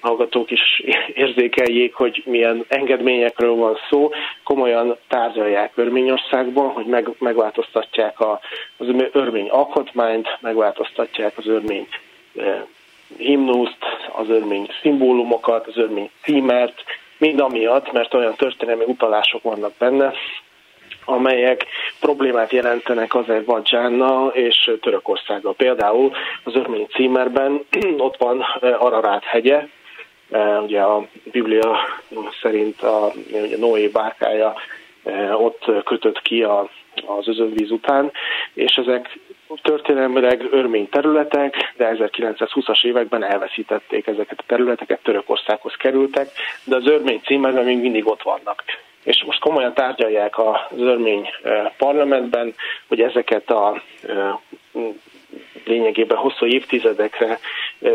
hallgatók 0.00 0.50
is 0.50 0.82
érzékeljék, 1.14 1.94
hogy 1.94 2.22
milyen 2.26 2.64
engedményekről 2.68 3.54
van 3.54 3.78
szó, 3.88 4.10
komolyan 4.44 4.96
tárgyalják 5.08 5.72
Örményországban, 5.74 6.68
hogy 6.68 6.86
meg, 6.86 7.08
megváltoztatják 7.18 8.20
a, 8.20 8.40
az 8.76 8.86
örmény 9.12 9.48
alkotmányt, 9.48 10.28
megváltoztatják 10.40 11.38
az 11.38 11.46
örmény 11.46 11.88
himnuszt, 13.16 13.84
az 14.12 14.28
örmény 14.28 14.68
szimbólumokat, 14.82 15.66
az 15.66 15.76
örmény 15.76 16.10
címert, 16.22 16.84
mind 17.20 17.40
amiatt, 17.40 17.92
mert 17.92 18.14
olyan 18.14 18.34
történelmi 18.34 18.84
utalások 18.86 19.42
vannak 19.42 19.72
benne, 19.78 20.12
amelyek 21.04 21.66
problémát 22.00 22.52
jelentenek 22.52 23.14
Azerbajdzsánnal 23.14 24.28
és 24.28 24.70
Törökországgal. 24.80 25.54
Például 25.54 26.12
az 26.44 26.54
örmény 26.54 26.86
címerben 26.86 27.64
ott 27.98 28.16
van 28.16 28.40
Ararát 28.78 29.24
hegye, 29.24 29.66
ugye 30.62 30.80
a 30.80 31.06
Biblia 31.32 31.78
szerint 32.42 32.82
a, 32.82 33.12
ugye 33.30 33.58
Noé 33.58 33.88
bárkája 33.88 34.54
ott 35.32 35.84
kötött 35.84 36.22
ki 36.22 36.42
a, 36.42 36.68
az 37.06 37.28
özönvíz 37.28 37.70
után, 37.70 38.12
és 38.54 38.74
ezek 38.74 39.18
történelmileg 39.62 40.46
örmény 40.50 40.88
területek, 40.88 41.72
de 41.76 41.92
1920-as 41.94 42.84
években 42.84 43.24
elveszítették 43.24 44.06
ezeket 44.06 44.38
a 44.38 44.44
területeket, 44.46 45.02
Törökországhoz 45.02 45.74
kerültek, 45.74 46.28
de 46.64 46.76
az 46.76 46.86
örmény 46.86 47.20
címerben 47.24 47.64
még 47.64 47.80
mindig 47.80 48.06
ott 48.06 48.22
vannak. 48.22 48.64
És 49.04 49.24
most 49.24 49.40
komolyan 49.40 49.74
tárgyalják 49.74 50.38
az 50.38 50.78
örmény 50.78 51.28
parlamentben, 51.76 52.54
hogy 52.88 53.00
ezeket 53.00 53.50
a 53.50 53.82
lényegében 55.64 56.18
hosszú 56.18 56.46
évtizedekre 56.46 57.38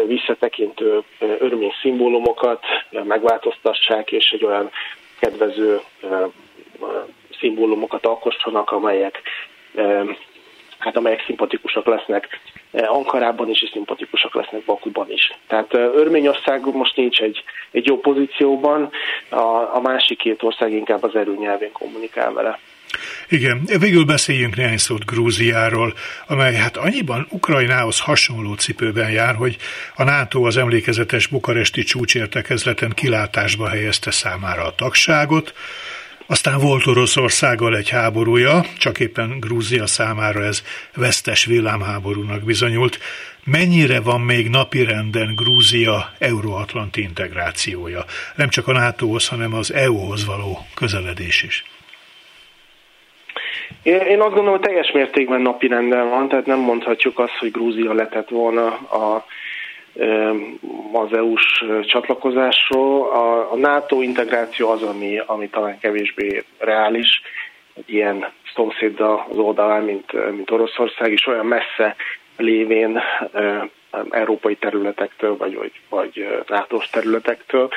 visszatekintő 0.07 1.03
örmény 1.19 1.73
szimbólumokat 1.81 2.63
megváltoztassák, 3.03 4.11
és 4.11 4.29
egy 4.29 4.45
olyan 4.45 4.71
kedvező 5.19 5.79
szimbólumokat 7.39 8.05
alkossanak, 8.05 8.71
amelyek 8.71 9.21
hát 10.77 10.95
amelyek 10.95 11.23
szimpatikusak 11.25 11.85
lesznek 11.85 12.39
Ankarában 12.71 13.49
is, 13.49 13.61
és 13.61 13.69
szimpatikusak 13.69 14.35
lesznek 14.35 14.61
Bakuban 14.65 15.11
is. 15.11 15.31
Tehát 15.47 15.73
Örményország 15.73 16.65
most 16.73 16.95
nincs 16.95 17.19
egy, 17.19 17.43
egy 17.71 17.85
jó 17.85 17.99
pozícióban, 17.99 18.89
a, 19.29 19.75
a 19.75 19.79
másik 19.83 20.17
két 20.17 20.43
ország 20.43 20.71
inkább 20.71 21.03
az 21.03 21.15
erőnyelvén 21.15 21.71
kommunikál 21.71 22.33
vele. 22.33 22.59
Igen, 23.29 23.67
végül 23.79 24.05
beszéljünk 24.05 24.55
néhány 24.55 24.77
szót 24.77 25.05
Grúziáról, 25.05 25.93
amely 26.27 26.53
hát 26.55 26.77
annyiban 26.77 27.27
Ukrajnához 27.29 27.99
hasonló 27.99 28.53
cipőben 28.53 29.11
jár, 29.11 29.35
hogy 29.35 29.57
a 29.95 30.03
NATO 30.03 30.43
az 30.43 30.57
emlékezetes 30.57 31.27
bukaresti 31.27 31.83
csúcsértekezleten 31.83 32.91
kilátásba 32.95 33.67
helyezte 33.67 34.11
számára 34.11 34.63
a 34.65 34.75
tagságot, 34.75 35.53
aztán 36.27 36.59
volt 36.59 36.87
Oroszországgal 36.87 37.75
egy 37.75 37.89
háborúja, 37.89 38.61
csak 38.77 38.99
éppen 38.99 39.39
Grúzia 39.39 39.87
számára 39.87 40.43
ez 40.43 40.63
vesztes 40.95 41.45
villámháborúnak 41.45 42.43
bizonyult. 42.43 42.99
Mennyire 43.43 44.01
van 44.01 44.21
még 44.21 44.49
napirenden 44.49 45.35
Grúzia 45.35 46.09
euróatlanti 46.19 47.01
integrációja? 47.01 48.03
Nem 48.35 48.49
csak 48.49 48.67
a 48.67 48.71
NATO-hoz, 48.71 49.27
hanem 49.27 49.53
az 49.53 49.73
EU-hoz 49.73 50.25
való 50.25 50.57
közeledés 50.75 51.43
is. 51.43 51.63
Én 53.83 54.19
azt 54.19 54.33
gondolom, 54.33 54.49
hogy 54.49 54.59
teljes 54.59 54.91
mértékben 54.91 55.41
napi 55.41 55.67
renden 55.67 56.09
van, 56.09 56.27
tehát 56.27 56.45
nem 56.45 56.59
mondhatjuk 56.59 57.19
azt, 57.19 57.37
hogy 57.39 57.51
Grúzia 57.51 57.93
letett 57.93 58.29
volna 58.29 58.65
a, 58.75 59.25
az 60.93 61.13
EU-s 61.13 61.65
csatlakozásról. 61.81 63.09
A, 63.09 63.51
a 63.51 63.55
NATO 63.55 64.01
integráció 64.01 64.69
az, 64.69 64.81
ami, 64.81 65.21
ami 65.25 65.49
talán 65.49 65.79
kevésbé 65.79 66.43
reális, 66.57 67.21
egy 67.75 67.93
ilyen 67.93 68.25
szomszéddal 68.55 69.25
az 69.29 69.37
oldalán, 69.37 69.83
mint, 69.83 70.31
mint 70.35 70.51
Oroszország, 70.51 71.11
és 71.11 71.27
olyan 71.27 71.45
messze 71.45 71.95
lévén 72.37 73.01
európai 74.09 74.55
területektől, 74.55 75.37
vagy, 75.37 75.55
vagy, 75.55 75.71
vagy 75.89 76.27
nato 76.47 76.79
területektől. 76.91 77.69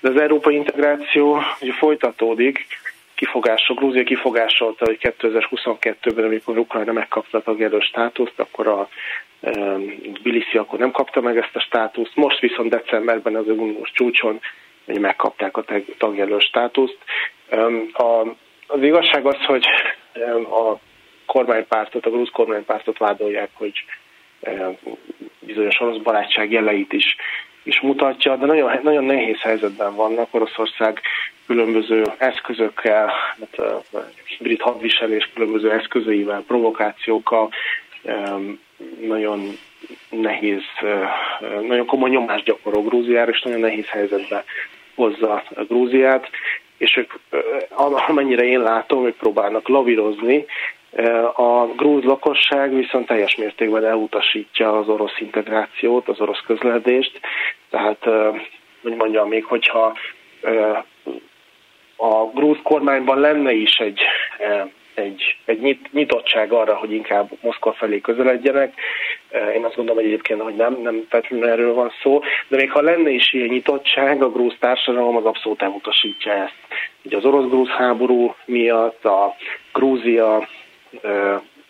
De 0.00 0.08
az 0.08 0.20
európai 0.20 0.54
integráció 0.54 1.40
ugye 1.60 1.72
folytatódik, 1.72 2.66
kifogások, 3.14 3.78
Grúzia 3.78 4.04
kifogásolta, 4.04 4.84
hogy 4.84 4.98
2022-ben, 5.00 6.24
amikor 6.24 6.58
Ukrajna 6.58 6.92
megkapta 6.92 7.38
a 7.38 7.42
tagjelölt 7.42 7.84
státuszt, 7.84 8.40
akkor 8.40 8.66
a 8.66 8.88
Tbilisi 10.12 10.58
akkor 10.58 10.78
nem 10.78 10.90
kapta 10.90 11.20
meg 11.20 11.36
ezt 11.36 11.56
a 11.56 11.60
státuszt, 11.60 12.14
most 12.16 12.40
viszont 12.40 12.70
decemberben 12.70 13.36
az 13.36 13.48
uniós 13.48 13.90
csúcson 13.92 14.40
hogy 14.84 15.00
megkapták 15.00 15.56
a 15.56 15.64
tagjelölt 15.98 16.42
státuszt. 16.42 16.98
A, 17.92 18.26
az 18.66 18.82
igazság 18.82 19.26
az, 19.26 19.44
hogy 19.44 19.64
a 20.50 20.78
kormánypártot, 21.26 22.06
a 22.06 22.10
grúz 22.10 22.30
kormánypártot 22.32 22.98
vádolják, 22.98 23.50
hogy 23.52 23.84
bizonyos 25.38 25.80
orosz 25.80 26.02
barátság 26.02 26.50
jeleit 26.52 26.92
is, 26.92 27.16
is 27.62 27.80
mutatja, 27.80 28.36
de 28.36 28.46
nagyon, 28.46 28.78
nagyon 28.82 29.04
nehéz 29.04 29.40
helyzetben 29.40 29.94
vannak. 29.94 30.34
Oroszország 30.34 31.00
különböző 31.46 32.04
eszközökkel, 32.18 33.06
hát 33.08 33.58
a 33.58 33.82
brit 34.38 34.60
hadviselés 34.60 35.30
különböző 35.34 35.70
eszközeivel, 35.70 36.44
provokációkkal 36.46 37.50
nagyon 39.00 39.58
nehéz, 40.10 40.62
nagyon 41.66 41.86
komoly 41.86 42.10
nyomást 42.10 42.44
gyakorol 42.44 42.82
Grúziára, 42.82 43.30
és 43.30 43.42
nagyon 43.42 43.60
nehéz 43.60 43.86
helyzetbe 43.86 44.44
hozza 44.94 45.42
Grúziát, 45.68 46.30
és 46.78 46.96
ők, 46.96 47.12
amennyire 48.08 48.44
én 48.44 48.60
látom, 48.60 49.06
ők 49.06 49.16
próbálnak 49.16 49.68
lavírozni, 49.68 50.44
a 51.34 51.66
grúz 51.66 52.04
lakosság 52.04 52.74
viszont 52.74 53.06
teljes 53.06 53.34
mértékben 53.36 53.84
elutasítja 53.84 54.78
az 54.78 54.88
orosz 54.88 55.20
integrációt, 55.20 56.08
az 56.08 56.20
orosz 56.20 56.42
közledést, 56.46 57.20
tehát, 57.70 58.04
hogy 58.82 58.94
mondjam, 58.96 59.28
még 59.28 59.44
hogyha 59.44 59.96
a 61.96 62.24
grúz 62.34 62.58
kormányban 62.62 63.18
lenne 63.18 63.52
is 63.52 63.76
egy, 63.76 64.00
egy, 64.94 65.36
egy 65.44 65.78
nyitottság 65.92 66.52
arra, 66.52 66.74
hogy 66.74 66.92
inkább 66.92 67.30
Moszkva 67.40 67.72
felé 67.72 68.00
közeledjenek. 68.00 68.74
Én 69.54 69.64
azt 69.64 69.76
gondolom 69.76 70.02
hogy 70.02 70.12
egyébként, 70.12 70.40
hogy 70.40 70.54
nem, 70.56 70.78
nem 70.82 71.06
feltétlenül 71.08 71.48
erről 71.48 71.74
van 71.74 71.92
szó, 72.02 72.20
de 72.48 72.56
még 72.56 72.70
ha 72.70 72.80
lenne 72.80 73.10
is 73.10 73.32
ilyen 73.32 73.48
nyitottság, 73.48 74.22
a 74.22 74.30
grúz 74.30 74.54
társadalom 74.58 75.16
az 75.16 75.24
abszolút 75.24 75.62
elutasítja 75.62 76.32
ezt. 76.32 76.56
Ugye 77.02 77.16
az 77.16 77.24
orosz-grúz 77.24 77.68
háború 77.68 78.34
miatt, 78.44 79.04
a 79.04 79.36
Grúzia 79.72 80.48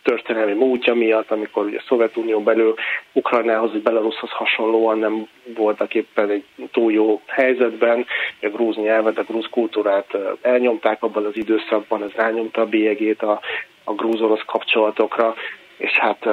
történelmi 0.05 0.53
múltja 0.53 0.95
miatt, 0.95 1.31
amikor 1.31 1.65
ugye 1.65 1.79
a 1.79 1.85
Szovjetunió 1.89 2.41
belül 2.41 2.75
Ukrajnához, 3.13 3.73
vagy 3.73 3.83
Belarushoz 3.83 4.31
hasonlóan 4.31 4.99
nem 4.99 5.29
voltak 5.57 5.95
éppen 5.95 6.31
egy 6.31 6.45
túl 6.73 6.93
jó 6.93 7.21
helyzetben, 7.27 8.07
a 8.43 8.49
grúz 8.49 8.77
nyelvet, 8.77 9.19
a 9.19 9.23
grúz 9.23 9.47
kultúrát 9.51 10.17
elnyomták 10.43 11.03
abban 11.03 11.25
az 11.25 11.37
időszakban, 11.37 12.03
ez 12.03 12.11
elnyomta 12.17 12.61
a 12.61 12.67
bélyegét 12.67 13.23
a, 13.23 13.41
a 13.85 13.93
grúz-orosz 13.93 14.45
kapcsolatokra, 14.47 15.35
és 15.77 15.99
hát 15.99 16.27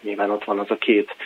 nyilván 0.00 0.30
ott 0.30 0.44
van 0.44 0.58
az 0.58 0.70
a 0.70 0.76
két 0.76 1.16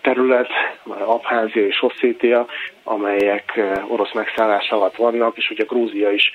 terület, 0.00 0.48
Abházia 0.84 1.66
és 1.66 1.82
Oszétia, 1.82 2.46
amelyek 2.82 3.60
orosz 3.88 4.12
megszállás 4.12 4.70
alatt 4.70 4.96
vannak, 4.96 5.36
és 5.36 5.50
ugye 5.50 5.64
Grúzia 5.64 6.10
is 6.10 6.32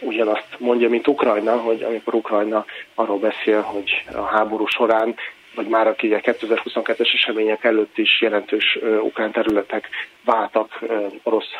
ugyanazt 0.00 0.56
mondja, 0.58 0.88
mint 0.88 1.06
Ukrajna, 1.06 1.56
hogy 1.56 1.82
amikor 1.82 2.14
Ukrajna 2.14 2.64
arról 2.94 3.18
beszél, 3.18 3.60
hogy 3.60 4.04
a 4.14 4.22
háború 4.22 4.66
során 4.66 5.14
vagy 5.54 5.66
már 5.66 5.86
a 5.86 5.94
2022-es 5.94 7.14
események 7.14 7.64
előtt 7.64 7.98
is 7.98 8.20
jelentős 8.20 8.78
ukrán 9.00 9.30
területek 9.32 9.88
váltak 10.24 10.78
orosz 11.22 11.50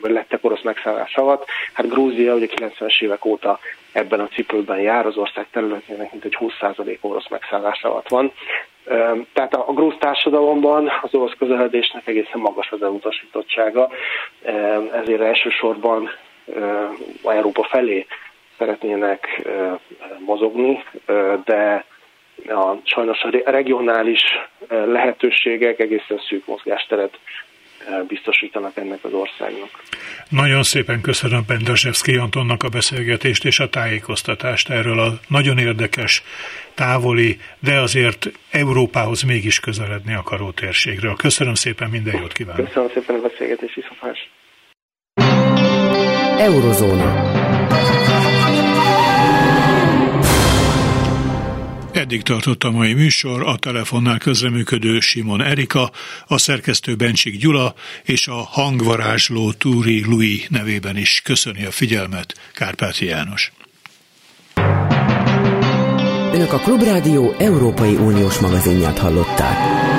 lettek 0.00 0.44
orosz 0.44 0.62
megszállás 0.62 1.16
alatt. 1.16 1.46
Hát 1.72 1.88
Grúzia 1.88 2.34
ugye 2.34 2.46
90-es 2.56 3.02
évek 3.02 3.24
óta 3.24 3.58
ebben 3.92 4.20
a 4.20 4.28
cipőben 4.28 4.80
jár, 4.80 5.06
az 5.06 5.16
ország 5.16 5.46
területének 5.50 6.10
mintegy 6.12 6.36
20% 6.40 7.00
orosz 7.00 7.28
megszállás 7.28 7.82
alatt 7.82 8.08
van. 8.08 8.32
Tehát 9.32 9.54
a 9.54 9.72
grúz 9.72 9.94
társadalomban 9.98 10.90
az 11.02 11.14
orosz 11.14 11.34
közeledésnek 11.38 12.06
egészen 12.06 12.40
magas 12.40 12.70
az 12.70 12.82
elutasítottsága, 12.82 13.90
ezért 14.92 15.20
elsősorban 15.20 16.10
Európa 17.24 17.62
felé 17.62 18.06
szeretnének 18.58 19.48
mozogni, 20.18 20.84
de 21.44 21.84
a, 22.48 22.74
sajnos 22.84 23.22
a 23.22 23.30
regionális 23.44 24.22
lehetőségek 24.68 25.78
egészen 25.78 26.18
szűk 26.28 26.46
mozgásteret 26.46 27.18
biztosítanak 28.08 28.76
ennek 28.76 29.04
az 29.04 29.12
országnak. 29.12 29.84
Nagyon 30.28 30.62
szépen 30.62 31.00
köszönöm 31.00 31.44
Pendazsevszki 31.44 32.16
Antonnak 32.16 32.62
a 32.62 32.68
beszélgetést 32.68 33.44
és 33.44 33.60
a 33.60 33.68
tájékoztatást 33.68 34.70
erről 34.70 34.98
a 34.98 35.12
nagyon 35.28 35.58
érdekes, 35.58 36.22
távoli, 36.74 37.38
de 37.58 37.78
azért 37.78 38.30
Európához 38.50 39.22
mégis 39.22 39.60
közeledni 39.60 40.14
akaró 40.14 40.50
térségről. 40.50 41.14
Köszönöm 41.14 41.54
szépen, 41.54 41.90
minden 41.90 42.20
jót 42.20 42.32
kívánok! 42.32 42.66
Köszönöm 42.66 42.88
szépen 42.94 43.16
a 43.16 43.20
beszélgetés, 43.20 43.74
viszontlátásra! 43.74 44.38
Eurozóna. 46.38 47.29
Eddig 52.10 52.22
tartott 52.22 52.64
a 52.64 52.70
mai 52.70 52.92
műsor, 52.92 53.42
a 53.46 53.56
telefonnál 53.56 54.18
közreműködő 54.18 55.00
Simon 55.00 55.42
Erika, 55.42 55.90
a 56.26 56.38
szerkesztő 56.38 56.94
Bencsik 56.94 57.38
Gyula 57.38 57.74
és 58.04 58.26
a 58.26 58.34
hangvarázsló 58.34 59.52
Túri 59.52 60.04
Louis 60.04 60.46
nevében 60.48 60.96
is 60.96 61.20
köszöni 61.24 61.64
a 61.64 61.70
figyelmet 61.70 62.50
Kárpáti 62.54 63.04
János. 63.04 63.52
Önök 66.32 66.52
a 66.52 66.58
Klubrádió 66.58 67.34
Európai 67.38 67.94
Uniós 67.94 68.38
magazinját 68.38 68.98
hallották. 68.98 69.89